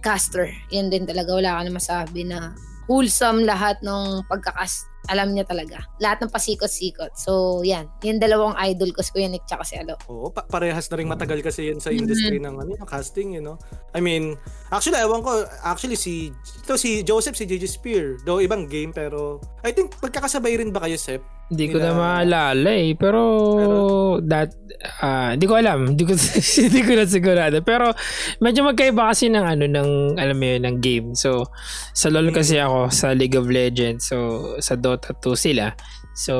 caster. 0.00 0.50
Yan 0.72 0.88
din 0.88 1.04
talaga, 1.04 1.32
wala 1.36 1.60
ka 1.60 1.60
na 1.64 1.72
masabi 1.72 2.20
na 2.24 2.52
wholesome 2.90 3.46
lahat 3.46 3.78
ng 3.86 4.26
pagkakast. 4.26 4.90
Alam 5.08 5.32
niya 5.32 5.46
talaga. 5.48 5.80
Lahat 6.02 6.20
ng 6.20 6.28
pasikot-sikot. 6.28 7.16
So, 7.16 7.62
yan. 7.64 7.88
Yung 8.04 8.20
dalawang 8.20 8.52
idol 8.68 8.92
ko, 8.92 9.00
si 9.00 9.14
Kuya 9.14 9.30
Nick 9.30 9.46
tsaka 9.48 9.64
si 9.64 9.78
Alo. 9.78 9.96
Oo, 10.10 10.28
pa- 10.28 10.44
parehas 10.44 10.90
na 10.90 10.98
rin 11.00 11.08
matagal 11.08 11.40
kasi 11.40 11.72
yun 11.72 11.80
sa 11.80 11.88
industry 11.88 12.36
ng 12.36 12.60
ano, 12.60 12.76
yung 12.76 12.84
casting, 12.84 13.32
you 13.32 13.40
know. 13.40 13.56
I 13.96 14.02
mean, 14.04 14.36
actually, 14.68 15.00
ewan 15.00 15.24
ko, 15.24 15.46
actually 15.64 15.96
si, 15.96 16.34
ito 16.34 16.74
si 16.76 17.00
Joseph, 17.00 17.38
si 17.38 17.48
JJ 17.48 17.64
Spear. 17.70 18.04
Though 18.26 18.44
ibang 18.44 18.68
game, 18.68 18.92
pero 18.92 19.40
I 19.64 19.72
think 19.72 19.96
magkakasabay 20.04 20.60
rin 20.60 20.74
ba 20.74 20.84
kayo, 20.84 21.00
Sep? 21.00 21.24
Hindi 21.50 21.66
ko 21.66 21.82
na 21.82 21.90
maalala 21.92 22.70
eh. 22.70 22.94
Pero, 22.94 23.20
that, 24.22 24.54
ah, 25.02 25.34
hindi 25.34 25.50
ko 25.50 25.58
alam. 25.58 25.92
Hindi 25.92 26.06
ko, 26.06 26.14
hindi 26.70 26.80
ko 26.86 26.92
na 26.94 27.04
sigurado. 27.10 27.58
Pero, 27.66 27.90
medyo 28.38 28.62
magkaiba 28.62 29.10
kasi 29.10 29.26
ng 29.26 29.42
ano, 29.42 29.66
ng, 29.66 30.14
alam 30.14 30.36
mo 30.38 30.46
yun, 30.46 30.62
ng 30.62 30.76
game. 30.78 31.06
So, 31.18 31.50
sa 31.90 32.06
LoL 32.06 32.30
kasi 32.30 32.62
ako, 32.62 32.94
sa 32.94 33.10
League 33.10 33.34
of 33.34 33.50
Legends. 33.50 34.06
So, 34.06 34.54
sa 34.62 34.78
Dota 34.78 35.10
2 35.10 35.34
sila. 35.34 35.74
So, 36.14 36.34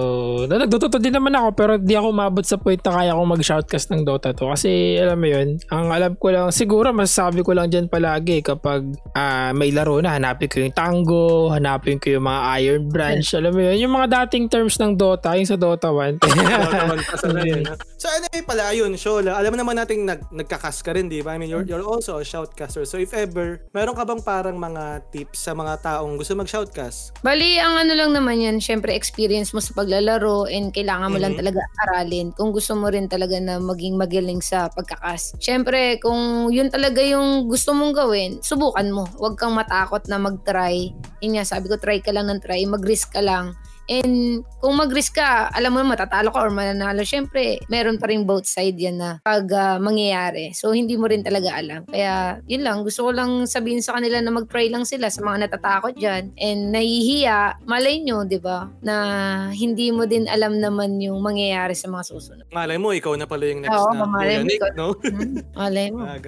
na- 0.51 0.67
nagtututo 0.67 0.99
din 0.99 1.15
naman 1.15 1.33
ako 1.33 1.49
pero 1.55 1.73
di 1.79 1.95
ako 1.95 2.11
umabot 2.11 2.45
sa 2.45 2.59
point 2.59 2.81
na 2.83 2.91
kaya 2.91 3.11
akong 3.15 3.33
mag-shoutcast 3.39 3.87
ng 3.95 4.03
Dota 4.03 4.35
2 4.35 4.55
kasi 4.59 4.99
alam 4.99 5.17
mo 5.17 5.29
yun, 5.31 5.57
ang 5.71 5.95
alam 5.95 6.13
ko 6.19 6.29
lang, 6.35 6.51
siguro 6.51 6.91
masasabi 6.91 7.47
ko 7.47 7.55
lang 7.55 7.71
dyan 7.71 7.87
palagi 7.87 8.43
kapag 8.43 8.85
ah, 9.15 9.55
may 9.55 9.71
laro 9.71 10.03
na, 10.03 10.19
hanapin 10.19 10.51
ko 10.51 10.61
yung 10.61 10.75
Tango, 10.75 11.55
hanapin 11.55 12.03
ko 12.03 12.19
yung 12.19 12.27
mga 12.27 12.41
Iron 12.61 12.85
Branch, 12.91 13.27
alam 13.39 13.53
mo 13.55 13.61
yun, 13.63 13.77
yung 13.79 13.95
mga 13.95 14.09
dating 14.27 14.51
terms 14.51 14.77
ng 14.83 14.99
Dota, 14.99 15.39
yung 15.39 15.49
sa 15.49 15.57
Dota 15.57 15.89
1. 15.95 16.19
So 18.01 18.09
anyway 18.09 18.41
pala, 18.41 18.73
ayun, 18.73 18.97
Shola, 18.97 19.37
alam 19.37 19.53
naman 19.53 19.77
nating 19.77 20.09
nag, 20.09 20.33
nagkakas 20.33 20.81
ka 20.81 20.97
rin, 20.97 21.13
di 21.13 21.21
ba? 21.21 21.37
I 21.37 21.39
mean, 21.39 21.53
you're, 21.53 21.69
you're 21.69 21.85
also 21.85 22.17
a 22.17 22.25
shoutcaster. 22.25 22.89
So 22.89 22.97
if 22.97 23.13
ever, 23.13 23.61
meron 23.77 23.93
ka 23.93 24.09
bang 24.09 24.25
parang 24.25 24.57
mga 24.57 25.05
tips 25.13 25.45
sa 25.45 25.53
mga 25.53 25.85
taong 25.85 26.17
gusto 26.17 26.33
mag-shoutcast? 26.33 27.21
Bali, 27.21 27.61
ang 27.61 27.77
ano 27.77 27.93
lang 27.93 28.17
naman 28.17 28.41
yan, 28.41 28.57
syempre 28.57 28.97
experience 28.97 29.53
mo 29.53 29.61
sa 29.61 29.77
paglalaro 29.77 30.49
and 30.49 30.73
kailangan 30.73 31.13
mo 31.13 31.21
lang 31.21 31.37
Mhm. 31.37 31.45
talaga 31.45 31.61
aralin 31.85 32.33
kung 32.33 32.57
gusto 32.57 32.73
mo 32.73 32.89
rin 32.89 33.05
talaga 33.05 33.37
na 33.37 33.61
maging 33.61 34.01
magaling 34.01 34.41
sa 34.41 34.73
pagkakas. 34.73 35.37
Syempre, 35.37 36.01
kung 36.01 36.49
yun 36.49 36.73
talaga 36.73 37.05
yung 37.05 37.53
gusto 37.53 37.77
mong 37.77 37.93
gawin, 37.93 38.41
subukan 38.41 38.89
mo. 38.89 39.05
Huwag 39.21 39.37
kang 39.37 39.53
matakot 39.53 40.09
na 40.09 40.17
mag-try. 40.17 40.89
Yun 41.21 41.37
nga, 41.37 41.45
sabi 41.45 41.69
ko, 41.69 41.77
try 41.77 42.01
ka 42.01 42.17
lang 42.17 42.33
ng 42.33 42.41
try, 42.41 42.65
mag-risk 42.65 43.13
ka 43.13 43.21
lang. 43.21 43.53
And 43.91 44.47
kung 44.63 44.79
mag-risk 44.79 45.19
ka, 45.19 45.51
alam 45.51 45.75
mo 45.75 45.83
matatalo 45.83 46.31
ka 46.31 46.47
or 46.47 46.55
mananalo, 46.55 47.03
syempre, 47.03 47.59
meron 47.67 47.99
pa 47.99 48.07
rin 48.07 48.23
both 48.23 48.47
side 48.47 48.79
yan 48.79 49.03
na 49.03 49.19
pag 49.27 49.51
ah, 49.51 49.83
mangyayari. 49.83 50.55
So, 50.55 50.71
hindi 50.71 50.95
mo 50.95 51.11
rin 51.11 51.27
talaga 51.27 51.59
alam. 51.59 51.83
Kaya, 51.91 52.39
yun 52.47 52.63
lang. 52.63 52.87
Gusto 52.87 53.09
ko 53.09 53.11
lang 53.11 53.51
sabihin 53.51 53.83
sa 53.83 53.99
kanila 53.99 54.23
na 54.23 54.31
mag-try 54.31 54.71
lang 54.71 54.87
sila 54.87 55.11
sa 55.11 55.27
mga 55.27 55.51
natatakot 55.51 55.99
dyan. 55.99 56.31
And 56.39 56.71
nahihiya, 56.71 57.67
malay 57.67 57.99
nyo, 57.99 58.23
di 58.23 58.39
ba, 58.39 58.71
na 58.79 58.95
hindi 59.51 59.91
mo 59.91 60.07
din 60.07 60.31
alam 60.31 60.63
naman 60.63 61.03
yung 61.03 61.19
mangyayari 61.19 61.75
sa 61.75 61.91
mga 61.91 62.05
susunod. 62.07 62.47
Malay 62.55 62.79
mo, 62.79 62.95
ikaw 62.95 63.19
na 63.19 63.27
pala 63.27 63.51
yung 63.51 63.67
next 63.67 63.75
Oo, 63.75 63.91
na 63.91 64.07
Kuya 64.07 64.39
mo, 64.39 64.51
ikaw. 64.55 64.71
no? 64.79 64.89
Hmm? 65.11 65.43
Malay 65.59 65.91
mo. 65.91 66.07
Ah. 66.07 66.23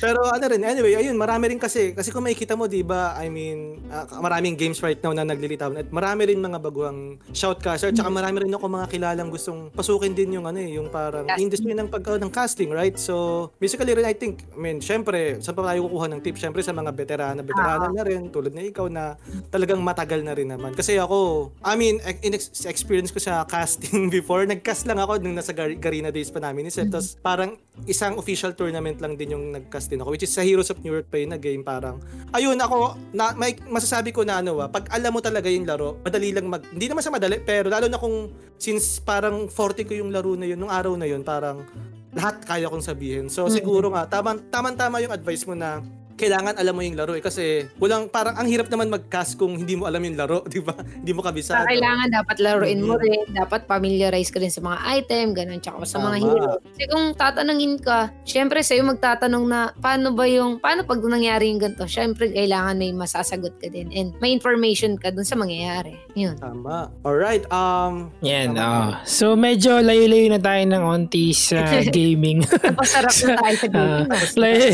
Pero 0.00 0.24
ano 0.24 0.44
rin, 0.48 0.64
anyway, 0.64 0.96
ayun, 0.96 1.12
marami 1.20 1.52
rin 1.52 1.60
kasi, 1.60 1.92
kasi 1.92 2.08
kung 2.08 2.24
makikita 2.24 2.56
mo, 2.56 2.64
di 2.64 2.80
ba, 2.80 3.12
I 3.20 3.28
mean, 3.28 3.84
ah, 3.92 4.08
maraming 4.24 4.56
games 4.56 4.80
right 4.80 4.96
now 5.04 5.12
na 5.12 5.28
naglilitaw. 5.28 5.76
At 5.76 5.92
marami 5.92 6.32
rin 6.32 6.40
mga 6.46 6.58
baguhang 6.62 7.00
shoutcaster, 7.34 7.90
tsaka 7.90 8.08
marami 8.08 8.46
rin 8.46 8.54
ako 8.54 8.64
mga 8.70 8.86
kilalang 8.88 9.28
gustong 9.28 9.68
pasukin 9.74 10.14
din 10.14 10.38
yung 10.38 10.46
ano 10.46 10.62
eh, 10.62 10.78
yung 10.78 10.88
parang 10.88 11.26
Casting. 11.26 11.42
industry 11.42 11.72
ng 11.74 11.88
pag 11.90 12.02
ng 12.06 12.32
casting, 12.32 12.70
right? 12.70 12.94
So, 12.96 13.50
basically 13.58 13.92
rin, 13.92 14.06
I 14.06 14.14
think, 14.14 14.46
I 14.54 14.58
mean, 14.58 14.78
syempre, 14.78 15.42
saan 15.42 15.58
pa 15.58 15.66
tayo 15.74 15.90
kukuha 15.90 16.06
ng 16.14 16.20
tips? 16.22 16.40
Syempre 16.40 16.62
sa 16.62 16.70
mga 16.70 16.94
veterana, 16.94 17.40
veterana 17.42 17.90
na 17.90 18.02
rin, 18.06 18.30
tulad 18.30 18.54
na 18.54 18.62
ikaw 18.62 18.86
na 18.86 19.18
talagang 19.50 19.82
matagal 19.82 20.22
na 20.22 20.32
rin 20.32 20.46
naman. 20.48 20.72
Kasi 20.72 20.96
ako, 20.96 21.50
I 21.66 21.74
mean, 21.74 21.98
in 22.22 22.32
ex- 22.36 22.64
experience 22.64 23.10
ko 23.10 23.18
sa 23.18 23.42
casting 23.44 24.06
before, 24.16 24.46
nag-cast 24.46 24.86
lang 24.86 25.02
ako 25.02 25.18
nung 25.18 25.34
nasa 25.34 25.50
Gar- 25.50 25.76
Garena 25.76 26.14
days 26.14 26.30
pa 26.30 26.38
namin 26.38 26.68
ni 26.68 26.70
Seth. 26.70 26.88
Tapos 26.92 27.18
parang 27.18 27.58
isang 27.84 28.16
official 28.16 28.54
tournament 28.54 29.02
lang 29.02 29.18
din 29.18 29.34
yung 29.34 29.52
nag-cast 29.52 29.90
din 29.90 30.00
ako, 30.00 30.14
which 30.14 30.24
is 30.24 30.32
sa 30.32 30.46
Heroes 30.46 30.70
of 30.70 30.78
New 30.80 30.94
York 30.94 31.10
pa 31.10 31.18
yun 31.18 31.34
na 31.34 31.40
game. 31.40 31.60
Parang, 31.66 31.98
ayun 32.32 32.56
ako, 32.56 32.96
na, 33.12 33.32
may, 33.34 33.56
masasabi 33.66 34.12
ko 34.12 34.22
na 34.22 34.40
ano 34.40 34.60
ah, 34.60 34.68
pag 34.68 34.88
alam 34.92 35.12
mo 35.12 35.20
talaga 35.20 35.48
yung 35.48 35.64
laro, 35.64 35.98
madali 36.04 36.32
lang 36.36 36.46
mag, 36.52 36.62
hindi 36.68 36.86
naman 36.86 37.00
sa 37.00 37.08
madali, 37.08 37.40
pero 37.40 37.72
lalo 37.72 37.88
na 37.88 37.96
kung, 37.96 38.30
since 38.60 39.00
parang 39.00 39.48
40 39.48 39.88
ko 39.88 39.92
yung 39.96 40.10
laro 40.12 40.36
na 40.36 40.44
yun, 40.44 40.60
nung 40.60 40.72
araw 40.72 40.92
na 40.94 41.08
yun, 41.08 41.24
parang 41.24 41.64
lahat 42.12 42.44
kaya 42.44 42.68
kong 42.68 42.84
sabihin. 42.84 43.26
So 43.32 43.48
siguro 43.48 43.92
nga, 43.92 44.04
tamang, 44.08 44.44
tamang-tama 44.52 45.00
yung 45.00 45.12
advice 45.12 45.44
mo 45.48 45.56
na 45.56 45.80
kailangan 46.16 46.56
alam 46.56 46.72
mo 46.72 46.80
yung 46.80 46.96
laro 46.96 47.12
eh 47.12 47.20
kasi 47.20 47.44
walang 47.76 48.08
parang 48.08 48.34
ang 48.34 48.44
hirap 48.44 48.66
naman 48.66 48.88
mag-cast 48.88 49.36
kung 49.36 49.52
hindi 49.54 49.72
mo 49.72 49.84
alam 49.84 50.00
yung 50.00 50.16
laro, 50.16 50.40
di 50.48 50.58
ba? 50.58 50.72
Hindi 50.74 51.12
mo 51.12 51.20
kabisado. 51.20 51.60
Sa 51.60 51.68
kailangan 51.68 52.08
dapat 52.10 52.36
laruin 52.38 52.80
mo 52.80 52.94
Mhm. 52.94 53.02
rin, 53.02 53.20
dapat 53.30 53.60
familiarize 53.66 54.28
ka 54.28 54.38
rin 54.38 54.48
sa 54.48 54.58
mga 54.58 54.78
item, 54.96 55.26
ganun, 55.32 55.60
tsaka 55.60 55.84
sa 55.84 55.98
mga 55.98 56.16
hero. 56.18 56.56
Kasi 56.66 56.84
kung 56.86 57.06
tatanungin 57.12 57.76
ka, 57.76 57.98
syempre 58.22 58.60
sa'yo 58.60 58.82
magtatanong 58.82 59.44
na 59.44 59.60
paano 59.76 60.10
ba 60.10 60.24
yung, 60.24 60.56
paano 60.56 60.82
pag 60.82 60.98
nangyari 60.98 61.48
yung 61.48 61.60
ganito? 61.60 61.84
Syempre 61.84 62.28
kailangan 62.28 62.74
may 62.74 62.90
masasagot 62.90 63.52
ka 63.56 63.68
din 63.68 63.92
and 63.92 64.16
may 64.16 64.32
information 64.32 64.96
ka 64.96 65.08
dun 65.08 65.22
sa 65.22 65.36
mangyayari. 65.36 65.92
Yun. 66.14 66.34
Tama. 66.36 66.88
Alright, 67.02 67.44
um, 67.48 68.08
Yan, 68.22 68.56
Tama. 68.56 68.64
oh. 68.64 68.90
So, 69.04 69.36
medyo 69.36 69.78
layo-layo 69.78 70.30
na 70.30 70.40
tayo 70.40 70.64
ng 70.64 70.80
onti 70.80 71.30
sa 71.30 71.60
gaming. 71.92 72.40
Napasarap 72.40 73.12
na 73.12 73.34
tayo 73.36 73.54
sa 73.54 73.68
gaming. 73.74 74.06
Ah, 74.06 74.24
like, 74.34 74.72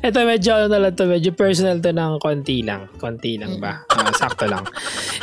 ito 0.00 0.18
medyo 0.24 0.52
na 0.70 0.78
lang 0.78 0.94
to, 0.94 1.10
medyo 1.10 1.34
personal 1.34 1.82
to 1.82 1.90
ng 1.90 2.22
konti 2.22 2.62
lang. 2.62 2.86
Konti 2.96 3.36
lang 3.36 3.58
ba? 3.58 3.82
Ah, 3.90 4.14
sakto 4.14 4.46
lang. 4.46 4.62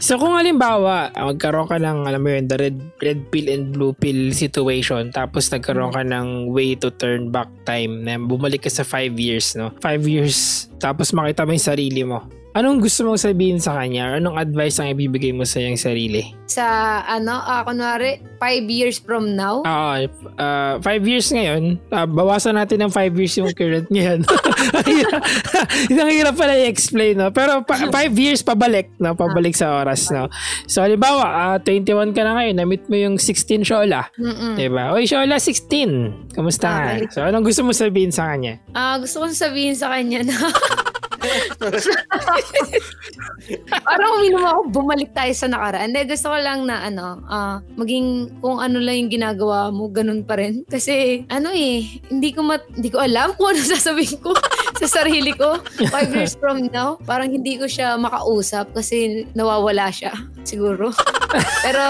So 0.04 0.20
kung 0.20 0.36
halimbawa, 0.36 1.10
magkaroon 1.16 1.72
ka 1.72 1.80
ng, 1.80 2.06
alam 2.06 2.22
mo 2.22 2.30
yun, 2.30 2.46
the 2.46 2.58
red, 2.60 2.78
red 3.00 3.20
pill 3.32 3.48
and 3.50 3.72
blue 3.74 3.96
pill 3.96 4.36
situation, 4.36 5.10
tapos 5.10 5.50
nagkaroon 5.50 5.96
ka 5.96 6.04
ng 6.06 6.52
way 6.52 6.76
to 6.76 6.92
turn 6.94 7.32
back 7.32 7.50
time 7.66 8.04
na 8.06 8.20
bumalik 8.20 8.68
ka 8.68 8.72
sa 8.72 8.86
5 8.86 9.16
years, 9.18 9.56
no? 9.56 9.74
5 9.80 10.06
years, 10.06 10.70
tapos 10.78 11.16
makita 11.16 11.48
mo 11.48 11.56
yung 11.56 11.68
sarili 11.74 12.04
mo. 12.04 12.37
Anong 12.58 12.82
gusto 12.82 13.06
mong 13.06 13.22
sabihin 13.22 13.62
sa 13.62 13.78
kanya? 13.78 14.18
Anong 14.18 14.34
advice 14.34 14.82
ang 14.82 14.90
ibibigay 14.90 15.30
mo 15.30 15.46
sa 15.46 15.62
iyong 15.62 15.78
sarili? 15.78 16.34
Sa 16.50 16.66
ano, 17.06 17.38
ah, 17.38 17.62
kunwari, 17.62 18.18
five 18.42 18.66
years 18.66 18.98
from 18.98 19.38
now, 19.38 19.62
Oo, 19.62 19.94
uh, 20.42 20.74
five 20.82 21.06
years 21.06 21.30
ngayon, 21.30 21.78
ah, 21.94 22.10
bawasan 22.10 22.58
natin 22.58 22.82
ng 22.82 22.90
five 22.90 23.14
years 23.14 23.38
yung 23.38 23.54
current 23.54 23.86
ngayon. 23.94 24.26
Ang 26.02 26.10
hirap 26.18 26.34
pala 26.34 26.58
i-explain, 26.58 27.22
no? 27.22 27.30
Pero 27.30 27.62
pa- 27.62 27.94
five 27.94 28.14
years 28.18 28.42
pabalik, 28.42 28.90
no? 28.98 29.14
Pabalik 29.14 29.54
sa 29.54 29.78
oras, 29.78 30.10
no? 30.10 30.26
So, 30.66 30.82
halimbawa, 30.82 31.54
ah, 31.54 31.58
21 31.62 32.10
ka 32.18 32.26
na 32.26 32.42
ngayon, 32.42 32.58
na-meet 32.58 32.90
mo 32.90 32.98
yung 32.98 33.22
16 33.22 33.62
Shola. 33.62 34.10
mm 34.18 34.58
Diba? 34.58 34.98
Oy, 34.98 35.06
Shola, 35.06 35.38
16. 35.38 36.34
Kamusta 36.34 36.66
nga? 36.74 36.86
Okay. 36.98 37.14
So, 37.14 37.22
anong 37.22 37.46
gusto 37.46 37.62
mo 37.62 37.70
sabihin 37.70 38.10
sa 38.10 38.34
kanya? 38.34 38.58
Ah, 38.74 38.98
gusto 38.98 39.22
kong 39.22 39.38
sabihin 39.38 39.78
sa 39.78 39.94
kanya 39.94 40.26
na 40.26 40.34
Parang 43.88 44.20
uminom 44.20 44.44
ako, 44.44 44.60
bumalik 44.74 45.16
tayo 45.16 45.32
sa 45.32 45.48
nakaraan. 45.48 45.94
Hindi, 45.94 46.12
gusto 46.12 46.34
ko 46.34 46.38
lang 46.38 46.68
na 46.68 46.88
ano, 46.88 47.24
uh, 47.28 47.58
maging 47.80 48.40
kung 48.44 48.60
ano 48.60 48.78
lang 48.82 49.06
yung 49.06 49.12
ginagawa 49.12 49.72
mo, 49.72 49.88
ganun 49.88 50.28
pa 50.28 50.40
rin. 50.40 50.68
Kasi, 50.68 51.24
ano 51.32 51.52
eh, 51.54 52.02
hindi 52.12 52.30
ko, 52.36 52.44
mat, 52.44 52.68
hindi 52.74 52.90
ko 52.92 53.02
alam 53.02 53.34
kung 53.36 53.56
ano 53.56 53.62
sasabihin 53.76 54.20
ko 54.20 54.36
sa 54.78 54.88
sarili 55.02 55.32
ko. 55.34 55.62
Five 55.90 56.12
years 56.14 56.36
from 56.36 56.68
now, 56.70 57.00
parang 57.08 57.32
hindi 57.32 57.56
ko 57.56 57.66
siya 57.70 57.96
makausap 57.96 58.76
kasi 58.76 59.26
nawawala 59.34 59.90
siya, 59.94 60.14
siguro. 60.44 60.92
Pero, 61.66 61.84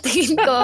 tingin 0.00 0.36
ko, 0.36 0.56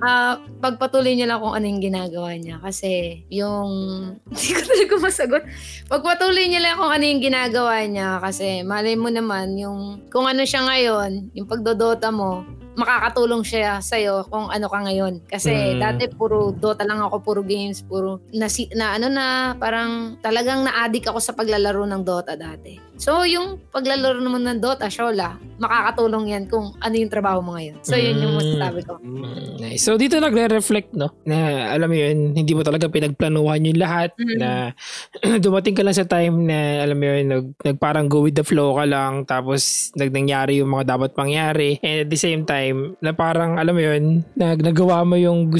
uh, 0.00 0.34
pagpatuloy 0.58 1.14
niya 1.14 1.30
lang 1.30 1.40
kung 1.42 1.54
ano 1.54 1.66
yung 1.68 1.82
ginagawa 1.82 2.34
niya. 2.34 2.56
Kasi 2.58 3.22
yung, 3.30 3.70
hindi 4.30 4.50
ko 4.50 4.60
talaga 4.64 4.94
masagot. 4.98 5.42
Pagpatuloy 5.86 6.46
niya 6.48 6.60
lang 6.64 6.80
kung 6.80 6.90
ano 6.90 7.04
yung 7.04 7.22
ginagawa 7.22 7.74
niya. 7.86 8.18
Kasi 8.18 8.64
malay 8.66 8.96
mo 8.96 9.12
naman, 9.12 9.54
yung 9.60 10.02
kung 10.10 10.26
ano 10.26 10.42
siya 10.42 10.64
ngayon, 10.66 11.30
yung 11.36 11.46
pagdodota 11.46 12.08
mo, 12.10 12.42
makakatulong 12.74 13.42
siya 13.46 13.78
sa'yo 13.78 14.26
kung 14.26 14.50
ano 14.50 14.66
ka 14.66 14.78
ngayon. 14.82 15.22
Kasi 15.26 15.78
mm. 15.78 15.80
dati 15.80 16.04
puro 16.10 16.50
Dota 16.50 16.82
lang 16.82 17.02
ako, 17.02 17.22
puro 17.22 17.40
games, 17.46 17.82
puro 17.86 18.18
na, 18.34 18.50
na 18.74 18.86
ano 18.98 19.06
na, 19.10 19.26
parang 19.54 20.18
talagang 20.18 20.66
na-addict 20.66 21.10
ako 21.10 21.18
sa 21.22 21.34
paglalaro 21.34 21.86
ng 21.86 22.02
Dota 22.02 22.34
dati. 22.34 22.78
So, 23.04 23.20
yung 23.28 23.60
paglalaro 23.68 24.16
naman 24.16 24.48
ng 24.48 24.64
Dota, 24.64 24.88
Shola, 24.88 25.36
makakatulong 25.60 26.32
yan 26.32 26.44
kung 26.48 26.72
ano 26.80 26.94
yung 26.96 27.12
trabaho 27.12 27.44
mo 27.44 27.52
ngayon. 27.52 27.76
So, 27.84 28.00
yun 28.00 28.16
yung 28.16 28.32
mm. 28.32 28.40
masasabi 28.40 28.80
ko. 28.80 28.96
Mm. 28.96 29.60
Nice. 29.60 29.84
So, 29.84 30.00
dito 30.00 30.16
nagre-reflect, 30.16 30.96
no? 30.96 31.12
Na, 31.28 31.68
alam 31.76 31.92
mo 31.92 31.96
yun, 32.00 32.32
hindi 32.32 32.56
mo 32.56 32.64
talaga 32.64 32.88
pinagplanuhan 32.88 33.60
yung 33.60 33.76
lahat. 33.76 34.16
Mm. 34.16 34.36
Na 34.40 34.72
dumating 35.44 35.76
ka 35.76 35.84
lang 35.84 35.92
sa 35.92 36.08
time 36.08 36.48
na, 36.48 36.80
alam 36.80 36.96
mo 36.96 37.04
yun, 37.04 37.24
nag, 37.28 37.44
nag 37.60 37.76
parang 37.76 38.08
go 38.08 38.24
with 38.24 38.40
the 38.40 38.46
flow 38.46 38.72
ka 38.72 38.88
lang. 38.88 39.28
Tapos, 39.28 39.92
nagnangyari 40.00 40.64
yung 40.64 40.72
mga 40.72 40.96
dapat 40.96 41.12
mangyari. 41.12 41.76
And 41.84 42.08
at 42.08 42.08
the 42.08 42.16
same 42.16 42.48
time, 42.48 42.96
na 43.04 43.12
parang, 43.12 43.60
alam 43.60 43.76
mo 43.76 43.84
yun, 43.84 44.24
nag, 44.32 44.64
nagawa 44.64 45.04
mo 45.04 45.20
yung, 45.20 45.52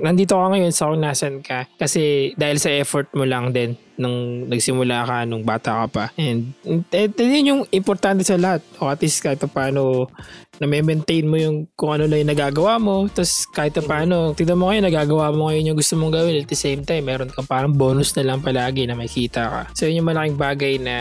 nandito 0.00 0.32
ka 0.32 0.48
ngayon 0.48 0.72
sa 0.72 0.88
kung 0.88 1.04
nasan 1.04 1.44
ka. 1.44 1.68
Kasi, 1.76 2.32
dahil 2.40 2.56
sa 2.56 2.72
effort 2.72 3.12
mo 3.12 3.28
lang 3.28 3.52
din 3.52 3.76
nung 4.00 4.48
nagsimula 4.48 5.04
ka 5.04 5.16
nung 5.28 5.44
bata 5.44 5.84
ka 5.84 5.86
pa. 5.92 6.04
And, 6.16 6.56
and, 6.70 6.86
and 6.94 7.18
yun 7.18 7.50
yung 7.50 7.62
importante 7.74 8.22
sa 8.22 8.38
lahat. 8.38 8.62
O 8.78 8.86
at 8.86 9.02
least 9.02 9.20
kahit 9.20 9.42
paano 9.50 10.06
na 10.60 10.68
maintain 10.68 11.24
mo 11.24 11.40
yung 11.40 11.64
kung 11.72 11.96
ano 11.96 12.04
lang 12.04 12.20
yung 12.20 12.32
nagagawa 12.36 12.76
mo. 12.76 13.08
Tapos 13.08 13.48
kahit 13.48 13.80
paano, 13.80 14.36
tignan 14.36 14.60
mo 14.60 14.68
ngayon, 14.68 14.84
nagagawa 14.84 15.32
mo 15.32 15.48
ngayon 15.48 15.72
yung 15.72 15.78
gusto 15.80 15.96
mong 15.96 16.12
gawin. 16.12 16.44
At 16.44 16.52
the 16.52 16.60
same 16.60 16.84
time, 16.84 17.08
meron 17.08 17.32
kang 17.32 17.48
parang 17.48 17.72
bonus 17.72 18.12
na 18.20 18.28
lang 18.28 18.44
palagi 18.44 18.84
na 18.84 18.92
makita 18.92 19.48
ka. 19.48 19.62
So 19.72 19.88
yun 19.88 20.04
yung 20.04 20.12
malaking 20.12 20.36
bagay 20.36 20.76
na, 20.76 20.96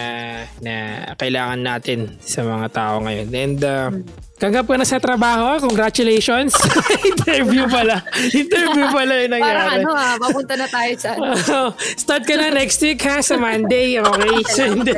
na 0.64 0.74
kailangan 1.20 1.60
natin 1.60 2.16
sa 2.24 2.48
mga 2.48 2.68
tao 2.72 3.04
ngayon. 3.04 3.28
And 3.36 3.60
uh, 3.62 3.92
Kagap 4.40 4.72
ka 4.72 4.80
na 4.80 4.88
sa 4.88 5.04
trabaho. 5.04 5.60
Congratulations. 5.68 6.56
Interview 7.12 7.68
pala. 7.68 8.00
Interview 8.32 8.88
pala 8.88 9.28
yung 9.28 9.36
nangyari. 9.36 9.84
Parang 9.84 9.84
ano 9.84 9.92
ah, 9.92 10.16
papunta 10.16 10.56
na 10.56 10.68
tayo 10.72 10.92
sa 10.96 11.10
ano. 11.20 11.36
Start 12.08 12.24
ka 12.24 12.40
na 12.40 12.48
next 12.56 12.80
week 12.80 13.04
ha, 13.04 13.20
sa 13.20 13.36
Monday. 13.36 14.00
Okay. 14.00 14.36
So, 14.48 14.64
hindi. 14.72 14.96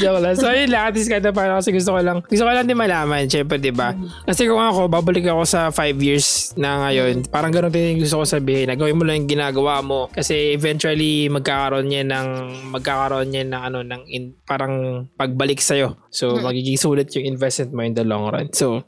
Joke 0.00 0.24
lang. 0.24 0.40
So, 0.40 0.48
yun 0.56 0.72
lang. 0.72 0.88
At 0.88 0.96
least 0.96 1.12
kahit 1.12 1.28
paano 1.36 1.60
kasi 1.60 1.68
gusto 1.68 1.92
ko 1.92 2.00
lang, 2.00 2.24
gusto 2.24 2.48
ko 2.48 2.52
lang 2.56 2.64
din 2.64 2.80
malaman. 2.86 3.26
Siyempre, 3.26 3.58
di 3.58 3.74
ba? 3.74 3.92
Kasi 4.22 4.46
kung 4.46 4.62
ako, 4.62 4.86
babalik 4.86 5.26
ako 5.26 5.42
sa 5.42 5.68
5 5.74 5.98
years 5.98 6.54
na 6.54 6.86
ngayon, 6.86 7.26
parang 7.26 7.50
ganun 7.50 7.74
din 7.74 7.98
yung 7.98 8.06
gusto 8.06 8.22
ko 8.22 8.24
sabihin. 8.24 8.70
Nagawin 8.70 8.96
mo 8.96 9.02
lang 9.02 9.26
yung 9.26 9.30
ginagawa 9.30 9.82
mo. 9.82 10.06
Kasi 10.14 10.54
eventually, 10.54 11.26
magkakaroon 11.26 11.90
niya 11.90 12.06
ng, 12.06 12.28
magkakaroon 12.70 13.28
niya 13.28 13.44
ng 13.44 13.62
ano, 13.66 13.78
ng 13.82 14.02
in, 14.06 14.24
parang 14.46 15.06
pagbalik 15.18 15.58
sa'yo. 15.58 15.98
So, 16.08 16.38
magiging 16.38 16.78
sulit 16.78 17.10
yung 17.18 17.26
investment 17.26 17.74
mo 17.74 17.82
in 17.82 17.98
the 17.98 18.06
long 18.06 18.30
run. 18.30 18.48
So, 18.54 18.86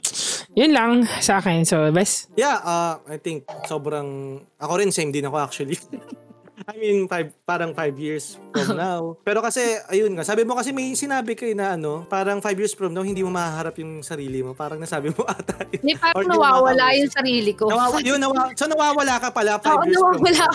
yun 0.55 0.71
lang 0.71 1.03
sa 1.19 1.43
akin. 1.43 1.67
So, 1.67 1.91
best? 1.91 2.31
Yeah, 2.39 2.57
uh, 2.63 3.03
I 3.05 3.19
think 3.19 3.45
sobrang, 3.67 4.41
ako 4.57 4.73
rin 4.79 4.95
same 4.95 5.11
din 5.11 5.27
ako 5.27 5.37
actually. 5.43 5.77
I 6.67 6.75
mean, 6.75 7.07
five, 7.07 7.31
parang 7.47 7.71
five 7.71 7.95
years 7.95 8.35
from 8.51 8.75
now. 8.81 9.15
Pero 9.23 9.39
kasi, 9.39 9.61
ayun 9.87 10.11
nga, 10.17 10.27
sabi 10.27 10.43
mo 10.43 10.57
kasi 10.57 10.75
may 10.75 10.91
sinabi 10.91 11.37
kayo 11.37 11.55
na 11.55 11.79
ano, 11.79 12.03
parang 12.09 12.43
five 12.43 12.57
years 12.59 12.75
from 12.75 12.91
now, 12.91 13.05
hindi 13.05 13.23
mo 13.23 13.31
mahaharap 13.31 13.79
yung 13.79 14.03
sarili 14.03 14.43
mo. 14.43 14.51
Parang 14.51 14.81
nasabi 14.81 15.15
mo 15.15 15.23
ata. 15.29 15.63
Hindi, 15.71 15.95
parang 15.95 16.27
nawawala 16.27 16.85
yung 16.99 17.11
sarili 17.11 17.51
ko. 17.55 17.71
Nawawa, 17.71 18.03
yun, 18.03 18.19
nawa, 18.19 18.51
so 18.57 18.67
nawawala 18.67 19.13
ka 19.23 19.29
pala 19.31 19.55
five 19.61 19.79
Oo, 19.79 19.85
years 19.87 19.95
nawawala 19.95 20.19
from 20.19 20.33
now. 20.35 20.51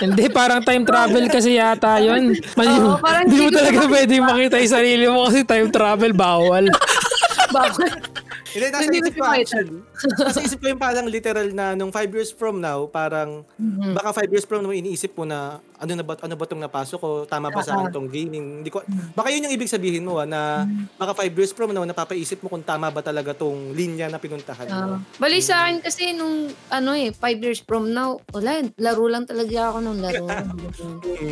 hindi, 0.04 0.24
parang 0.28 0.60
time 0.64 0.84
travel 0.84 1.24
kasi 1.32 1.56
yata 1.56 1.96
yun. 2.02 2.36
Oo, 2.36 3.00
parang 3.00 3.24
hindi 3.24 3.48
mo 3.48 3.50
talaga 3.54 3.80
pwede 3.88 4.12
makita 4.20 4.56
yung 4.60 4.74
sarili 4.76 5.04
mo 5.08 5.24
kasi 5.28 5.40
time 5.46 5.68
travel, 5.72 6.12
bawal. 6.12 6.64
bawal. 7.48 7.90
Hindi, 8.50 8.66
nasa 8.74 8.90
isip 8.90 9.14
ko 9.14 9.26
actually. 9.26 9.78
nasa 10.26 10.40
isip 10.42 10.58
ko 10.58 10.66
yung 10.74 10.82
parang 10.82 11.06
literal 11.06 11.48
na 11.54 11.78
nung 11.78 11.94
5 11.94 12.10
years 12.10 12.30
from 12.34 12.58
now, 12.58 12.90
parang 12.90 13.46
mm-hmm. 13.54 13.94
baka 13.94 14.26
5 14.26 14.34
years 14.34 14.46
from 14.46 14.66
now 14.66 14.74
iniisip 14.74 15.14
mo 15.14 15.22
na 15.22 15.62
ano 15.80 15.92
na 15.96 16.04
ba 16.04 16.12
ano 16.20 16.34
ba 16.36 16.44
tong 16.44 16.60
napasok 16.60 16.98
ko, 17.00 17.10
tama 17.24 17.48
ba 17.48 17.64
sa 17.64 17.80
akin 17.80 17.88
tong 17.88 18.08
gaming. 18.12 18.60
Hindi 18.60 18.68
ko 18.68 18.84
mm-hmm. 18.84 19.16
baka 19.16 19.28
yun 19.32 19.48
yung 19.48 19.54
ibig 19.56 19.72
sabihin 19.72 20.04
mo 20.04 20.20
ah, 20.20 20.28
na 20.28 20.68
mm-hmm. 20.68 21.00
baka 21.00 21.12
5 21.24 21.40
years 21.40 21.52
from 21.56 21.72
now 21.72 21.84
napapaisip 21.88 22.44
mo 22.44 22.52
kung 22.52 22.60
tama 22.60 22.92
ba 22.92 23.00
talaga 23.00 23.32
tong 23.32 23.72
linya 23.72 24.12
na 24.12 24.20
pinuntahan 24.20 24.68
mo. 24.68 24.76
Uh, 24.76 24.98
bali 25.16 25.40
sa 25.40 25.64
akin 25.64 25.80
kasi 25.80 26.12
nung 26.12 26.52
ano 26.68 26.92
eh 26.92 27.16
5 27.16 27.44
years 27.44 27.60
from 27.64 27.96
now, 27.96 28.20
wala, 28.28 28.60
laro 28.76 29.08
lang 29.08 29.24
talaga 29.24 29.72
ako 29.72 29.78
nung 29.80 30.00
laro. 30.04 30.28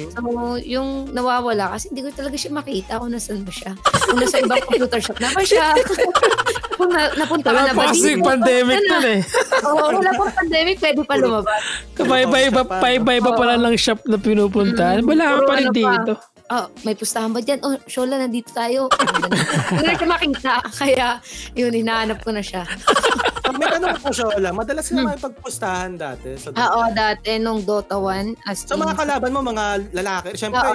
So 0.09 0.57
yung 0.65 1.13
nawawala 1.13 1.77
kasi 1.77 1.93
hindi 1.93 2.09
ko 2.09 2.11
talaga 2.17 2.37
siya 2.37 2.53
makita 2.57 3.01
kung 3.01 3.13
nasaan 3.13 3.45
ba 3.45 3.53
siya. 3.53 3.73
Kung 4.09 4.19
nasa 4.19 4.41
ibang 4.41 4.65
computer 4.65 5.01
shop 5.01 5.19
na 5.21 5.29
ba 5.31 5.43
siya. 5.45 5.77
kung 6.79 6.91
na, 6.95 7.11
napunta 7.19 7.51
wala 7.51 7.67
ka 7.67 7.75
na 7.75 7.75
ba 7.75 7.85
dito? 7.91 8.23
Pandemic 8.23 8.79
nun 8.87 9.07
eh. 9.11 9.21
Oo, 9.67 9.85
wala 9.99 10.11
pang 10.15 10.33
pandemic, 10.33 10.77
pwede 10.79 11.03
pa 11.03 11.15
lumabas. 11.19 11.63
Kabay-bay 11.99 13.19
pa 13.19 13.31
pala 13.35 13.55
lang 13.59 13.75
shop 13.75 14.07
na 14.07 14.17
pinupuntahan. 14.39 15.03
Wala 15.03 15.25
ka 15.27 15.41
pa 15.43 15.55
rin 15.59 15.67
ano 15.67 15.75
dito 15.75 16.15
oh, 16.51 16.67
may 16.85 16.97
pustahan 16.97 17.31
ba 17.33 17.41
dyan? 17.41 17.61
Oh, 17.63 17.77
Shola, 17.85 18.21
nandito 18.21 18.51
tayo. 18.53 18.89
Hindi 19.73 19.85
na 19.85 19.95
siya 19.97 20.09
makita. 20.09 20.55
Kaya, 20.65 21.07
yun, 21.53 21.73
hinahanap 21.73 22.25
ko 22.25 22.33
na 22.33 22.43
siya. 22.43 22.65
may 23.59 23.69
tanong 23.75 23.99
ko, 24.01 24.13
Shola. 24.13 24.49
Madalas 24.53 24.87
ka 24.89 24.97
hmm. 24.97 25.19
pagpustahan 25.19 25.93
dati? 25.99 26.37
Sa 26.37 26.53
Dota? 26.53 26.69
Oo, 26.69 26.83
dati 26.93 27.31
nung 27.41 27.65
Dota 27.65 27.97
1. 27.97 28.49
As 28.49 28.65
so, 28.65 28.77
in, 28.77 28.85
mga 28.85 28.97
kalaban 28.97 29.31
mo, 29.33 29.41
mga 29.45 29.65
lalaki. 29.93 30.29
Siyempre, 30.37 30.69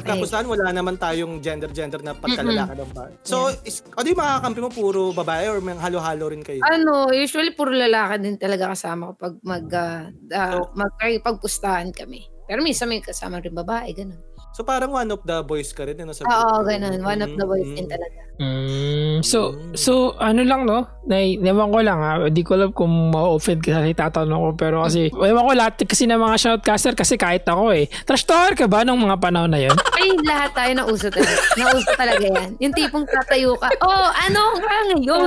pagkapustahan, 0.00 0.46
wala 0.46 0.66
naman 0.70 0.94
tayong 0.98 1.42
gender-gender 1.42 2.00
na 2.02 2.14
pagkalalaki 2.16 2.72
ng 2.78 2.92
bar. 2.94 3.10
So, 3.26 3.50
yeah. 3.50 3.68
is, 3.68 3.82
ano 3.94 4.06
yung 4.06 4.20
makakampi 4.22 4.60
mo? 4.62 4.70
Puro 4.72 5.12
babae 5.12 5.52
or 5.52 5.60
may 5.60 5.76
halo-halo 5.76 6.32
rin 6.32 6.40
kayo? 6.40 6.64
Ano, 6.64 7.12
usually 7.12 7.52
puro 7.52 7.74
lalaki 7.74 8.24
din 8.24 8.40
talaga 8.40 8.72
kasama 8.72 9.12
kapag 9.14 9.34
mag, 9.44 9.66
uh, 9.68 10.02
uh, 10.32 10.52
so, 10.56 10.72
magpagpustahan 10.72 11.92
kami. 11.92 12.31
Pero 12.52 12.60
minsan 12.60 12.84
may 12.84 13.00
kasama 13.00 13.40
rin 13.40 13.56
babae, 13.56 13.96
ganun. 13.96 14.20
So 14.52 14.60
parang 14.60 14.92
one 14.92 15.08
of 15.08 15.24
the 15.24 15.40
boys 15.40 15.72
ka 15.72 15.88
rin, 15.88 15.96
ano 16.04 16.12
sa 16.12 16.28
Oo, 16.28 16.60
ganun. 16.68 17.00
One 17.00 17.24
of 17.24 17.32
the 17.32 17.48
boys 17.48 17.64
mm-hmm. 17.64 17.80
din 17.80 17.88
talaga. 17.88 18.18
Mm, 18.40 19.20
so, 19.20 19.54
so 19.76 20.16
ano 20.16 20.40
lang 20.40 20.64
no? 20.64 20.88
Na, 21.04 21.20
ewan 21.20 21.68
ko 21.68 21.78
lang 21.84 21.98
ha. 22.00 22.12
Hindi 22.26 22.42
ko 22.46 22.56
alam 22.56 22.70
kung 22.72 23.12
ma-offend 23.12 23.60
ka 23.60 23.82
sa 23.82 23.84
itatanong 23.84 24.40
ko. 24.40 24.48
Pero 24.56 24.76
kasi, 24.86 25.10
ewan 25.12 25.44
ko 25.44 25.52
lahat 25.52 25.74
kasi 25.84 26.08
ng 26.08 26.18
mga 26.18 26.36
shoutcaster 26.38 26.94
kasi 26.96 27.20
kahit 27.20 27.44
ako 27.44 27.74
eh. 27.74 27.90
Trash 28.06 28.24
talker 28.24 28.64
ka 28.64 28.66
ba 28.70 28.86
nung 28.86 29.02
mga 29.02 29.18
panahon 29.20 29.52
na 29.52 29.60
yun? 29.60 29.76
Ay, 29.98 30.14
lahat 30.24 30.50
tayo 30.54 30.72
na 30.78 30.84
uso 30.88 31.10
talaga. 31.10 31.36
Nauso 31.58 31.92
talaga 31.98 32.26
yan. 32.26 32.50
Yung 32.62 32.74
tipong 32.74 33.06
tatayo 33.06 33.58
ka. 33.58 33.68
Oh, 33.82 34.08
ano 34.10 34.40
nga 34.62 34.76
ngayon? 34.94 35.26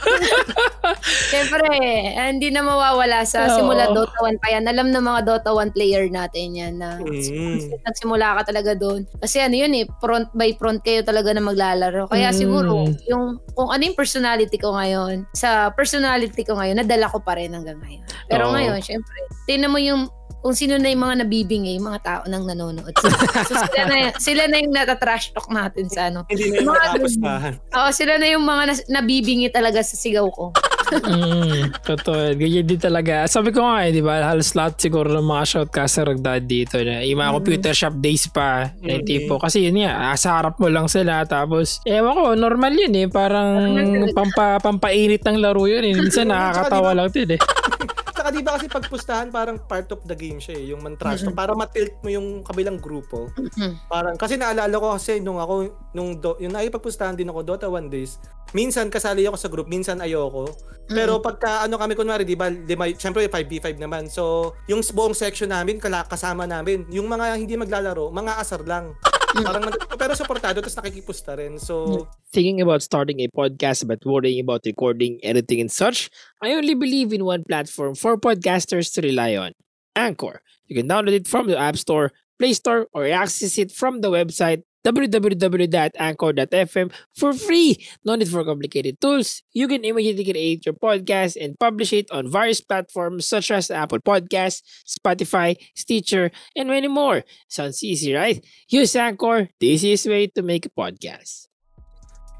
Siyempre, 1.30 1.68
hindi 2.16 2.48
na 2.48 2.64
mawawala 2.64 3.24
sa 3.28 3.46
Oo. 3.46 3.56
simula 3.60 3.92
Dota 3.92 4.16
1 4.24 4.40
pa 4.40 4.48
yan. 4.52 4.64
Alam 4.66 4.88
ng 4.90 5.04
mga 5.04 5.20
Dota 5.28 5.50
1 5.52 5.76
player 5.76 6.08
natin 6.08 6.56
yan 6.56 6.74
na 6.80 6.98
mm. 7.00 7.84
nagsimula 7.84 8.40
ka 8.40 8.52
talaga 8.52 8.72
doon. 8.74 9.04
Kasi 9.20 9.44
ano 9.44 9.54
yun 9.56 9.72
eh, 9.76 9.84
front 10.00 10.32
by 10.32 10.56
front 10.56 10.80
kayo 10.80 11.04
talaga 11.04 11.36
na 11.36 11.44
maglalaro. 11.44 11.99
Kaya 12.06 12.30
mm. 12.30 12.36
siguro, 12.36 12.86
yung 13.08 13.40
kung 13.56 13.68
ano 13.68 13.82
yung 13.82 13.98
personality 13.98 14.56
ko 14.56 14.76
ngayon, 14.76 15.26
sa 15.34 15.72
personality 15.74 16.46
ko 16.46 16.56
ngayon, 16.56 16.80
nadala 16.80 17.10
ko 17.10 17.18
pa 17.20 17.36
rin 17.36 17.52
hanggang 17.52 17.80
ngayon. 17.82 18.04
Pero 18.30 18.48
Oo. 18.48 18.54
ngayon, 18.54 18.78
syempre, 18.80 19.16
tinan 19.44 19.72
mo 19.72 19.80
yung 19.80 20.06
kung 20.40 20.56
sino 20.56 20.80
na 20.80 20.88
yung 20.88 21.04
mga 21.04 21.16
nabibingay, 21.24 21.76
yung 21.76 21.88
mga 21.92 22.00
tao 22.00 22.22
nang 22.24 22.48
nanonood. 22.48 22.96
So, 22.96 23.12
so 23.44 23.54
sila 23.60 23.82
na 23.84 23.96
sila 24.16 24.42
na 24.48 24.56
yung 24.56 24.72
nata-trash 24.72 25.36
talk 25.36 25.52
natin 25.52 25.92
sa 25.92 26.08
ano. 26.08 26.24
Hindi 26.32 26.48
na 26.48 26.64
yung 26.64 26.72
mga 26.72 27.60
Oo, 27.76 27.88
sila 27.92 28.16
na 28.16 28.26
yung 28.32 28.44
mga 28.48 28.62
nas- 28.72 28.88
nabibingi 28.88 29.52
talaga 29.52 29.84
sa 29.84 30.00
sigaw 30.00 30.24
ko. 30.32 30.56
Mm, 30.90 31.86
totoo. 31.86 32.34
Ganyan 32.34 32.66
din 32.66 32.80
talaga. 32.80 33.24
Sabi 33.30 33.54
ko 33.54 33.62
nga 33.62 33.86
eh, 33.86 33.94
di 33.94 34.02
ba, 34.02 34.22
halos 34.26 34.52
lahat 34.58 34.78
siguro 34.82 35.08
ng 35.14 35.26
mga 35.26 35.44
shoutcaster 35.46 36.06
nagdad 36.10 36.42
dito 36.44 36.76
na 36.82 37.06
yung 37.06 37.22
mga 37.22 37.30
mm. 37.30 37.36
computer 37.38 37.72
shop 37.74 37.94
days 38.02 38.26
pa 38.26 38.74
mm. 38.74 38.86
yung 38.86 39.04
tipo. 39.06 39.34
Kasi 39.38 39.70
yun 39.70 39.82
nga, 39.82 40.12
sa 40.18 40.42
harap 40.42 40.58
mo 40.58 40.66
lang 40.66 40.90
sila 40.90 41.22
tapos, 41.24 41.78
ewan 41.86 42.14
ko, 42.16 42.24
normal 42.34 42.74
yun 42.74 42.94
eh. 42.98 43.06
Parang 43.06 43.78
pampa, 44.12 44.58
pampainit 44.58 45.22
ng 45.22 45.38
laro 45.38 45.64
yun 45.70 45.86
eh. 45.86 45.94
Minsan 45.94 46.28
nakakatawa 46.32 46.96
lang 46.96 47.08
din 47.14 47.38
eh. 47.38 47.40
Saka 48.20 48.36
di 48.36 48.44
ba 48.44 48.60
kasi 48.60 48.68
pagpustahan 48.68 49.32
parang 49.32 49.56
part 49.64 49.88
of 49.96 50.04
the 50.04 50.12
game 50.12 50.36
siya 50.36 50.60
eh, 50.60 50.76
yung 50.76 50.84
mantrash. 50.84 51.24
Mm-hmm. 51.24 51.40
Para 51.40 51.56
matilt 51.56 51.96
mo 52.04 52.12
yung 52.12 52.44
kabilang 52.44 52.76
grupo. 52.76 53.32
Mm-hmm. 53.32 53.88
Parang, 53.88 54.20
kasi 54.20 54.36
naalala 54.36 54.76
ko 54.76 54.92
kasi 54.92 55.24
nung 55.24 55.40
ako, 55.40 55.72
nung 55.96 56.20
do, 56.20 56.36
yung 56.36 56.52
nakipagpustahan 56.52 57.16
din 57.16 57.32
ako, 57.32 57.40
Dota 57.48 57.72
1 57.72 57.88
days, 57.88 58.20
minsan 58.52 58.92
kasali 58.92 59.24
ako 59.24 59.40
sa 59.40 59.48
group, 59.48 59.72
minsan 59.72 60.04
ayoko. 60.04 60.52
Pero 60.92 61.16
mm-hmm. 61.16 61.28
pagka 61.32 61.64
ano 61.64 61.80
kami 61.80 61.96
kunwari, 61.96 62.28
di 62.28 62.36
ba, 62.36 62.52
di 62.52 62.76
ba, 62.76 62.92
syempre 62.92 63.24
5v5 63.24 63.80
naman. 63.80 64.12
So, 64.12 64.52
yung 64.68 64.84
buong 64.84 65.16
section 65.16 65.48
namin, 65.48 65.80
kasama 65.80 66.44
namin, 66.44 66.84
yung 66.92 67.08
mga 67.08 67.40
hindi 67.40 67.56
maglalaro, 67.56 68.12
mga 68.12 68.36
asar 68.36 68.68
lang. 68.68 68.92
Parang 69.30 69.62
pero 69.94 70.12
supportado 70.16 70.58
tapos 70.58 70.74
nakikipusta 70.74 71.38
rin. 71.38 71.58
So 71.58 72.08
thinking 72.34 72.60
about 72.60 72.82
starting 72.82 73.20
a 73.22 73.28
podcast 73.30 73.86
but 73.86 74.02
worrying 74.04 74.42
about 74.42 74.66
recording, 74.66 75.20
editing 75.22 75.60
and 75.60 75.70
such, 75.70 76.10
I 76.42 76.52
only 76.54 76.74
believe 76.74 77.12
in 77.12 77.24
one 77.24 77.44
platform 77.46 77.94
for 77.94 78.18
podcasters 78.18 78.92
to 78.94 79.00
rely 79.02 79.36
on. 79.36 79.52
Anchor. 79.94 80.42
You 80.66 80.76
can 80.76 80.88
download 80.88 81.14
it 81.14 81.26
from 81.26 81.48
the 81.48 81.58
App 81.58 81.76
Store, 81.76 82.12
Play 82.38 82.54
Store 82.54 82.86
or 82.94 83.06
access 83.06 83.58
it 83.58 83.72
from 83.72 84.00
the 84.00 84.10
website 84.10 84.62
www.anchor.fm 84.84 86.92
for 87.14 87.32
free. 87.32 87.86
No 88.04 88.14
need 88.14 88.28
for 88.28 88.44
complicated 88.44 89.00
tools. 89.00 89.42
You 89.52 89.68
can 89.68 89.84
immediately 89.84 90.24
create 90.24 90.64
your 90.64 90.74
podcast 90.74 91.36
and 91.40 91.58
publish 91.58 91.92
it 91.92 92.10
on 92.10 92.30
various 92.30 92.60
platforms 92.60 93.28
such 93.28 93.50
as 93.50 93.70
Apple 93.70 94.00
Podcasts, 94.00 94.62
Spotify, 94.88 95.56
Stitcher, 95.74 96.30
and 96.56 96.68
many 96.68 96.88
more. 96.88 97.24
Sounds 97.48 97.82
easy, 97.84 98.14
right? 98.14 98.44
Use 98.68 98.96
Anchor, 98.96 99.48
the 99.60 99.68
easiest 99.68 100.06
way 100.06 100.26
to 100.28 100.42
make 100.42 100.66
a 100.66 100.70
podcast. 100.70 101.49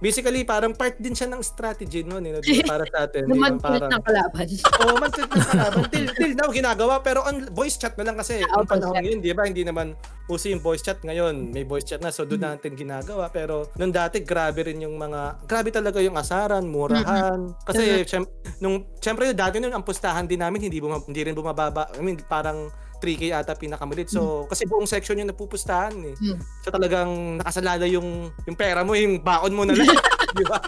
Basically, 0.01 0.49
parang 0.49 0.73
part 0.73 0.97
din 0.97 1.13
siya 1.13 1.29
ng 1.29 1.45
strategy 1.45 2.01
no, 2.01 2.25
you 2.25 2.33
know, 2.33 2.41
para 2.65 2.89
sa 2.89 3.05
atin. 3.05 3.29
Naman 3.31 3.61
parang, 3.61 3.93
ng 3.93 4.01
kalaban. 4.01 4.47
Oo, 4.81 4.89
oh, 4.89 4.97
man 4.97 5.11
ng 5.13 5.29
kalaban. 5.29 5.83
till, 5.93 6.09
till 6.17 6.33
now, 6.33 6.49
ginagawa. 6.49 7.05
Pero 7.05 7.21
ang 7.21 7.53
voice 7.53 7.77
chat 7.77 7.93
na 8.01 8.09
lang 8.09 8.17
kasi, 8.17 8.41
ang 8.41 8.65
panahon 8.65 8.97
ngayon, 8.97 9.21
di 9.21 9.37
ba, 9.37 9.45
hindi 9.45 9.61
naman 9.61 9.93
uso 10.25 10.49
yung 10.49 10.65
voice 10.65 10.81
chat 10.81 11.05
ngayon. 11.05 11.53
May 11.53 11.69
voice 11.69 11.85
chat 11.85 12.01
na, 12.01 12.09
so 12.09 12.25
doon 12.25 12.41
mm-hmm. 12.41 12.65
natin 12.65 12.73
ginagawa. 12.81 13.29
Pero 13.29 13.69
nung 13.77 13.93
dati, 13.93 14.25
grabe 14.25 14.65
rin 14.65 14.81
yung 14.81 14.97
mga, 14.97 15.45
grabe 15.45 15.69
talaga 15.69 16.01
yung 16.01 16.17
asaran, 16.17 16.65
murahan. 16.65 17.53
Mm-hmm. 17.53 17.69
Kasi, 17.69 17.85
syempre, 18.09 18.33
nung, 18.65 18.89
syempre, 19.05 19.37
dati 19.37 19.61
nung 19.61 19.77
ang 19.77 19.85
pustahan 19.85 20.25
din 20.25 20.41
namin, 20.41 20.65
hindi, 20.65 20.81
buma, 20.81 21.05
hindi 21.05 21.21
rin 21.29 21.37
bumababa. 21.37 21.93
I 21.93 22.01
mean, 22.01 22.17
parang, 22.25 22.73
3K 23.01 23.33
ata 23.33 23.57
pinakamalit. 23.57 24.13
So, 24.13 24.45
mm. 24.45 24.53
kasi 24.53 24.69
buong 24.69 24.87
section 24.87 25.19
yung 25.19 25.33
napupustahan 25.33 25.97
eh. 26.05 26.15
Mm. 26.15 26.39
So, 26.63 26.69
talagang 26.69 27.41
nakasalala 27.41 27.89
yung 27.89 28.29
yung 28.45 28.57
pera 28.57 28.85
mo, 28.85 28.93
yung 28.93 29.25
baon 29.25 29.57
mo 29.57 29.65
na 29.65 29.75
lang. 29.75 29.89
di 30.39 30.45
ba? 30.47 30.59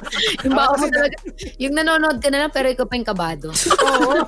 yung 0.42 0.54
baon 0.56 0.78
mo 0.80 0.86
talaga. 0.90 1.16
Yung 1.60 1.74
nanonood 1.76 2.18
ka 2.18 2.28
na 2.32 2.38
lang, 2.46 2.50
pero 2.50 2.66
ikaw 2.72 2.86
pa 2.88 2.94
yung 2.98 3.08
kabado. 3.08 3.48
Oo. 3.86 4.26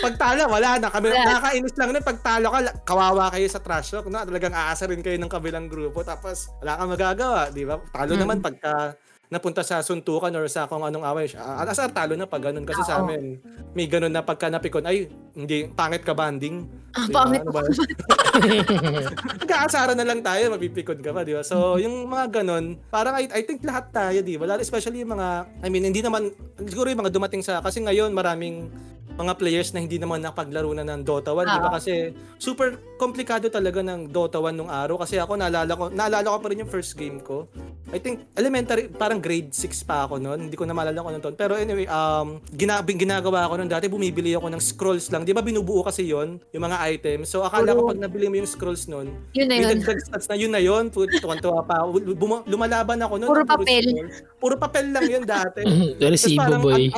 pagtalo, 0.00 0.48
wala 0.48 0.80
na. 0.80 0.88
Kami, 0.88 1.12
yeah. 1.12 1.26
nakakainis 1.28 1.74
lang 1.76 1.88
nun. 1.92 2.04
Pagtalo 2.06 2.46
ka, 2.48 2.60
kawawa 2.88 3.28
kayo 3.34 3.46
sa 3.50 3.60
trash 3.60 3.92
talk. 3.92 4.08
No? 4.08 4.24
Talagang 4.24 4.54
aasarin 4.56 5.04
kayo 5.04 5.20
ng 5.20 5.28
kabilang 5.28 5.68
grupo. 5.68 6.00
Tapos, 6.00 6.48
wala 6.64 6.80
kang 6.80 6.92
magagawa. 6.94 7.40
Di 7.52 7.68
ba? 7.68 7.76
Talo 7.92 8.16
mm. 8.16 8.20
naman 8.24 8.38
pagka 8.40 8.96
napunta 9.30 9.62
sa 9.62 9.78
suntukan 9.80 10.34
or 10.34 10.50
sa 10.50 10.66
kung 10.66 10.82
anong 10.82 11.06
away 11.06 11.30
siya. 11.30 11.40
Uh, 11.40 11.62
asar 11.70 11.94
talo 11.94 12.18
na 12.18 12.26
pag 12.26 12.50
ganun 12.50 12.66
kasi 12.66 12.82
Oo. 12.82 12.88
sa 12.88 12.98
amin 13.00 13.38
may 13.70 13.86
ganun 13.86 14.10
na 14.10 14.22
pagka 14.26 14.50
napikon 14.50 14.82
ay 14.82 15.06
hindi 15.38 15.70
pangit 15.70 16.02
ka 16.02 16.10
banding. 16.10 16.66
Ah, 16.90 17.06
diba? 17.06 17.14
pangit 17.22 17.42
ano 17.46 17.54
ba? 17.54 17.62
Nagkaasaran 19.46 19.94
na 19.94 20.02
lang 20.02 20.26
tayo, 20.26 20.50
mapipikon 20.50 20.98
ka 20.98 21.14
pa, 21.14 21.22
di 21.22 21.38
ba? 21.38 21.46
So, 21.46 21.78
yung 21.78 22.10
mga 22.10 22.42
ganun, 22.42 22.82
parang 22.90 23.14
I, 23.14 23.30
I 23.30 23.46
think 23.46 23.62
lahat 23.62 23.94
tayo, 23.94 24.18
di 24.26 24.34
ba? 24.34 24.58
Especially 24.58 25.06
yung 25.06 25.14
mga, 25.14 25.46
I 25.62 25.70
mean, 25.70 25.86
hindi 25.86 26.02
naman, 26.02 26.34
siguro 26.66 26.90
yung 26.90 27.06
mga 27.06 27.14
dumating 27.14 27.46
sa, 27.46 27.62
kasi 27.62 27.78
ngayon 27.78 28.10
maraming 28.10 28.74
mga 29.20 29.32
players 29.36 29.70
na 29.76 29.84
hindi 29.84 30.00
naman 30.00 30.24
nakapaglaro 30.24 30.72
na 30.72 30.84
ng 30.88 31.04
Dota 31.04 31.36
1, 31.36 31.44
di 31.44 31.60
ba? 31.60 31.70
Kasi 31.76 31.92
super 32.40 32.80
komplikado 32.96 33.52
talaga 33.52 33.84
ng 33.84 34.08
Dota 34.08 34.40
1 34.40 34.56
nung 34.56 34.72
araw 34.72 35.04
kasi 35.04 35.20
ako 35.20 35.36
naalala 35.36 35.72
ko, 35.76 35.92
naalala 35.92 36.32
ko 36.32 36.38
pa 36.40 36.48
rin 36.48 36.64
yung 36.64 36.72
first 36.72 36.96
game 36.96 37.20
ko. 37.20 37.44
I 37.90 37.98
think 37.98 38.22
elementary, 38.38 38.86
parang 38.86 39.18
grade 39.18 39.52
6 39.52 39.84
pa 39.84 40.06
ako 40.06 40.22
noon. 40.22 40.48
Hindi 40.48 40.56
ko 40.56 40.64
na 40.64 40.72
maalala 40.72 41.02
ko 41.02 41.10
noon. 41.10 41.34
Pero 41.36 41.58
anyway, 41.58 41.84
um, 41.90 42.40
gina, 42.54 42.80
ginagawa 42.80 43.50
ko 43.50 43.58
noon 43.60 43.68
dati, 43.68 43.90
bumibili 43.90 44.32
ako 44.32 44.46
ng 44.48 44.62
scrolls 44.62 45.10
lang. 45.10 45.26
Di 45.26 45.34
ba 45.34 45.42
binubuo 45.42 45.82
kasi 45.82 46.06
yon 46.08 46.38
yung 46.54 46.64
mga 46.64 46.78
items. 46.88 47.28
So 47.28 47.42
akala 47.42 47.74
ko 47.76 47.90
pag 47.90 48.00
nabili 48.00 48.30
mo 48.30 48.38
yung 48.40 48.48
scrolls 48.48 48.86
noon, 48.86 49.10
yun 49.34 49.46
na 49.50 49.58
yun. 49.58 49.82
stats 49.82 50.30
na 50.30 50.36
yun 50.38 50.52
na 50.54 50.62
yun. 50.62 50.88
Tuwan-tuwa 50.88 51.66
pa. 51.66 51.82
Buma, 52.14 52.46
lumalaban 52.46 53.02
ako 53.02 53.14
noon. 53.18 53.30
Puro 53.34 53.44
papel. 53.44 53.86
Puro 54.38 54.54
papel 54.54 54.86
lang 54.94 55.06
yun 55.10 55.24
dati. 55.26 55.66
Resibo 56.00 56.62
boy. 56.62 56.94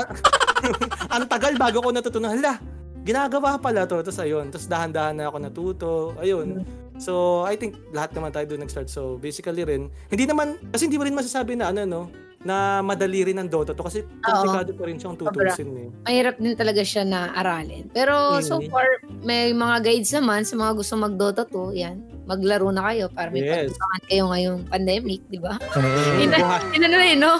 ang 1.14 1.24
tagal 1.28 1.52
bago 1.58 1.78
ko 1.82 1.88
natutunan, 1.90 2.38
hala, 2.38 2.58
ginagawa 3.02 3.58
pala 3.58 3.86
to. 3.86 4.00
Tapos 4.00 4.20
ayun, 4.22 4.48
tapos 4.50 4.66
dahan-dahan 4.70 5.14
na 5.18 5.24
ako 5.28 5.36
natuto. 5.38 5.92
Ayun. 6.22 6.62
So, 7.02 7.42
I 7.42 7.58
think 7.58 7.78
lahat 7.90 8.14
naman 8.14 8.30
tayo 8.30 8.46
doon 8.46 8.62
nag-start. 8.62 8.86
So, 8.86 9.18
basically 9.18 9.66
rin, 9.66 9.90
hindi 10.06 10.24
naman, 10.28 10.60
kasi 10.70 10.86
hindi 10.86 11.00
mo 11.00 11.04
rin 11.08 11.16
masasabi 11.16 11.58
na 11.58 11.74
ano, 11.74 11.82
no, 11.82 12.02
na 12.42 12.82
madali 12.82 13.22
rin 13.22 13.38
ang 13.38 13.46
Dota 13.46 13.70
to 13.70 13.86
kasi 13.86 14.02
komplikado 14.18 14.74
pa 14.74 14.84
rin 14.90 14.98
siyang 14.98 15.14
tutusin 15.14 15.70
eh. 15.78 15.88
Mahirap 16.02 16.36
din 16.42 16.58
talaga 16.58 16.82
siya 16.82 17.06
na 17.06 17.30
aralin. 17.38 17.86
Pero 17.94 18.38
mm. 18.38 18.42
so 18.42 18.58
far, 18.66 18.86
may 19.22 19.54
mga 19.54 19.82
guides 19.82 20.10
naman 20.18 20.42
sa 20.42 20.58
mga 20.58 20.72
gusto 20.74 20.94
mag-Dota 20.98 21.42
to, 21.46 21.70
yan. 21.70 22.02
Maglaro 22.32 22.72
na 22.72 22.82
kayo 22.88 23.04
para 23.12 23.28
may 23.28 23.44
yes. 23.44 23.76
pagkakaan 23.76 24.02
kayo 24.08 24.22
ngayong 24.32 24.58
pandemic, 24.72 25.20
di 25.28 25.36
ba? 25.36 25.60
Uh, 25.76 26.24
Ina, 26.24 26.38
inano 26.72 26.96
eh, 26.96 27.12
no? 27.12 27.32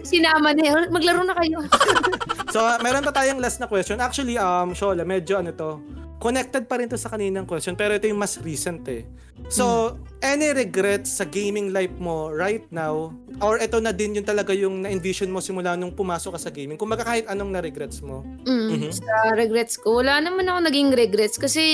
Sinama 0.00 0.56
niya, 0.56 0.88
maglaro 0.88 1.20
na 1.28 1.36
kayo. 1.36 1.60
so, 2.54 2.64
meron 2.80 3.04
pa 3.04 3.12
tayong 3.12 3.36
last 3.36 3.60
na 3.60 3.68
question. 3.68 4.00
Actually, 4.00 4.40
um, 4.40 4.72
Shola, 4.72 5.04
medyo 5.04 5.44
ano 5.44 5.52
to, 5.52 5.76
connected 6.20 6.68
pa 6.68 6.76
rin 6.76 6.86
to 6.86 7.00
sa 7.00 7.08
kaninang 7.08 7.48
question 7.48 7.72
pero 7.72 7.96
ito 7.96 8.04
yung 8.04 8.20
mas 8.20 8.36
recent 8.44 8.84
eh. 8.92 9.08
So, 9.48 9.96
mm. 9.96 10.20
any 10.20 10.48
regrets 10.52 11.16
sa 11.16 11.24
gaming 11.24 11.72
life 11.72 11.96
mo 11.96 12.28
right 12.28 12.62
now 12.68 13.08
or 13.40 13.56
ito 13.56 13.80
na 13.80 13.88
din 13.88 14.20
yung 14.20 14.28
talaga 14.28 14.52
yung 14.52 14.84
na-envision 14.84 15.32
mo 15.32 15.40
simula 15.40 15.80
nung 15.80 15.96
pumasok 15.96 16.36
ka 16.36 16.40
sa 16.44 16.50
gaming? 16.52 16.76
Kung 16.76 16.92
kahit 16.92 17.24
anong 17.24 17.56
na-regrets 17.56 18.04
mo? 18.04 18.20
Mm, 18.44 18.68
mm-hmm. 18.68 18.92
Sa 18.92 19.32
regrets 19.32 19.80
ko, 19.80 20.04
wala 20.04 20.20
naman 20.20 20.44
ako 20.44 20.68
naging 20.68 20.92
regrets 20.92 21.40
kasi 21.40 21.64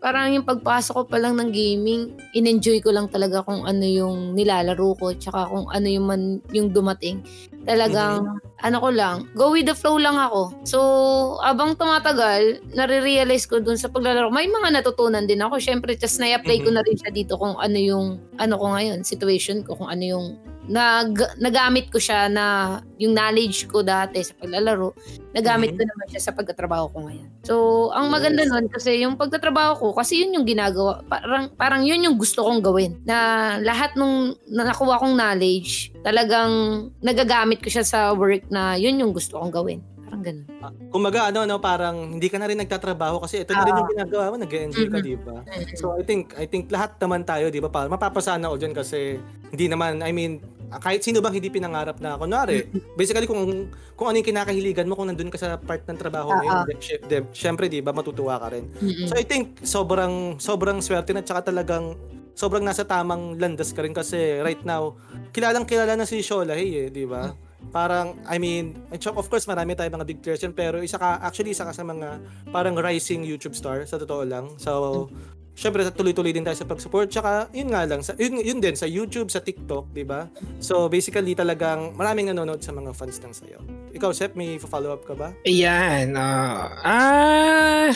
parang 0.00 0.32
yung 0.32 0.48
pagpasok 0.48 0.94
ko 0.96 1.04
pa 1.04 1.20
lang 1.20 1.36
ng 1.36 1.52
gaming, 1.52 2.16
in-enjoy 2.32 2.80
ko 2.80 2.96
lang 2.96 3.12
talaga 3.12 3.44
kung 3.44 3.68
ano 3.68 3.84
yung 3.84 4.32
nilalaro 4.32 4.96
ko 4.96 5.12
tsaka 5.12 5.52
kung 5.52 5.68
ano 5.68 5.86
yung 5.92 6.06
man 6.08 6.22
yung 6.48 6.72
dumating. 6.72 7.20
Talagang, 7.62 8.26
mm-hmm. 8.26 8.66
ano 8.66 8.76
ko 8.82 8.88
lang, 8.90 9.16
go 9.38 9.54
with 9.54 9.70
the 9.70 9.76
flow 9.76 9.98
lang 9.98 10.18
ako. 10.18 10.50
So, 10.66 10.78
abang 11.46 11.78
tumatagal, 11.78 12.62
nare-realize 12.74 13.46
ko 13.46 13.62
dun 13.62 13.78
sa 13.78 13.86
paglalaro, 13.86 14.34
may 14.34 14.50
mga 14.50 14.82
natutunan 14.82 15.26
din 15.30 15.42
ako. 15.42 15.62
Siyempre, 15.62 15.94
just 15.94 16.18
na-apply 16.18 16.62
mm-hmm. 16.62 16.74
ko 16.74 16.78
na 16.78 16.82
rin 16.82 16.96
siya 16.98 17.12
dito 17.14 17.34
kung 17.38 17.54
ano 17.58 17.78
yung, 17.78 18.06
ano 18.38 18.54
ko 18.58 18.66
ngayon, 18.74 19.06
situation 19.06 19.62
ko, 19.62 19.78
kung 19.78 19.90
ano 19.90 20.02
yung 20.02 20.26
nag 20.70 21.42
nagamit 21.42 21.90
ko 21.90 21.98
siya 21.98 22.30
na 22.30 22.78
yung 23.02 23.18
knowledge 23.18 23.66
ko 23.66 23.82
dati 23.82 24.22
sa 24.22 24.30
paglalaro, 24.38 24.94
nagamit 25.34 25.74
mm-hmm. 25.74 25.82
ko 25.82 25.90
naman 25.90 26.06
siya 26.14 26.22
sa 26.22 26.32
pagtatrabaho 26.36 26.86
ko 26.94 26.98
ngayon. 27.10 27.28
So, 27.42 27.54
ang 27.90 28.14
maganda 28.14 28.46
nun 28.46 28.70
kasi 28.70 29.02
yung 29.02 29.18
pagtatrabaho 29.18 29.82
ko 29.82 29.86
kasi 29.98 30.22
yun 30.22 30.38
yung 30.38 30.46
ginagawa, 30.46 31.02
parang 31.10 31.50
parang 31.58 31.82
yun 31.82 32.06
yung 32.06 32.14
gusto 32.14 32.46
kong 32.46 32.62
gawin. 32.62 32.94
Na 33.02 33.58
lahat 33.58 33.98
nung 33.98 34.38
nakuha 34.46 35.02
kong 35.02 35.18
knowledge, 35.18 35.90
talagang 36.06 36.52
nagagamit 37.02 37.58
ko 37.58 37.66
siya 37.66 37.82
sa 37.82 38.00
work 38.14 38.46
na 38.46 38.78
yun 38.78 39.02
yung 39.02 39.10
gusto 39.10 39.42
kong 39.42 39.50
gawin. 39.50 39.82
Parang 40.12 40.28
ganun. 40.28 40.46
Uh, 40.60 40.72
kumaga 40.92 41.32
ano 41.32 41.48
no 41.48 41.56
parang 41.56 42.20
hindi 42.20 42.28
ka 42.28 42.36
na 42.36 42.44
rin 42.44 42.60
nagtatrabaho 42.60 43.16
kasi 43.24 43.48
ito 43.48 43.56
na 43.56 43.64
rin 43.64 43.72
yung 43.72 43.88
ah. 43.88 43.92
ginagawa 43.96 44.24
mo, 44.28 44.36
nag-enjoy 44.44 44.92
ka, 44.92 45.00
mm-hmm. 45.00 45.08
'di 45.08 45.24
ba? 45.24 45.36
So 45.80 45.96
I 45.96 46.04
think 46.04 46.36
I 46.36 46.44
think 46.44 46.68
lahat 46.68 47.00
naman 47.00 47.24
tayo, 47.24 47.48
'di 47.48 47.64
ba? 47.64 47.72
Mapapasana 47.88 48.52
ako 48.52 48.60
diyan 48.60 48.74
kasi 48.76 49.16
hindi 49.48 49.72
naman 49.72 50.04
I 50.04 50.12
mean 50.12 50.44
kahit 50.78 51.02
sino 51.04 51.18
bang 51.20 51.36
hindi 51.36 51.50
pinangarap 51.50 51.98
na 51.98 52.16
kunwari, 52.16 52.68
basically 52.96 53.26
kung 53.26 53.68
kung 53.98 54.06
ano 54.08 54.16
yung 54.22 54.28
kinakahiligan 54.28 54.86
mo 54.88 54.94
kung 54.94 55.10
nandun 55.10 55.28
ka 55.28 55.36
sa 55.40 55.58
part 55.58 55.84
ng 55.84 55.98
trabaho 55.98 56.32
mo 56.32 56.42
uh-huh. 56.46 56.64
yun, 56.70 57.24
syempre 57.34 57.66
'di 57.68 57.84
ba 57.84 57.90
matutuwa 57.92 58.38
ka 58.38 58.54
rin. 58.54 58.70
Mm-hmm. 58.80 59.06
So 59.10 59.14
I 59.18 59.24
think 59.26 59.60
sobrang 59.66 60.38
sobrang 60.38 60.78
swerte 60.80 61.12
na 61.12 61.20
tsaka 61.20 61.52
talagang 61.52 61.98
sobrang 62.32 62.64
nasa 62.64 62.88
tamang 62.88 63.36
landas 63.36 63.76
ka 63.76 63.84
rin 63.84 63.92
kasi 63.92 64.40
right 64.40 64.64
now 64.64 64.96
kilalang 65.36 65.68
kilala 65.68 65.98
na 65.98 66.08
si 66.08 66.24
Shola 66.24 66.56
hey 66.56 66.86
eh, 66.86 66.88
'di 66.88 67.04
ba? 67.04 67.32
Mm-hmm 67.32 67.50
parang 67.70 68.18
I 68.26 68.42
mean 68.42 68.74
of 68.90 69.26
course 69.30 69.46
marami 69.46 69.78
tayong 69.78 70.02
mga 70.02 70.08
big 70.08 70.18
players 70.18 70.42
yun 70.42 70.50
pero 70.50 70.82
isa 70.82 70.98
ka 70.98 71.22
actually 71.22 71.54
isa 71.54 71.62
ka 71.62 71.70
sa 71.70 71.86
mga 71.86 72.18
parang 72.50 72.74
rising 72.74 73.22
YouTube 73.22 73.54
star 73.54 73.86
sa 73.86 74.02
totoo 74.02 74.26
lang 74.26 74.50
so 74.58 75.06
syempre 75.52 75.84
tuloy-tuloy 75.88 76.32
din 76.32 76.44
tayo 76.44 76.56
sa 76.56 76.68
pag-support. 76.68 77.08
Tsaka 77.12 77.52
yun 77.52 77.70
nga 77.72 77.84
lang 77.84 78.00
sa, 78.00 78.16
yun, 78.16 78.40
yun 78.40 78.58
din 78.58 78.76
sa 78.76 78.88
YouTube 78.88 79.28
sa 79.28 79.44
TikTok 79.44 79.92
di 79.92 80.04
ba? 80.04 80.28
So 80.58 80.88
basically 80.88 81.36
talagang 81.36 81.94
maraming 81.96 82.32
nanonood 82.32 82.64
sa 82.64 82.72
mga 82.72 82.90
fans 82.96 83.20
ng 83.20 83.34
sayo. 83.34 83.58
Ikaw 83.92 84.10
Sep 84.16 84.32
may 84.34 84.56
follow 84.56 84.92
up 84.96 85.04
ka 85.04 85.12
ba? 85.12 85.36
Ayan 85.44 86.16
uh, 86.16 86.72
ah 86.82 87.92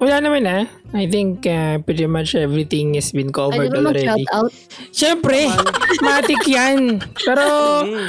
wala 0.00 0.16
naman 0.18 0.48
ah. 0.48 0.64
I 0.90 1.06
think 1.06 1.46
uh, 1.46 1.78
pretty 1.84 2.08
much 2.08 2.34
everything 2.34 2.98
has 2.98 3.12
been 3.14 3.30
covered 3.30 3.70
Ay, 3.70 3.78
already. 3.78 4.08
Shout 4.08 4.26
out? 4.34 4.52
Siyempre, 4.90 5.46
matik 6.02 6.42
yan. 6.50 6.98
Pero, 7.14 7.46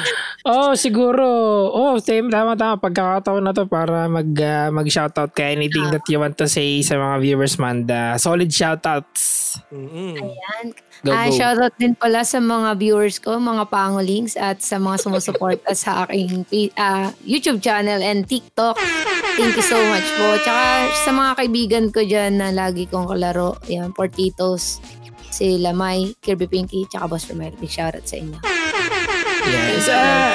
oh, 0.49 0.71
siguro. 0.73 1.27
Oh, 1.69 2.01
same, 2.01 2.31
tama, 2.31 2.57
tama. 2.57 2.81
Pagkakataon 2.81 3.43
na 3.43 3.53
to 3.53 3.69
para 3.69 4.09
mag, 4.09 4.31
uh, 4.33 4.73
mag-shoutout 4.73 5.35
ka 5.35 5.45
anything 5.45 5.93
that 5.93 6.01
you 6.09 6.17
want 6.17 6.39
to 6.39 6.49
say 6.49 6.81
sa 6.81 6.97
mga 6.97 7.15
viewers, 7.21 7.59
Manda. 7.61 8.17
Solid 8.17 8.49
shoutouts. 8.49 9.59
Mm-mm. 9.69 10.17
Ayan. 10.17 10.73
Go, 11.01 11.09
Ah, 11.09 11.25
go. 11.25 11.33
shoutout 11.33 11.73
din 11.75 11.97
pala 11.97 12.21
sa 12.21 12.37
mga 12.37 12.77
viewers 12.77 13.17
ko, 13.17 13.41
mga 13.41 13.65
pangolings 13.67 14.37
at 14.37 14.61
sa 14.61 14.77
mga 14.77 15.01
sumusuporta 15.01 15.73
sa 15.77 16.05
aking 16.05 16.45
ah, 16.77 17.09
YouTube 17.25 17.57
channel 17.57 17.97
and 17.99 18.29
TikTok. 18.29 18.77
Thank 19.33 19.57
you 19.57 19.65
so 19.65 19.81
much 19.89 20.05
po. 20.13 20.37
Tsaka 20.39 20.63
sa 21.01 21.09
mga 21.09 21.31
kaibigan 21.35 21.85
ko 21.89 22.05
dyan 22.05 22.37
na 22.37 22.53
lagi 22.53 22.85
kong 22.85 23.09
kalaro, 23.09 23.57
yan, 23.65 23.89
Portitos, 23.91 24.77
si 25.31 25.57
Lamay, 25.57 26.13
Kirby 26.21 26.45
Pinky, 26.45 26.85
tsaka 26.85 27.09
Boss 27.09 27.25
Romel. 27.25 27.57
Big 27.57 27.73
shoutout 27.73 28.05
sa 28.05 28.21
inyo. 28.21 28.37
Yes. 29.41 29.89
Uh, 29.89 30.31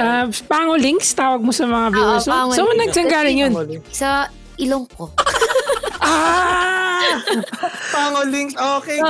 uh, 0.00 0.24
Pango 0.48 0.80
links, 0.80 1.12
tawag 1.12 1.44
mo 1.44 1.52
sa 1.52 1.68
mga 1.68 1.92
viewers. 1.92 2.24
Oo, 2.24 2.56
so, 2.56 2.64
links. 2.64 2.96
nagsanggaling 2.96 3.44
yun? 3.44 3.52
Sa 3.92 4.24
ilong 4.56 4.88
ko. 4.88 5.12
ah! 6.00 6.87
Pango 7.90 8.22
links. 8.24 8.54
Okay. 8.54 8.98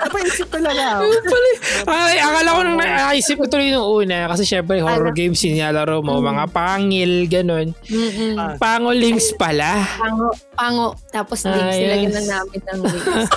Napaisip 0.00 0.46
talaga 0.48 0.82
ako. 0.96 1.02
Pali, 1.26 1.50
ay, 1.86 2.16
akala 2.18 2.48
ko 2.50 2.60
nung 2.62 2.78
naisip 2.78 3.34
ko 3.36 3.44
tuloy 3.46 3.68
nung 3.68 3.86
una 3.86 4.26
kasi 4.28 4.42
syempre 4.42 4.80
horror 4.80 5.10
Ano? 5.10 5.16
games 5.16 5.38
yung 5.42 5.54
nilalaro 5.54 6.00
mo, 6.00 6.18
mga 6.18 6.44
pangil, 6.50 7.26
ganun. 7.26 7.66
Mm-mm. 7.86 8.34
Ah. 8.36 8.54
Pango 8.56 8.90
links 8.90 9.30
pala. 9.34 9.82
Pango, 9.96 10.28
pango. 10.52 10.86
Tapos 11.10 11.38
Ah, 11.44 11.52
links, 11.52 11.74
yes. 11.74 11.80
nilagyan 11.80 12.12
lang 12.14 12.26
namin 12.28 12.60
ng 12.60 12.78
links. 12.82 13.28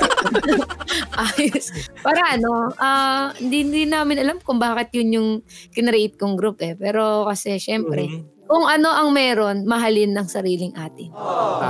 Ayos. 1.13 1.65
Para 1.99 2.19
ano, 2.31 2.71
ah, 2.77 3.29
hindi, 3.37 3.61
hindi 3.61 3.81
namin 3.85 4.17
alam 4.19 4.37
kung 4.39 4.57
bakit 4.57 4.89
yun 4.93 5.09
yung 5.13 5.29
kinreate 5.69 6.15
kong 6.15 6.33
group 6.33 6.57
eh. 6.59 6.73
Pero 6.73 7.25
kasi 7.25 7.57
syempre, 7.57 8.07
Mhm. 8.09 8.21
Kung 8.53 8.69
ano 8.69 8.85
ang 8.85 9.09
meron, 9.09 9.65
mahalin 9.65 10.13
ng 10.13 10.29
sariling 10.29 10.77
atin. 10.77 11.09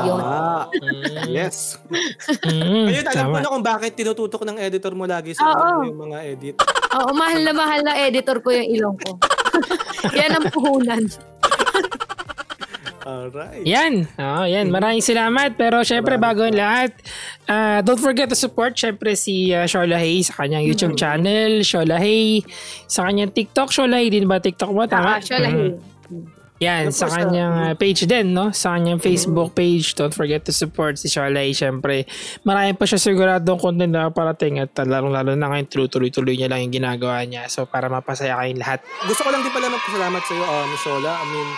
Yun. 0.03 0.19
Tama. 0.19 0.67
Yes. 1.31 1.79
Mm, 2.43 2.91
Ayun, 2.91 3.05
alam 3.07 3.25
ko 3.31 3.37
na 3.39 3.47
kung 3.55 3.63
bakit 3.63 3.95
tinututok 3.95 4.43
ng 4.43 4.59
editor 4.59 4.91
mo 4.91 5.07
lagi 5.07 5.31
sa 5.31 5.47
Oo. 5.47 5.87
yung 5.87 6.11
mga 6.11 6.19
edit. 6.27 6.55
Oo, 6.91 7.15
mahal 7.15 7.39
na 7.39 7.55
mahal 7.55 7.87
na 7.87 7.95
editor 7.95 8.43
ko 8.43 8.51
yung 8.51 8.67
ilong 8.67 8.97
ko. 8.99 9.15
Yan 10.19 10.35
ang 10.35 10.51
puhunan. 10.51 11.07
Alright. 13.03 13.63
Yan. 13.63 14.03
Oh, 14.15 14.43
yan. 14.43 14.67
Maraming 14.67 15.03
salamat. 15.03 15.55
Pero 15.55 15.83
syempre, 15.83 16.15
bago 16.15 16.43
ang 16.43 16.55
lahat, 16.55 16.91
ah, 17.47 17.79
don't 17.79 17.99
forget 17.99 18.27
to 18.27 18.35
support 18.35 18.75
syempre 18.75 19.15
si 19.15 19.51
uh, 19.51 19.63
Shola 19.63 19.99
Hay 19.99 20.23
sa 20.23 20.35
kanyang 20.39 20.63
YouTube 20.63 20.95
channel, 20.95 21.63
Shola 21.63 21.95
Hay, 21.95 22.43
sa 22.87 23.07
kanyang 23.07 23.31
TikTok, 23.31 23.71
Shola 23.71 23.99
Hay 23.99 24.07
din 24.07 24.23
ba 24.23 24.39
TikTok 24.39 24.71
mo? 24.71 24.83
Tama? 24.83 25.15
Ah, 25.15 25.23
siya 25.23 25.39
lang 25.39 25.79
Mhm. 26.11 26.42
Yan, 26.63 26.89
Of 26.89 26.95
sa 26.95 27.11
kanyang 27.11 27.55
uh, 27.59 27.73
page 27.75 28.07
din, 28.07 28.31
no? 28.31 28.55
Sa 28.55 28.79
kanyang 28.79 29.03
Facebook 29.03 29.51
page. 29.51 29.99
Don't 29.99 30.15
forget 30.15 30.47
to 30.47 30.55
support 30.55 30.95
si 30.95 31.11
Sharlay. 31.11 31.51
Siyempre, 31.51 32.07
marami 32.47 32.71
pa 32.79 32.87
siya 32.87 33.03
siguradong 33.03 33.59
content 33.59 33.91
na 33.91 34.07
parating 34.07 34.63
at 34.63 34.71
uh, 34.79 34.87
lalong-lalo 34.87 35.35
na 35.35 35.51
ngayon 35.51 35.67
tuloy-tuloy 35.91 36.39
niya 36.39 36.47
lang 36.47 36.63
yung 36.63 36.73
ginagawa 36.79 37.19
niya. 37.27 37.51
So, 37.51 37.67
para 37.67 37.91
mapasaya 37.91 38.39
kayong 38.39 38.63
lahat. 38.63 38.79
Gusto 39.03 39.27
ko 39.27 39.29
lang 39.35 39.43
din 39.43 39.51
pala 39.51 39.67
magpasalamat 39.67 40.21
sa 40.23 40.33
iyo, 40.33 40.45
um, 40.47 40.71
Shola. 40.79 41.13
I 41.19 41.25
mean, 41.27 41.49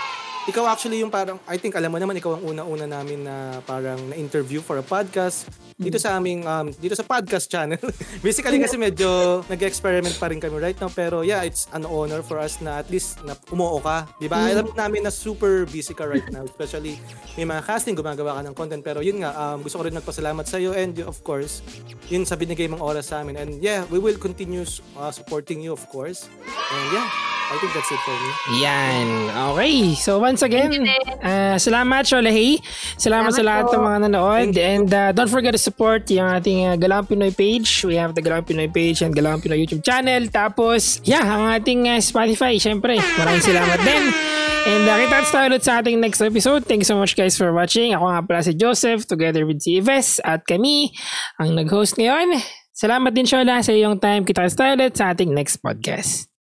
ikaw 0.45 0.69
actually 0.69 1.01
yung 1.01 1.09
parang, 1.09 1.41
I 1.49 1.57
think 1.57 1.73
alam 1.73 1.89
mo 1.89 1.97
naman, 1.97 2.21
ikaw 2.21 2.37
ang 2.37 2.43
una-una 2.45 2.85
namin 2.85 3.25
na 3.25 3.57
parang 3.65 3.97
na-interview 4.13 4.61
for 4.61 4.77
a 4.77 4.85
podcast 4.85 5.49
dito 5.75 5.97
sa 5.97 6.15
aming, 6.15 6.45
um, 6.45 6.69
dito 6.77 6.93
sa 6.93 7.01
podcast 7.01 7.49
channel. 7.49 7.81
Basically 8.25 8.61
kasi 8.61 8.77
medyo 8.77 9.41
nag-experiment 9.49 10.15
pa 10.21 10.29
rin 10.29 10.37
kami 10.37 10.61
right 10.61 10.77
now. 10.77 10.87
Pero 10.87 11.25
yeah, 11.25 11.41
it's 11.41 11.65
an 11.73 11.83
honor 11.83 12.21
for 12.21 12.37
us 12.37 12.61
na 12.61 12.79
at 12.79 12.87
least 12.93 13.19
na 13.25 13.33
umuo 13.49 13.81
ka. 13.81 14.07
Di 14.21 14.29
ba? 14.29 14.45
Alam 14.45 14.71
namin 14.77 15.03
na 15.03 15.11
super 15.11 15.65
busy 15.65 15.97
ka 15.97 16.05
right 16.05 16.29
now. 16.29 16.45
Especially 16.45 17.01
may 17.35 17.43
mga 17.43 17.65
casting, 17.65 17.97
gumagawa 17.97 18.39
ka 18.39 18.41
ng 18.45 18.55
content. 18.55 18.85
Pero 18.85 19.01
yun 19.01 19.25
nga, 19.25 19.33
um, 19.35 19.65
gusto 19.65 19.81
ko 19.81 19.83
rin 19.89 19.97
magpasalamat 19.97 20.45
sa 20.47 20.61
iyo 20.61 20.71
and 20.77 21.01
of 21.03 21.19
course, 21.25 21.65
yun 22.07 22.23
sa 22.23 22.39
binigay 22.39 22.69
mong 22.69 22.85
oras 22.85 23.11
sa 23.11 23.25
amin. 23.25 23.35
And 23.35 23.59
yeah, 23.59 23.83
we 23.91 23.97
will 23.97 24.21
continue 24.21 24.63
uh, 24.95 25.11
supporting 25.11 25.59
you 25.59 25.73
of 25.73 25.83
course. 25.91 26.31
And 26.71 26.87
yeah, 26.95 27.09
I 27.51 27.61
think 27.61 27.77
that's 27.77 27.91
it 27.93 28.01
for 28.01 28.15
me. 28.17 28.63
Yan. 28.65 29.29
Okay. 29.53 29.93
So, 29.93 30.17
once 30.35 30.43
again, 30.43 30.83
uh, 31.23 31.55
salamat, 31.55 32.03
Shola 32.03 32.27
Hay. 32.27 32.59
Salamat, 32.99 33.31
Salamat 33.31 33.31
sa 33.31 33.43
lahat 33.47 33.65
ng 33.71 33.83
mga 33.87 33.99
nanood. 34.03 34.51
And 34.59 34.89
uh, 34.91 35.09
don't 35.15 35.31
forget 35.31 35.55
to 35.55 35.61
support 35.61 36.03
yung 36.11 36.27
ating 36.27 36.59
uh, 36.67 36.75
Galang 36.75 37.07
Pinoy 37.07 37.31
page. 37.31 37.87
We 37.87 37.95
have 37.95 38.11
the 38.11 38.19
Galang 38.19 38.43
Pinoy 38.43 38.67
page 38.67 38.99
and 38.99 39.15
Galang 39.15 39.39
Pinoy 39.39 39.63
YouTube 39.63 39.87
channel. 39.87 40.27
Tapos, 40.27 40.99
yeah, 41.07 41.23
ang 41.23 41.55
ating 41.55 41.87
uh, 41.87 42.03
Spotify, 42.03 42.59
syempre. 42.59 42.99
Maraming 42.99 43.47
salamat 43.47 43.79
din. 43.87 44.03
And 44.67 44.83
uh, 44.83 44.99
kita 45.07 45.17
tayo 45.31 45.47
ulit 45.55 45.63
sa 45.63 45.79
ating 45.79 46.03
next 46.03 46.19
episode. 46.19 46.67
Thank 46.67 46.83
you 46.83 46.89
so 46.91 46.99
much 46.99 47.15
guys 47.15 47.39
for 47.39 47.55
watching. 47.55 47.95
Ako 47.95 48.11
nga 48.11 48.19
pala 48.27 48.43
si 48.43 48.51
Joseph 48.59 49.07
together 49.07 49.47
with 49.47 49.63
si 49.63 49.79
Ives 49.79 50.19
at 50.19 50.43
kami 50.43 50.91
ang 51.39 51.55
nag-host 51.55 51.95
ngayon. 51.95 52.43
Salamat 52.75 53.15
din 53.15 53.23
Shola 53.23 53.63
sa 53.63 53.71
iyong 53.71 54.03
time. 54.03 54.27
Kita 54.27 54.43
tayo 54.51 54.75
ulit 54.75 54.99
sa 54.99 55.15
ating 55.15 55.31
next 55.31 55.63
podcast. 55.63 56.34